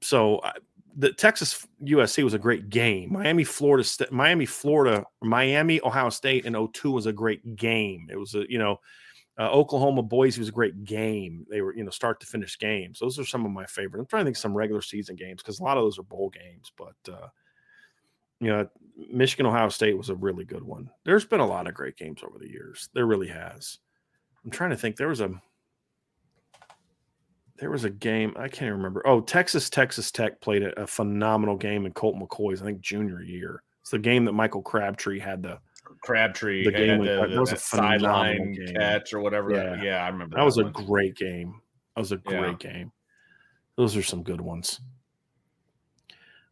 So 0.00 0.38
uh, 0.38 0.52
the 0.96 1.12
Texas 1.12 1.66
USC 1.84 2.22
was 2.22 2.34
a 2.34 2.38
great 2.38 2.70
game. 2.70 3.12
Miami 3.12 3.44
Florida 3.44 3.86
Miami 4.10 4.46
Florida 4.46 5.04
Miami 5.22 5.80
Ohio 5.82 6.08
State 6.08 6.46
in 6.46 6.68
02 6.72 6.90
was 6.90 7.06
a 7.06 7.12
great 7.12 7.56
game. 7.56 8.08
It 8.10 8.16
was 8.16 8.34
a 8.34 8.44
you 8.48 8.58
know 8.58 8.80
uh, 9.38 9.50
Oklahoma 9.50 10.02
Boise 10.02 10.40
was 10.40 10.48
a 10.48 10.52
great 10.52 10.84
game. 10.84 11.46
They 11.50 11.60
were, 11.60 11.74
you 11.74 11.84
know, 11.84 11.90
start 11.90 12.20
to 12.20 12.26
finish 12.26 12.58
games. 12.58 12.98
Those 12.98 13.18
are 13.18 13.24
some 13.24 13.44
of 13.44 13.52
my 13.52 13.66
favorite. 13.66 14.00
I'm 14.00 14.06
trying 14.06 14.22
to 14.22 14.28
think 14.28 14.36
some 14.36 14.56
regular 14.56 14.80
season 14.80 15.16
games 15.16 15.42
because 15.42 15.60
a 15.60 15.62
lot 15.62 15.76
of 15.76 15.84
those 15.84 15.98
are 15.98 16.04
bowl 16.04 16.30
games. 16.30 16.72
But 16.76 17.12
uh, 17.12 17.28
you 18.40 18.48
know, 18.48 18.68
Michigan 19.12 19.46
Ohio 19.46 19.68
State 19.68 19.96
was 19.96 20.08
a 20.08 20.14
really 20.14 20.44
good 20.44 20.62
one. 20.62 20.90
There's 21.04 21.26
been 21.26 21.40
a 21.40 21.46
lot 21.46 21.66
of 21.66 21.74
great 21.74 21.96
games 21.96 22.22
over 22.22 22.38
the 22.38 22.50
years. 22.50 22.88
There 22.94 23.06
really 23.06 23.28
has. 23.28 23.78
I'm 24.44 24.50
trying 24.50 24.70
to 24.70 24.76
think. 24.76 24.96
There 24.96 25.08
was 25.08 25.20
a 25.20 25.30
there 27.58 27.70
was 27.70 27.84
a 27.84 27.90
game 27.90 28.34
I 28.38 28.48
can't 28.48 28.72
remember. 28.72 29.06
Oh, 29.06 29.20
Texas 29.20 29.68
Texas 29.68 30.10
Tech 30.10 30.40
played 30.40 30.62
a, 30.62 30.82
a 30.82 30.86
phenomenal 30.86 31.56
game 31.56 31.84
in 31.84 31.92
Colt 31.92 32.16
McCoy's 32.16 32.62
I 32.62 32.66
think 32.66 32.80
junior 32.80 33.22
year. 33.22 33.62
It's 33.82 33.90
the 33.90 33.98
game 33.98 34.24
that 34.24 34.32
Michael 34.32 34.62
Crabtree 34.62 35.20
had 35.20 35.42
the 35.42 35.58
Crabtree 36.02 36.64
the 36.64 36.74
uh, 36.74 36.78
game 36.78 37.04
the, 37.04 37.22
the, 37.22 37.34
that 37.34 37.40
was 37.40 37.52
a 37.52 37.56
sideline 37.56 38.56
catch 38.74 39.12
or 39.12 39.20
whatever. 39.20 39.50
Yeah, 39.50 39.82
yeah 39.82 40.04
I 40.04 40.08
remember. 40.08 40.36
That, 40.36 40.40
that 40.40 40.44
was 40.44 40.56
one. 40.56 40.66
a 40.66 40.70
great 40.70 41.16
game. 41.16 41.60
That 41.94 42.00
was 42.00 42.12
a 42.12 42.16
great 42.16 42.62
yeah. 42.64 42.72
game. 42.72 42.92
Those 43.76 43.96
are 43.96 44.02
some 44.02 44.22
good 44.22 44.40
ones. 44.40 44.80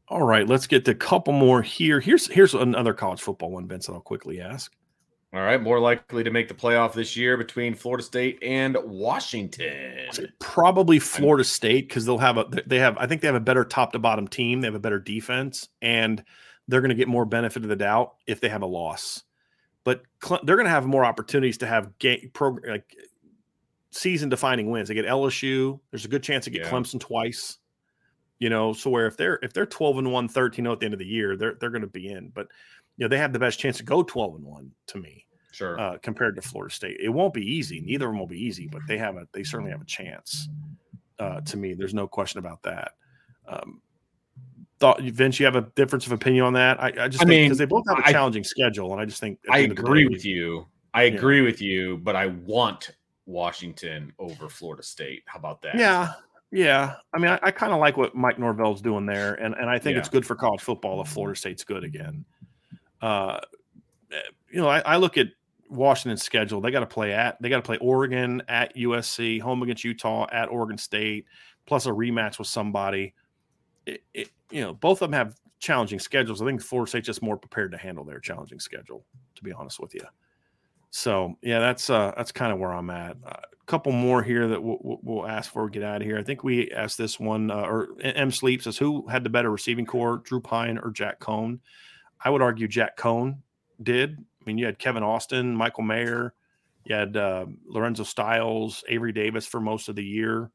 All 0.08 0.22
right, 0.22 0.46
let's 0.46 0.66
get 0.66 0.84
to 0.84 0.90
a 0.90 0.94
couple 0.94 1.32
more 1.32 1.62
here. 1.62 1.98
Here's 1.98 2.26
here's 2.26 2.54
another 2.54 2.92
college 2.92 3.22
football 3.22 3.50
one, 3.50 3.66
Vincent. 3.66 3.94
I'll 3.94 4.02
quickly 4.02 4.40
ask. 4.40 4.72
All 5.34 5.40
right, 5.40 5.60
more 5.60 5.80
likely 5.80 6.22
to 6.22 6.30
make 6.30 6.46
the 6.46 6.54
playoff 6.54 6.92
this 6.92 7.16
year 7.16 7.36
between 7.36 7.74
Florida 7.74 8.04
State 8.04 8.38
and 8.40 8.76
Washington. 8.84 10.08
Probably 10.38 11.00
Florida 11.00 11.42
State 11.42 11.88
because 11.88 12.04
they'll 12.04 12.18
have 12.18 12.38
a 12.38 12.46
they 12.66 12.78
have 12.78 12.96
I 12.98 13.06
think 13.06 13.20
they 13.20 13.26
have 13.26 13.34
a 13.34 13.40
better 13.40 13.64
top 13.64 13.92
to 13.92 13.98
bottom 13.98 14.28
team. 14.28 14.60
They 14.60 14.68
have 14.68 14.76
a 14.76 14.80
better 14.80 15.00
defense, 15.00 15.68
and 15.82 16.22
they're 16.68 16.80
going 16.80 16.88
to 16.90 16.94
get 16.94 17.08
more 17.08 17.24
benefit 17.24 17.62
of 17.62 17.68
the 17.68 17.76
doubt 17.76 18.14
if 18.26 18.40
they 18.40 18.48
have 18.48 18.62
a 18.62 18.66
loss 18.66 19.22
but 19.84 20.02
they're 20.42 20.56
going 20.56 20.64
to 20.64 20.70
have 20.70 20.86
more 20.86 21.04
opportunities 21.04 21.58
to 21.58 21.66
have 21.66 21.98
game 21.98 22.30
pro, 22.32 22.56
like 22.66 22.96
season 23.90 24.30
defining 24.30 24.70
wins. 24.70 24.88
They 24.88 24.94
get 24.94 25.04
LSU. 25.04 25.78
There's 25.90 26.06
a 26.06 26.08
good 26.08 26.22
chance 26.22 26.44
to 26.44 26.50
get 26.50 26.62
yeah. 26.62 26.70
Clemson 26.70 26.98
twice. 26.98 27.58
You 28.38 28.50
know, 28.50 28.72
so 28.72 28.90
where 28.90 29.06
if 29.06 29.16
they're 29.16 29.38
if 29.42 29.52
they're 29.52 29.66
12 29.66 29.98
and 29.98 30.12
1, 30.12 30.28
13 30.28 30.66
at 30.66 30.80
the 30.80 30.86
end 30.86 30.94
of 30.94 30.98
the 30.98 31.06
year, 31.06 31.36
they're 31.36 31.54
they're 31.60 31.70
going 31.70 31.82
to 31.82 31.86
be 31.86 32.08
in. 32.08 32.30
But 32.34 32.48
you 32.96 33.04
know, 33.04 33.08
they 33.08 33.18
have 33.18 33.32
the 33.32 33.38
best 33.38 33.60
chance 33.60 33.76
to 33.76 33.84
go 33.84 34.02
12 34.02 34.36
and 34.36 34.44
1 34.44 34.70
to 34.88 34.98
me. 34.98 35.26
Sure. 35.52 35.78
Uh, 35.78 35.98
compared 36.02 36.34
to 36.34 36.42
Florida 36.42 36.74
State. 36.74 36.96
It 37.00 37.10
won't 37.10 37.32
be 37.32 37.48
easy. 37.48 37.80
Neither 37.80 38.06
of 38.06 38.12
them 38.12 38.18
will 38.18 38.26
be 38.26 38.42
easy, 38.42 38.66
but 38.66 38.82
they 38.88 38.98
have 38.98 39.16
a 39.16 39.28
they 39.32 39.44
certainly 39.44 39.70
have 39.70 39.82
a 39.82 39.86
chance. 39.86 40.48
Uh, 41.18 41.40
to 41.42 41.56
me, 41.56 41.74
there's 41.74 41.94
no 41.94 42.08
question 42.08 42.40
about 42.40 42.62
that. 42.64 42.92
Um, 43.46 43.80
thought 44.84 45.00
Vince, 45.00 45.40
you 45.40 45.46
have 45.46 45.56
a 45.56 45.62
difference 45.76 46.04
of 46.04 46.12
opinion 46.12 46.44
on 46.44 46.52
that? 46.52 46.78
I, 46.78 46.92
I 47.04 47.08
just 47.08 47.22
I 47.22 47.26
mean 47.26 47.44
because 47.44 47.56
they 47.56 47.64
both 47.64 47.84
have 47.88 48.06
a 48.06 48.12
challenging 48.12 48.42
I, 48.42 48.46
schedule, 48.46 48.92
and 48.92 49.00
I 49.00 49.06
just 49.06 49.18
think 49.18 49.38
I 49.50 49.60
agree 49.60 50.04
day, 50.04 50.08
with 50.10 50.26
you. 50.26 50.66
I 50.92 51.04
agree 51.04 51.40
with 51.40 51.62
you, 51.62 51.96
but 51.98 52.14
I 52.14 52.26
want 52.26 52.90
Washington 53.24 54.12
over 54.18 54.50
Florida 54.50 54.82
State. 54.82 55.22
How 55.24 55.38
about 55.38 55.62
that? 55.62 55.76
Yeah, 55.76 56.12
Yeah, 56.50 56.96
I 57.14 57.18
mean, 57.18 57.30
I, 57.30 57.38
I 57.42 57.50
kind 57.50 57.72
of 57.72 57.80
like 57.80 57.96
what 57.96 58.14
Mike 58.14 58.38
Norvell's 58.38 58.82
doing 58.82 59.06
there, 59.06 59.34
and 59.34 59.54
and 59.54 59.70
I 59.70 59.78
think 59.78 59.94
yeah. 59.94 60.00
it's 60.00 60.10
good 60.10 60.26
for 60.26 60.34
college 60.34 60.60
football 60.60 61.00
if 61.00 61.08
Florida 61.08 61.38
State's 61.38 61.64
good 61.64 61.82
again. 61.82 62.26
Uh, 63.00 63.40
eh, 64.12 64.16
you 64.50 64.60
know, 64.60 64.68
I, 64.68 64.80
I 64.80 64.96
look 64.98 65.16
at 65.16 65.28
Washington's 65.70 66.22
schedule. 66.22 66.60
They 66.60 66.70
got 66.70 66.80
to 66.80 66.86
play 66.86 67.14
at 67.14 67.40
they 67.40 67.48
got 67.48 67.56
to 67.56 67.62
play 67.62 67.78
Oregon 67.78 68.42
at 68.48 68.76
USC, 68.76 69.40
home 69.40 69.62
against 69.62 69.82
Utah, 69.82 70.26
at 70.30 70.50
Oregon 70.50 70.76
State, 70.76 71.24
plus 71.64 71.86
a 71.86 71.90
rematch 71.90 72.38
with 72.38 72.48
somebody. 72.48 73.14
It, 73.86 74.02
it, 74.12 74.30
you 74.54 74.60
know, 74.60 74.72
both 74.72 75.02
of 75.02 75.10
them 75.10 75.12
have 75.12 75.36
challenging 75.58 75.98
schedules. 75.98 76.40
I 76.40 76.46
think 76.46 76.62
Florida 76.62 76.88
State's 76.88 77.06
just 77.06 77.22
more 77.22 77.36
prepared 77.36 77.72
to 77.72 77.78
handle 77.78 78.04
their 78.04 78.20
challenging 78.20 78.60
schedule. 78.60 79.04
To 79.34 79.42
be 79.42 79.52
honest 79.52 79.80
with 79.80 79.94
you. 79.94 80.02
So 80.90 81.34
yeah, 81.42 81.58
that's 81.58 81.90
uh 81.90 82.12
that's 82.16 82.30
kind 82.30 82.52
of 82.52 82.60
where 82.60 82.72
I'm 82.72 82.88
at. 82.88 83.16
Uh, 83.26 83.32
a 83.32 83.66
couple 83.66 83.92
more 83.92 84.22
here 84.22 84.46
that 84.46 84.62
we'll, 84.62 85.00
we'll, 85.02 85.26
ask 85.26 85.56
we 85.56 85.70
get 85.70 85.82
out 85.82 86.02
of 86.02 86.06
here. 86.06 86.18
I 86.18 86.22
think 86.22 86.44
we 86.44 86.70
asked 86.70 86.98
this 86.98 87.18
one, 87.18 87.50
uh, 87.50 87.62
or 87.62 87.88
M 88.00 88.30
Sleep 88.30 88.62
says, 88.62 88.76
who 88.76 89.08
had 89.08 89.24
the 89.24 89.30
better 89.30 89.50
receiving 89.50 89.86
corps, 89.86 90.18
Drew 90.18 90.40
Pyne 90.40 90.78
or 90.78 90.90
Jack 90.90 91.18
Coan? 91.18 91.58
I 92.22 92.30
would 92.30 92.42
argue 92.42 92.68
Jack 92.68 92.96
Coan 92.98 93.38
did. 93.82 94.18
I 94.18 94.44
mean, 94.44 94.58
you 94.58 94.66
had 94.66 94.78
Kevin 94.78 95.02
Austin, 95.02 95.56
Michael 95.56 95.82
Mayer, 95.82 96.34
you 96.84 96.94
had 96.94 97.16
uh, 97.16 97.46
Lorenzo 97.66 98.02
Styles, 98.02 98.84
Avery 98.88 99.12
Davis 99.12 99.46
for 99.46 99.60
most 99.60 99.88
of 99.88 99.96
the 99.96 100.04
year. 100.04 100.50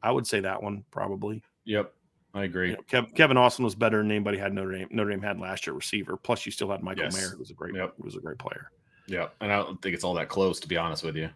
I 0.00 0.12
would 0.12 0.26
say 0.26 0.40
that 0.40 0.62
one 0.62 0.84
probably. 0.92 1.42
Yep, 1.64 1.92
I 2.34 2.44
agree. 2.44 2.70
You 2.70 2.74
know, 2.74 2.82
Kev, 2.90 3.14
Kevin 3.14 3.36
Austin 3.36 3.64
was 3.64 3.76
better 3.76 3.98
than 3.98 4.10
anybody 4.10 4.36
had 4.38 4.52
Notre 4.52 4.72
Dame. 4.72 4.88
Notre 4.90 5.10
Dame 5.10 5.22
had 5.22 5.38
last 5.38 5.66
year 5.66 5.74
receiver. 5.74 6.16
Plus, 6.16 6.44
you 6.44 6.52
still 6.52 6.70
had 6.70 6.82
Michael 6.82 7.04
yes. 7.04 7.14
Mayer, 7.14 7.28
who 7.30 7.38
was 7.38 7.50
a 7.50 7.54
great, 7.54 7.74
yep. 7.74 7.94
was 7.98 8.16
a 8.16 8.20
great 8.20 8.38
player. 8.38 8.70
Yeah, 9.06 9.28
and 9.40 9.52
I 9.52 9.56
don't 9.56 9.80
think 9.80 9.94
it's 9.94 10.02
all 10.02 10.14
that 10.14 10.28
close, 10.28 10.58
to 10.60 10.68
be 10.68 10.76
honest 10.76 11.04
with 11.04 11.16
you. 11.16 11.30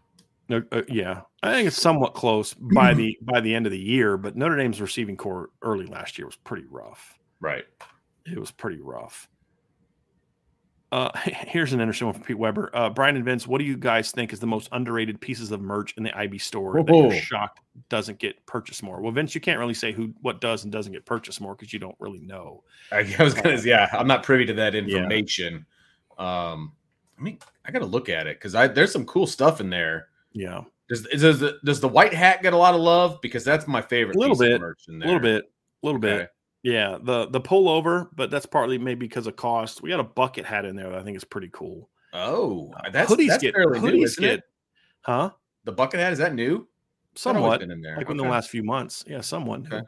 No, 0.48 0.62
uh, 0.72 0.82
yeah, 0.88 1.20
I 1.42 1.52
think 1.52 1.68
it's 1.68 1.80
somewhat 1.80 2.14
close 2.14 2.54
by 2.54 2.94
the 2.94 3.16
by 3.22 3.40
the 3.40 3.54
end 3.54 3.66
of 3.66 3.72
the 3.72 3.78
year. 3.78 4.16
But 4.16 4.36
Notre 4.36 4.56
Dame's 4.56 4.80
receiving 4.80 5.16
corps 5.16 5.50
early 5.62 5.86
last 5.86 6.18
year 6.18 6.26
was 6.26 6.36
pretty 6.36 6.64
rough. 6.68 7.18
Right, 7.40 7.66
it 8.26 8.38
was 8.38 8.50
pretty 8.50 8.80
rough. 8.80 9.28
Uh, 10.90 11.10
here's 11.24 11.72
an 11.72 11.80
interesting 11.80 12.06
one 12.06 12.14
from 12.14 12.24
Pete 12.24 12.38
Weber. 12.38 12.70
Uh, 12.72 12.90
Brian 12.90 13.16
and 13.16 13.24
Vince, 13.24 13.46
what 13.46 13.58
do 13.58 13.64
you 13.64 13.76
guys 13.76 14.10
think 14.10 14.32
is 14.32 14.40
the 14.40 14.46
most 14.46 14.68
underrated 14.72 15.20
pieces 15.20 15.50
of 15.52 15.60
merch 15.60 15.94
in 15.96 16.02
the 16.02 16.16
IB 16.16 16.38
store 16.38 16.80
Whoa. 16.80 17.08
that 17.08 17.14
you're 17.14 17.22
shocked 17.22 17.60
doesn't 17.88 18.18
get 18.18 18.44
purchased 18.46 18.82
more? 18.82 19.00
Well, 19.00 19.12
Vince, 19.12 19.34
you 19.34 19.40
can't 19.40 19.58
really 19.58 19.74
say 19.74 19.92
who 19.92 20.12
what 20.22 20.40
does 20.40 20.64
and 20.64 20.72
doesn't 20.72 20.92
get 20.92 21.04
purchased 21.04 21.40
more 21.40 21.54
because 21.54 21.72
you 21.72 21.78
don't 21.78 21.96
really 21.98 22.20
know. 22.20 22.62
I, 22.90 23.02
was 23.18 23.34
gonna, 23.34 23.56
uh, 23.56 23.60
yeah, 23.62 23.88
I'm 23.92 24.06
not 24.06 24.22
privy 24.22 24.46
to 24.46 24.54
that 24.54 24.74
information. 24.74 25.66
Yeah. 26.18 26.50
Um, 26.50 26.72
I 27.18 27.22
mean, 27.22 27.38
I 27.64 27.70
got 27.70 27.80
to 27.80 27.86
look 27.86 28.08
at 28.08 28.26
it 28.26 28.38
because 28.38 28.54
I 28.54 28.66
there's 28.68 28.92
some 28.92 29.04
cool 29.04 29.26
stuff 29.26 29.60
in 29.60 29.70
there. 29.70 30.08
Yeah. 30.32 30.62
Does 30.88 31.02
does 31.02 31.40
the, 31.40 31.58
does 31.64 31.80
the 31.80 31.88
white 31.88 32.14
hat 32.14 32.42
get 32.42 32.54
a 32.54 32.56
lot 32.56 32.74
of 32.74 32.80
love? 32.80 33.20
Because 33.20 33.44
that's 33.44 33.66
my 33.66 33.82
favorite. 33.82 34.16
A 34.16 34.18
little 34.18 34.36
bit. 34.36 34.60
A 34.60 34.74
little 34.88 35.20
bit. 35.20 35.44
A 35.82 35.86
little 35.86 36.04
okay. 36.04 36.28
Yeah, 36.68 36.98
the 37.00 37.26
the 37.28 37.40
pullover, 37.40 38.08
but 38.14 38.30
that's 38.30 38.44
partly 38.44 38.76
maybe 38.76 39.06
because 39.06 39.26
of 39.26 39.36
cost. 39.36 39.80
We 39.80 39.88
got 39.88 40.00
a 40.00 40.04
bucket 40.04 40.44
hat 40.44 40.66
in 40.66 40.76
there 40.76 40.90
that 40.90 40.98
I 40.98 41.02
think 41.02 41.16
is 41.16 41.24
pretty 41.24 41.48
cool. 41.50 41.88
Oh, 42.12 42.74
uh, 42.76 42.90
that's 42.90 43.10
hoodies 43.10 43.28
that's 43.28 43.42
get 43.42 43.54
fairly 43.54 43.80
hoodies 43.80 44.20
new, 44.20 44.28
get, 44.28 44.38
it? 44.40 44.44
huh? 45.00 45.30
The 45.64 45.72
bucket 45.72 46.00
hat 46.00 46.12
is 46.12 46.18
that 46.18 46.34
new? 46.34 46.68
Somewhat 47.14 47.62
in 47.62 47.80
there, 47.80 47.96
like 47.96 48.06
okay. 48.06 48.10
in 48.10 48.18
the 48.18 48.24
last 48.24 48.50
few 48.50 48.62
months. 48.62 49.02
Yeah, 49.06 49.22
someone. 49.22 49.66
Okay. 49.66 49.82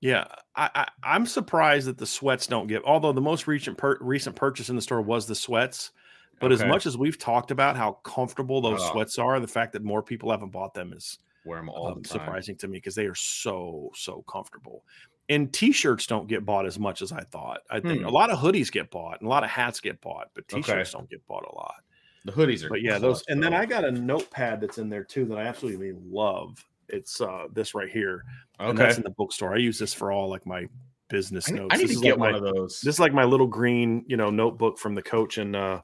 Yeah, 0.00 0.26
I, 0.54 0.86
I 1.02 1.16
am 1.16 1.24
surprised 1.24 1.88
that 1.88 1.96
the 1.96 2.06
sweats 2.06 2.46
don't 2.46 2.66
get. 2.66 2.82
Although 2.84 3.12
the 3.12 3.22
most 3.22 3.46
recent 3.46 3.78
per, 3.78 3.96
recent 4.02 4.36
purchase 4.36 4.68
in 4.68 4.76
the 4.76 4.82
store 4.82 5.00
was 5.00 5.26
the 5.26 5.34
sweats, 5.34 5.92
but 6.40 6.52
okay. 6.52 6.62
as 6.62 6.68
much 6.68 6.84
as 6.84 6.98
we've 6.98 7.16
talked 7.16 7.50
about 7.50 7.76
how 7.76 7.92
comfortable 8.04 8.60
those 8.60 8.80
oh. 8.82 8.92
sweats 8.92 9.18
are, 9.18 9.40
the 9.40 9.48
fact 9.48 9.72
that 9.72 9.82
more 9.82 10.02
people 10.02 10.30
haven't 10.30 10.50
bought 10.50 10.74
them 10.74 10.92
is 10.92 11.18
wear 11.46 11.58
them 11.58 11.70
all 11.70 11.86
um, 11.86 12.04
surprising 12.04 12.56
to 12.56 12.68
me 12.68 12.76
because 12.76 12.94
they 12.94 13.06
are 13.06 13.14
so 13.14 13.90
so 13.94 14.22
comfortable 14.28 14.84
and 15.28 15.52
t-shirts 15.52 16.06
don't 16.06 16.28
get 16.28 16.44
bought 16.44 16.66
as 16.66 16.78
much 16.78 17.02
as 17.02 17.12
I 17.12 17.22
thought. 17.22 17.60
I 17.70 17.80
think 17.80 18.00
hmm. 18.00 18.06
a 18.06 18.10
lot 18.10 18.30
of 18.30 18.38
hoodies 18.38 18.70
get 18.70 18.90
bought 18.90 19.20
and 19.20 19.26
a 19.26 19.30
lot 19.30 19.44
of 19.44 19.50
hats 19.50 19.80
get 19.80 20.00
bought, 20.00 20.30
but 20.34 20.46
t-shirts 20.48 20.94
okay. 20.94 20.98
don't 20.98 21.10
get 21.10 21.26
bought 21.26 21.44
a 21.50 21.54
lot. 21.54 21.76
The 22.24 22.32
hoodies 22.32 22.64
are 22.64 22.68
But 22.68 22.82
yeah, 22.82 22.98
those 22.98 23.22
and 23.28 23.42
then 23.42 23.54
I 23.54 23.66
got 23.66 23.84
a 23.84 23.90
notepad 23.90 24.60
that's 24.60 24.78
in 24.78 24.88
there 24.88 25.04
too 25.04 25.24
that 25.26 25.38
I 25.38 25.42
absolutely 25.42 25.92
love. 26.10 26.64
It's 26.88 27.20
uh 27.20 27.46
this 27.52 27.74
right 27.74 27.88
here. 27.88 28.24
Okay. 28.58 28.70
And 28.70 28.78
that's 28.78 28.96
in 28.96 29.04
the 29.04 29.10
bookstore. 29.10 29.54
I 29.54 29.58
use 29.58 29.78
this 29.78 29.94
for 29.94 30.10
all 30.10 30.28
like 30.28 30.44
my 30.44 30.66
business 31.08 31.48
I 31.50 31.54
notes. 31.54 31.74
I 31.74 31.78
need 31.78 31.88
this 31.88 31.96
to 31.98 32.02
get 32.02 32.18
like 32.18 32.32
one 32.32 32.42
my, 32.42 32.48
of 32.48 32.54
those. 32.54 32.80
This 32.80 32.96
is 32.96 33.00
like 33.00 33.12
my 33.12 33.24
little 33.24 33.46
green, 33.46 34.04
you 34.08 34.16
know, 34.16 34.30
notebook 34.30 34.78
from 34.78 34.94
the 34.94 35.02
coach 35.02 35.38
and 35.38 35.54
uh 35.54 35.80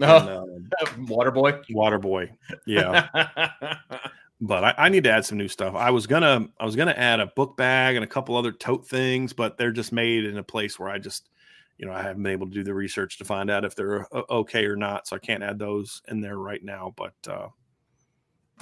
Oh, 0.00 0.44
and, 0.56 0.72
uh, 0.80 0.86
Waterboy. 1.00 1.64
Waterboy. 1.70 2.30
Yeah. 2.66 3.08
but 4.42 4.64
I, 4.64 4.74
I, 4.76 4.88
need 4.88 5.04
to 5.04 5.10
add 5.10 5.24
some 5.24 5.38
new 5.38 5.46
stuff. 5.46 5.76
I 5.76 5.90
was 5.90 6.08
gonna 6.08 6.48
I 6.58 6.64
was 6.64 6.74
gonna 6.74 6.90
add 6.90 7.20
a 7.20 7.26
book 7.26 7.56
bag 7.56 7.94
and 7.94 8.04
a 8.04 8.08
couple 8.08 8.36
other 8.36 8.50
tote 8.50 8.86
things, 8.86 9.32
but 9.32 9.56
they're 9.56 9.70
just 9.70 9.92
made 9.92 10.24
in 10.24 10.36
a 10.36 10.42
place 10.42 10.80
where 10.80 10.88
I 10.88 10.98
just 10.98 11.30
you 11.78 11.86
know 11.86 11.92
I 11.92 12.02
haven't 12.02 12.24
been 12.24 12.32
able 12.32 12.48
to 12.48 12.52
do 12.52 12.64
the 12.64 12.74
research 12.74 13.18
to 13.18 13.24
find 13.24 13.50
out 13.50 13.64
if 13.64 13.76
they're 13.76 14.04
uh, 14.12 14.22
okay 14.28 14.66
or 14.66 14.74
not, 14.74 15.06
so 15.06 15.14
I 15.14 15.20
can't 15.20 15.44
add 15.44 15.60
those 15.60 16.02
in 16.08 16.20
there 16.20 16.38
right 16.38 16.62
now. 16.62 16.92
But 16.96 17.14
uh, 17.28 17.48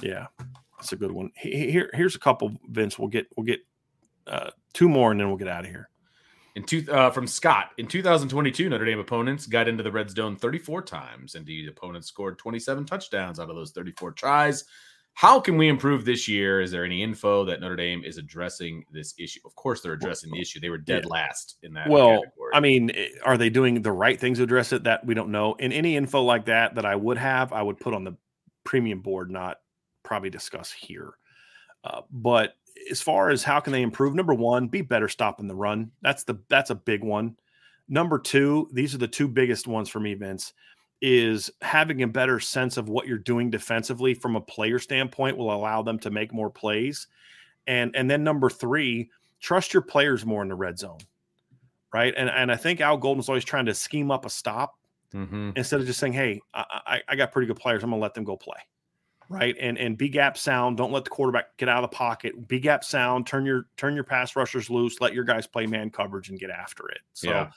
yeah, 0.03 0.27
that's 0.77 0.93
a 0.93 0.97
good 0.97 1.11
one. 1.11 1.31
Here 1.35 1.89
here's 1.95 2.15
a 2.15 2.19
couple. 2.19 2.55
Vince, 2.69 2.99
we'll 2.99 3.09
get 3.09 3.25
we'll 3.35 3.47
get 3.47 3.61
uh, 4.27 4.51
two 4.73 4.87
more 4.87 5.09
and 5.09 5.19
then 5.19 5.29
we'll 5.29 5.37
get 5.37 5.47
out 5.47 5.65
of 5.65 5.71
here. 5.71 5.89
In 6.55 6.63
two, 6.63 6.85
uh, 6.91 7.09
from 7.09 7.25
Scott 7.25 7.71
in 7.77 7.87
2022, 7.87 8.69
Notre 8.69 8.85
Dame 8.85 8.99
opponents 8.99 9.47
got 9.47 9.69
into 9.69 9.83
the 9.83 9.91
red 9.91 10.11
zone 10.11 10.35
34 10.35 10.81
times. 10.81 11.35
Indeed, 11.35 11.69
opponents 11.69 12.07
scored 12.09 12.37
27 12.37 12.85
touchdowns 12.85 13.39
out 13.39 13.49
of 13.49 13.55
those 13.55 13.71
34 13.71 14.11
tries. 14.11 14.65
How 15.13 15.39
can 15.39 15.57
we 15.57 15.67
improve 15.67 16.05
this 16.05 16.27
year? 16.27 16.61
Is 16.61 16.71
there 16.71 16.85
any 16.85 17.03
info 17.03 17.45
that 17.45 17.59
Notre 17.59 17.75
Dame 17.75 18.03
is 18.03 18.17
addressing 18.17 18.85
this 18.91 19.13
issue? 19.19 19.41
Of 19.45 19.55
course, 19.55 19.81
they're 19.81 19.93
addressing 19.93 20.31
the 20.31 20.39
issue. 20.39 20.59
They 20.59 20.69
were 20.69 20.77
dead 20.77 21.03
yeah. 21.03 21.09
last 21.09 21.57
in 21.63 21.73
that. 21.73 21.89
Well, 21.89 22.21
category. 22.21 22.51
I 22.53 22.59
mean, 22.59 22.91
eh, 22.91 23.09
are 23.23 23.37
they 23.37 23.49
doing 23.49 23.81
the 23.81 23.91
right 23.91 24.19
things 24.19 24.39
to 24.39 24.43
address 24.43 24.73
it? 24.73 24.83
That 24.83 25.05
we 25.05 25.13
don't 25.13 25.31
know. 25.31 25.55
And 25.59 25.73
any 25.73 25.95
info 25.95 26.21
like 26.23 26.45
that 26.45 26.75
that 26.75 26.85
I 26.85 26.95
would 26.95 27.17
have, 27.17 27.53
I 27.53 27.61
would 27.61 27.79
put 27.79 27.93
on 27.93 28.03
the 28.03 28.15
premium 28.63 29.01
board, 29.01 29.29
not 29.29 29.59
probably 30.03 30.29
discuss 30.29 30.71
here. 30.71 31.13
Uh, 31.83 32.01
but 32.09 32.55
as 32.89 33.01
far 33.01 33.29
as 33.29 33.43
how 33.43 33.59
can 33.59 33.73
they 33.73 33.81
improve, 33.81 34.15
number 34.15 34.33
one, 34.33 34.67
be 34.67 34.81
better 34.81 35.07
stopping 35.07 35.47
the 35.47 35.55
run. 35.55 35.91
That's 36.01 36.23
the 36.23 36.39
that's 36.49 36.69
a 36.69 36.75
big 36.75 37.03
one. 37.03 37.35
Number 37.87 38.17
two, 38.17 38.69
these 38.71 38.95
are 38.95 38.99
the 38.99 39.07
two 39.07 39.27
biggest 39.27 39.67
ones 39.67 39.89
for 39.89 39.99
me, 39.99 40.13
Vince 40.13 40.53
is 41.01 41.49
having 41.61 42.03
a 42.03 42.07
better 42.07 42.39
sense 42.39 42.77
of 42.77 42.87
what 42.87 43.07
you're 43.07 43.17
doing 43.17 43.49
defensively 43.49 44.13
from 44.13 44.35
a 44.35 44.41
player 44.41 44.77
standpoint 44.77 45.35
will 45.35 45.53
allow 45.53 45.81
them 45.81 45.97
to 45.99 46.11
make 46.11 46.33
more 46.33 46.49
plays. 46.49 47.07
And 47.67 47.95
and 47.95 48.09
then 48.09 48.23
number 48.23 48.49
three, 48.49 49.09
trust 49.39 49.73
your 49.73 49.81
players 49.81 50.25
more 50.25 50.41
in 50.43 50.49
the 50.49 50.55
red 50.55 50.77
zone. 50.77 50.99
Right. 51.93 52.13
And 52.15 52.29
and 52.29 52.51
I 52.51 52.55
think 52.55 52.81
Al 52.81 52.97
Golden's 52.97 53.29
always 53.29 53.43
trying 53.43 53.65
to 53.65 53.73
scheme 53.73 54.11
up 54.11 54.25
a 54.25 54.29
stop 54.29 54.77
mm-hmm. 55.13 55.51
instead 55.55 55.79
of 55.81 55.87
just 55.87 55.99
saying, 55.99 56.13
Hey, 56.13 56.41
I, 56.53 56.81
I, 56.85 57.01
I 57.09 57.15
got 57.15 57.31
pretty 57.31 57.47
good 57.47 57.59
players. 57.59 57.83
I'm 57.83 57.89
gonna 57.89 58.01
let 58.01 58.13
them 58.13 58.23
go 58.23 58.37
play. 58.37 58.57
Right. 59.27 59.55
And 59.59 59.77
and 59.77 59.97
B 59.97 60.07
gap 60.09 60.37
sound. 60.37 60.77
Don't 60.77 60.91
let 60.91 61.03
the 61.03 61.09
quarterback 61.09 61.57
get 61.57 61.69
out 61.69 61.83
of 61.83 61.89
the 61.89 61.95
pocket. 61.95 62.47
B 62.47 62.59
gap 62.59 62.83
sound, 62.83 63.25
turn 63.25 63.45
your 63.45 63.65
turn 63.75 63.95
your 63.95 64.03
pass 64.03 64.35
rushers 64.35 64.69
loose, 64.69 65.01
let 65.01 65.13
your 65.13 65.23
guys 65.23 65.47
play 65.47 65.65
man 65.65 65.89
coverage 65.89 66.29
and 66.29 66.39
get 66.39 66.49
after 66.49 66.89
it. 66.89 66.99
So 67.13 67.29
yeah. 67.29 67.49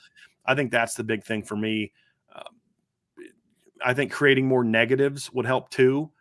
I 0.45 0.55
think 0.55 0.71
that's 0.71 0.95
the 0.95 1.03
big 1.03 1.23
thing 1.23 1.43
for 1.43 1.55
me. 1.55 1.91
Um, 2.33 2.55
I 3.83 3.93
think 3.93 4.11
creating 4.11 4.47
more 4.47 4.63
negatives 4.63 5.31
would 5.33 5.45
help 5.45 5.69
too. 5.69 6.11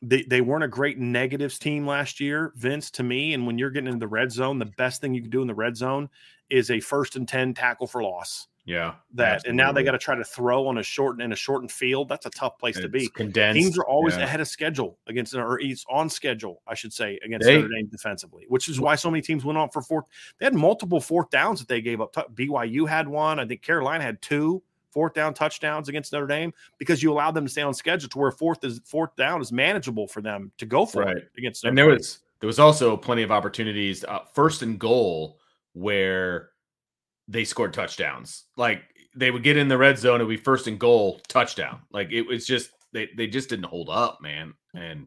They, 0.00 0.22
they 0.22 0.40
weren't 0.40 0.64
a 0.64 0.68
great 0.68 0.98
negatives 0.98 1.58
team 1.58 1.86
last 1.86 2.18
year, 2.18 2.52
Vince, 2.56 2.90
to 2.92 3.02
me. 3.02 3.34
And 3.34 3.46
when 3.46 3.58
you're 3.58 3.70
getting 3.70 3.86
into 3.86 4.00
the 4.00 4.08
red 4.08 4.32
zone, 4.32 4.58
the 4.58 4.66
best 4.66 5.00
thing 5.00 5.14
you 5.14 5.20
can 5.22 5.30
do 5.30 5.42
in 5.42 5.46
the 5.46 5.54
red 5.54 5.76
zone 5.76 6.08
is 6.50 6.70
a 6.70 6.80
first 6.80 7.16
and 7.16 7.28
10 7.28 7.54
tackle 7.54 7.86
for 7.86 8.02
loss. 8.02 8.48
Yeah. 8.64 8.94
That 9.14 9.34
absolutely. 9.34 9.50
and 9.50 9.56
now 9.56 9.72
they 9.72 9.82
got 9.82 9.92
to 9.92 9.98
try 9.98 10.14
to 10.14 10.24
throw 10.24 10.68
on 10.68 10.78
a 10.78 10.82
short 10.82 11.20
in 11.20 11.32
a 11.32 11.36
shortened 11.36 11.72
field. 11.72 12.08
That's 12.08 12.26
a 12.26 12.30
tough 12.30 12.58
place 12.58 12.76
it's 12.76 12.84
to 12.84 12.88
be. 12.88 13.08
Condensed. 13.08 13.60
Teams 13.60 13.78
are 13.78 13.84
always 13.84 14.16
yeah. 14.16 14.24
ahead 14.24 14.40
of 14.40 14.48
schedule 14.48 14.98
against 15.08 15.34
or 15.34 15.58
he's 15.58 15.84
on 15.90 16.08
schedule, 16.08 16.62
I 16.66 16.74
should 16.74 16.92
say, 16.92 17.18
against 17.24 17.46
they, 17.46 17.56
Notre 17.56 17.68
Dame 17.68 17.88
defensively, 17.88 18.44
which 18.48 18.68
is 18.68 18.80
why 18.80 18.94
so 18.94 19.10
many 19.10 19.22
teams 19.22 19.44
went 19.44 19.58
on 19.58 19.70
for 19.70 19.82
fourth. 19.82 20.04
They 20.38 20.46
had 20.46 20.54
multiple 20.54 21.00
fourth 21.00 21.30
downs 21.30 21.58
that 21.60 21.68
they 21.68 21.80
gave 21.80 22.00
up. 22.00 22.14
BYU 22.34 22.88
had 22.88 23.08
one. 23.08 23.40
I 23.40 23.46
think 23.46 23.62
Carolina 23.62 24.04
had 24.04 24.22
two 24.22 24.62
fourth 24.92 25.14
down 25.14 25.34
touchdowns 25.34 25.88
against 25.88 26.12
Notre 26.12 26.26
Dame 26.26 26.52
because 26.78 27.02
you 27.02 27.12
allowed 27.12 27.32
them 27.32 27.44
to 27.44 27.50
stay 27.50 27.62
on 27.62 27.74
schedule 27.74 28.08
to 28.08 28.18
where 28.18 28.30
fourth 28.30 28.64
is 28.64 28.80
fourth 28.84 29.14
down 29.16 29.40
is 29.40 29.52
manageable 29.52 30.06
for 30.06 30.20
them 30.20 30.52
to 30.58 30.66
go 30.66 30.86
for 30.86 31.02
right. 31.02 31.16
it 31.16 31.30
against. 31.36 31.64
Notre 31.64 31.70
and 31.70 31.78
there 31.78 31.86
Dame. 31.86 31.96
was 31.98 32.18
there 32.40 32.46
was 32.46 32.58
also 32.58 32.96
plenty 32.96 33.22
of 33.22 33.30
opportunities 33.30 34.04
uh, 34.04 34.20
first 34.34 34.62
and 34.62 34.78
goal 34.78 35.38
where 35.74 36.50
they 37.28 37.44
scored 37.44 37.72
touchdowns. 37.72 38.44
Like 38.56 38.82
they 39.14 39.30
would 39.30 39.42
get 39.42 39.56
in 39.56 39.68
the 39.68 39.78
red 39.78 39.98
zone 39.98 40.20
and 40.20 40.28
be 40.28 40.36
first 40.36 40.66
and 40.66 40.78
goal 40.78 41.20
touchdown. 41.28 41.80
Like 41.90 42.10
it 42.12 42.22
was 42.22 42.46
just 42.46 42.70
they 42.92 43.08
they 43.16 43.26
just 43.26 43.48
didn't 43.48 43.66
hold 43.66 43.88
up, 43.88 44.18
man. 44.20 44.54
And 44.74 45.06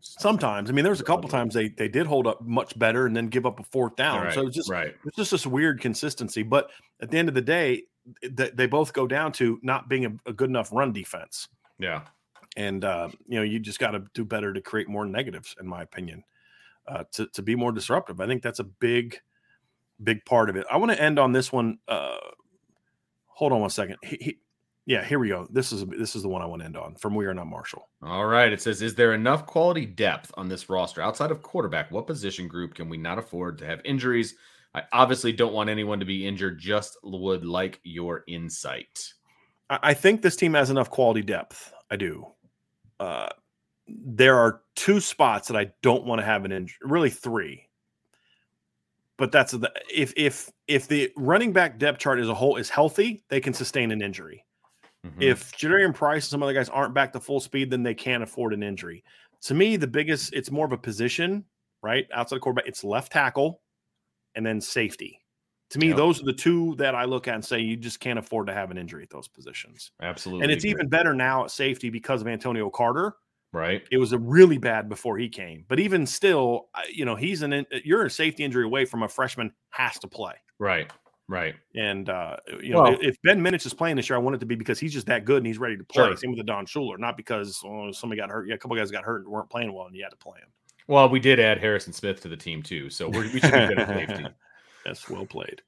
sometimes, 0.00 0.70
I 0.70 0.72
mean, 0.72 0.82
there 0.82 0.92
was 0.92 1.00
a 1.00 1.04
couple 1.04 1.28
times 1.28 1.54
they 1.54 1.68
they 1.68 1.88
did 1.88 2.06
hold 2.06 2.26
up 2.26 2.42
much 2.42 2.78
better 2.78 3.06
and 3.06 3.16
then 3.16 3.28
give 3.28 3.46
up 3.46 3.60
a 3.60 3.64
fourth 3.64 3.96
down. 3.96 4.24
Right, 4.24 4.34
so 4.34 4.46
it's 4.46 4.56
just 4.56 4.70
right. 4.70 4.94
It's 5.04 5.16
just 5.16 5.30
this 5.30 5.46
weird 5.46 5.80
consistency. 5.80 6.42
But 6.42 6.70
at 7.00 7.10
the 7.10 7.18
end 7.18 7.28
of 7.28 7.34
the 7.34 7.42
day, 7.42 7.84
they, 8.22 8.50
they 8.50 8.66
both 8.66 8.92
go 8.92 9.06
down 9.06 9.32
to 9.32 9.58
not 9.62 9.88
being 9.88 10.06
a, 10.06 10.30
a 10.30 10.32
good 10.32 10.50
enough 10.50 10.70
run 10.72 10.92
defense. 10.92 11.48
Yeah. 11.78 12.02
And, 12.56 12.84
uh, 12.84 13.08
you 13.28 13.38
know, 13.38 13.44
you 13.44 13.58
just 13.58 13.78
got 13.78 13.92
to 13.92 14.04
do 14.14 14.24
better 14.24 14.52
to 14.52 14.60
create 14.60 14.88
more 14.88 15.06
negatives, 15.06 15.54
in 15.60 15.66
my 15.66 15.82
opinion. 15.82 16.24
uh, 16.88 17.04
to 17.12 17.26
to 17.26 17.42
be 17.42 17.54
more 17.54 17.72
disruptive. 17.72 18.20
I 18.20 18.26
think 18.26 18.42
that's 18.42 18.58
a 18.58 18.64
big 18.64 19.20
big 20.02 20.24
part 20.24 20.50
of 20.50 20.56
it. 20.56 20.66
I 20.70 20.76
want 20.78 20.90
to 20.92 21.00
end 21.00 21.18
on 21.18 21.32
this 21.32 21.52
one. 21.52 21.78
Uh, 21.86 22.16
hold 23.26 23.52
on 23.52 23.60
one 23.60 23.70
second. 23.70 23.96
He, 24.02 24.18
he, 24.20 24.38
yeah, 24.86 25.04
here 25.04 25.18
we 25.18 25.28
go. 25.28 25.46
This 25.50 25.70
is 25.70 25.84
this 25.86 26.16
is 26.16 26.22
the 26.22 26.28
one 26.28 26.40
I 26.40 26.46
want 26.46 26.62
to 26.62 26.66
end 26.66 26.76
on 26.76 26.94
from 26.94 27.14
We 27.14 27.26
Are 27.26 27.34
Not 27.34 27.46
Marshall. 27.46 27.88
All 28.02 28.24
right. 28.26 28.52
It 28.52 28.62
says, 28.62 28.80
is 28.80 28.94
there 28.94 29.12
enough 29.12 29.46
quality 29.46 29.84
depth 29.84 30.32
on 30.34 30.48
this 30.48 30.70
roster 30.70 31.02
outside 31.02 31.30
of 31.30 31.42
quarterback? 31.42 31.90
What 31.90 32.06
position 32.06 32.48
group 32.48 32.74
can 32.74 32.88
we 32.88 32.96
not 32.96 33.18
afford 33.18 33.58
to 33.58 33.66
have 33.66 33.80
injuries? 33.84 34.34
I 34.74 34.82
obviously 34.92 35.32
don't 35.32 35.54
want 35.54 35.70
anyone 35.70 36.00
to 36.00 36.06
be 36.06 36.26
injured. 36.26 36.58
Just 36.58 36.96
would 37.02 37.44
like 37.44 37.80
your 37.82 38.24
insight. 38.28 39.12
I 39.70 39.94
think 39.94 40.22
this 40.22 40.36
team 40.36 40.54
has 40.54 40.70
enough 40.70 40.90
quality 40.90 41.22
depth. 41.22 41.72
I 41.90 41.96
do. 41.96 42.26
Uh, 43.00 43.28
there 43.86 44.36
are 44.36 44.62
two 44.76 45.00
spots 45.00 45.48
that 45.48 45.56
I 45.56 45.72
don't 45.82 46.04
want 46.04 46.20
to 46.20 46.24
have 46.24 46.44
an 46.44 46.52
injury. 46.52 46.78
Really, 46.82 47.10
three. 47.10 47.68
But 49.16 49.32
that's 49.32 49.52
the 49.52 49.72
if 49.92 50.12
if 50.16 50.50
if 50.68 50.86
the 50.86 51.10
running 51.16 51.52
back 51.52 51.78
depth 51.78 51.98
chart 51.98 52.20
as 52.20 52.28
a 52.28 52.34
whole 52.34 52.56
is 52.56 52.70
healthy, 52.70 53.24
they 53.28 53.40
can 53.40 53.52
sustain 53.52 53.90
an 53.90 54.00
injury. 54.00 54.44
Mm-hmm. 55.06 55.22
If 55.22 55.52
Jadarian 55.52 55.94
Price 55.94 56.26
and 56.26 56.30
some 56.30 56.42
other 56.42 56.52
guys 56.52 56.68
aren't 56.68 56.94
back 56.94 57.12
to 57.12 57.20
full 57.20 57.40
speed, 57.40 57.70
then 57.70 57.82
they 57.82 57.94
can't 57.94 58.22
afford 58.22 58.52
an 58.52 58.62
injury. 58.62 59.04
To 59.42 59.54
me, 59.54 59.76
the 59.76 59.86
biggest 59.86 60.32
it's 60.34 60.50
more 60.50 60.66
of 60.66 60.72
a 60.72 60.78
position, 60.78 61.44
right? 61.82 62.06
Outside 62.12 62.36
the 62.36 62.40
quarterback, 62.40 62.68
it's 62.68 62.84
left 62.84 63.12
tackle 63.12 63.60
and 64.38 64.46
then 64.46 64.60
safety. 64.60 65.20
To 65.70 65.78
me, 65.78 65.88
yep. 65.88 65.96
those 65.98 66.22
are 66.22 66.24
the 66.24 66.32
two 66.32 66.76
that 66.76 66.94
I 66.94 67.04
look 67.04 67.28
at 67.28 67.34
and 67.34 67.44
say 67.44 67.58
you 67.58 67.76
just 67.76 68.00
can't 68.00 68.18
afford 68.18 68.46
to 68.46 68.54
have 68.54 68.70
an 68.70 68.78
injury 68.78 69.02
at 69.02 69.10
those 69.10 69.28
positions. 69.28 69.90
Absolutely. 70.00 70.44
And 70.44 70.52
it's 70.52 70.64
agree. 70.64 70.70
even 70.70 70.88
better 70.88 71.12
now 71.12 71.44
at 71.44 71.50
safety 71.50 71.90
because 71.90 72.22
of 72.22 72.28
Antonio 72.28 72.70
Carter. 72.70 73.16
Right. 73.52 73.82
It 73.90 73.98
was 73.98 74.12
a 74.12 74.18
really 74.18 74.58
bad 74.58 74.88
before 74.88 75.18
he 75.18 75.28
came. 75.28 75.64
But 75.68 75.80
even 75.80 76.06
still, 76.06 76.68
you 76.90 77.04
know, 77.04 77.16
he's 77.16 77.42
an 77.42 77.66
you're 77.84 78.06
a 78.06 78.10
safety 78.10 78.44
injury 78.44 78.64
away 78.64 78.84
from 78.84 79.02
a 79.02 79.08
freshman 79.08 79.52
has 79.70 79.98
to 79.98 80.08
play. 80.08 80.34
Right. 80.58 80.90
Right. 81.28 81.56
And 81.74 82.08
uh, 82.08 82.36
you 82.62 82.70
know, 82.70 82.84
well, 82.84 82.98
if 83.02 83.20
Ben 83.22 83.40
Minich 83.40 83.66
is 83.66 83.74
playing 83.74 83.96
this 83.96 84.08
year, 84.08 84.16
I 84.16 84.20
want 84.20 84.36
it 84.36 84.38
to 84.38 84.46
be 84.46 84.54
because 84.54 84.78
he's 84.78 84.92
just 84.92 85.06
that 85.08 85.24
good 85.24 85.38
and 85.38 85.46
he's 85.46 85.58
ready 85.58 85.76
to 85.76 85.84
play. 85.84 86.06
Sure. 86.06 86.16
Same 86.16 86.30
with 86.30 86.40
Adon 86.40 86.64
Shuler, 86.64 86.98
not 86.98 87.16
because 87.16 87.60
oh, 87.66 87.90
somebody 87.92 88.20
got 88.20 88.30
hurt. 88.30 88.48
Yeah, 88.48 88.54
a 88.54 88.58
couple 88.58 88.76
guys 88.76 88.90
got 88.90 89.04
hurt 89.04 89.24
and 89.24 89.28
weren't 89.28 89.50
playing 89.50 89.72
well, 89.72 89.86
and 89.86 89.96
you 89.96 90.02
had 90.02 90.10
to 90.10 90.16
play 90.16 90.38
him. 90.38 90.48
Well, 90.88 91.08
we 91.08 91.20
did 91.20 91.38
add 91.38 91.58
Harrison 91.58 91.92
Smith 91.92 92.22
to 92.22 92.28
the 92.28 92.36
team 92.36 92.62
too, 92.62 92.90
so 92.90 93.08
we 93.08 93.28
should 93.28 93.32
be 93.34 93.40
good 93.40 93.78
at 93.78 93.88
safety. 93.88 94.26
Yes, 94.86 95.06
well 95.10 95.26
played. 95.26 95.60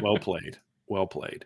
well 0.00 0.16
played. 0.18 0.58
Well 0.86 1.08
played. 1.08 1.44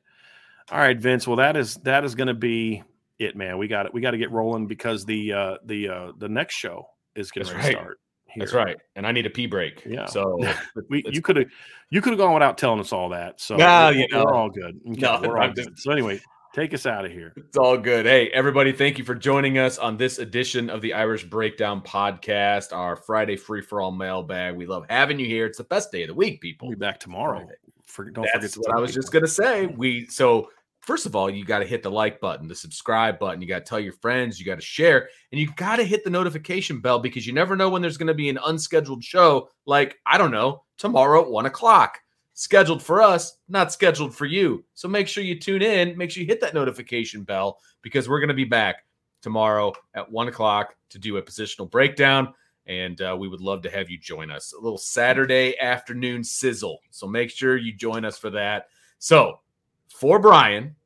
All 0.70 0.78
right, 0.78 0.98
Vince. 0.98 1.26
Well, 1.26 1.36
that 1.36 1.56
is 1.56 1.76
that 1.76 2.04
is 2.04 2.14
going 2.14 2.26
to 2.26 2.34
be 2.34 2.82
it, 3.18 3.34
man. 3.34 3.56
We 3.56 3.66
got 3.66 3.86
it. 3.86 3.94
We 3.94 4.02
got 4.02 4.11
to 4.11 4.18
get 4.18 4.30
rolling 4.30 4.66
because 4.66 5.06
the 5.06 5.32
uh 5.32 5.56
the 5.64 5.88
uh 5.88 6.12
the 6.18 6.28
next 6.28 6.56
show 6.56 6.86
is 7.14 7.30
going 7.30 7.46
right. 7.46 7.62
to 7.62 7.70
start. 7.70 8.00
Here. 8.26 8.40
That's 8.40 8.52
right. 8.52 8.76
And 8.94 9.06
I 9.06 9.12
need 9.12 9.24
a 9.24 9.30
pee 9.30 9.46
break. 9.46 9.82
Yeah. 9.86 10.04
So 10.04 10.38
we 10.90 11.02
you 11.06 11.22
could 11.22 11.36
have 11.36 11.46
you 11.88 12.02
could 12.02 12.11
have 12.11 12.18
gone 12.18 12.34
without 12.34 12.59
telling 12.59 12.80
us 12.80 12.92
all 12.92 13.09
that. 13.11 13.40
So 13.40 13.56
no, 13.56 13.88
you 13.88 14.06
know. 14.12 14.24
we're 14.24 14.34
all 14.34 14.50
good. 14.50 14.78
Okay, 14.86 15.00
no, 15.00 15.20
we're 15.22 15.38
all 15.38 15.52
good. 15.52 15.78
So 15.78 15.90
anyway, 15.90 16.20
take 16.55 16.74
us 16.74 16.86
out 16.86 17.05
of 17.05 17.12
here. 17.12 17.32
It's 17.36 17.57
all 17.57 17.76
good. 17.76 18.07
Hey, 18.07 18.28
everybody, 18.28 18.72
thank 18.72 18.99
you 18.99 19.05
for 19.05 19.14
joining 19.14 19.59
us 19.59 19.78
on 19.78 19.96
this 19.96 20.18
edition 20.18 20.70
of 20.70 20.80
the 20.80 20.94
Irish 20.94 21.24
Breakdown 21.24 21.80
Podcast, 21.80 22.72
our 22.72 22.96
Friday 22.96 23.36
free 23.36 23.62
for 23.62 23.80
all 23.80 23.92
mailbag. 23.92 24.57
We 24.57 24.66
love 24.66 24.86
having 24.88 25.18
you 25.18 25.26
here. 25.26 25.46
It's 25.46 25.59
the 25.59 25.64
best 25.64 25.92
day 25.92 26.03
of 26.03 26.09
the 26.09 26.14
week, 26.14 26.40
people. 26.40 26.68
We'll 26.68 26.76
be 26.76 26.80
back 26.80 27.01
tomorrow. 27.01 27.46
For, 27.86 28.11
don't 28.11 28.28
That's 28.32 28.55
forget 28.55 28.68
what 28.68 28.76
I 28.76 28.80
was 28.80 28.90
people. 28.90 29.03
just 29.03 29.12
gonna 29.12 29.26
say. 29.28 29.66
We 29.66 30.07
so 30.07 30.51
first 30.88 31.05
of 31.05 31.14
all, 31.14 31.28
you 31.28 31.44
got 31.44 31.59
to 31.59 31.66
hit 31.66 31.82
the 31.82 31.90
like 31.90 32.18
button, 32.18 32.49
the 32.49 32.55
subscribe 32.55 33.18
button. 33.18 33.42
You 33.42 33.46
got 33.46 33.59
to 33.59 33.64
tell 33.64 33.78
your 33.78 33.92
friends, 33.92 34.40
you 34.40 34.46
got 34.46 34.55
to 34.55 34.64
share, 34.64 35.11
and 35.30 35.38
you 35.38 35.53
got 35.55 35.76
to 35.76 35.84
hit 35.84 36.03
the 36.03 36.09
notification 36.09 36.80
bell 36.80 36.99
because 36.99 37.26
you 37.26 37.34
never 37.34 37.57
know 37.57 37.68
when 37.68 37.82
there's 37.82 37.99
going 37.99 38.07
to 38.07 38.14
be 38.14 38.30
an 38.30 38.38
unscheduled 38.46 39.05
show, 39.05 39.51
like, 39.66 39.96
I 40.07 40.16
don't 40.16 40.30
know, 40.30 40.64
tomorrow 40.78 41.20
at 41.20 41.30
one 41.30 41.44
o'clock. 41.44 41.99
Scheduled 42.41 42.80
for 42.80 43.03
us, 43.03 43.39
not 43.49 43.72
scheduled 43.72 44.14
for 44.14 44.24
you. 44.24 44.64
So 44.74 44.86
make 44.86 45.09
sure 45.09 45.24
you 45.24 45.41
tune 45.41 45.61
in, 45.61 45.99
make 45.99 46.09
sure 46.09 46.20
you 46.20 46.26
hit 46.28 46.41
that 46.43 46.55
notification 46.55 47.24
bell 47.24 47.59
because 47.82 48.09
we're 48.09 48.20
going 48.20 48.28
to 48.28 48.34
be 48.34 48.45
back 48.45 48.84
tomorrow 49.22 49.72
at 49.95 50.09
one 50.09 50.28
o'clock 50.28 50.76
to 50.91 51.01
do 51.01 51.16
a 51.16 51.22
positional 51.22 51.68
breakdown. 51.68 52.32
And 52.64 53.01
uh, 53.01 53.16
we 53.18 53.26
would 53.26 53.41
love 53.41 53.62
to 53.62 53.70
have 53.70 53.91
you 53.91 53.99
join 53.99 54.30
us. 54.30 54.53
A 54.53 54.61
little 54.61 54.78
Saturday 54.78 55.59
afternoon 55.59 56.22
sizzle. 56.22 56.78
So 56.91 57.09
make 57.09 57.30
sure 57.30 57.57
you 57.57 57.72
join 57.72 58.05
us 58.05 58.16
for 58.16 58.30
that. 58.30 58.66
So 59.01 59.41
for 59.89 60.20
Brian, 60.20 60.76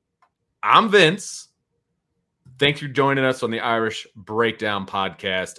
I'm 0.62 0.88
Vince. 0.88 1.48
Thanks 2.58 2.80
for 2.80 2.88
joining 2.88 3.26
us 3.26 3.42
on 3.42 3.50
the 3.50 3.60
Irish 3.60 4.06
Breakdown 4.16 4.86
Podcast. 4.86 5.58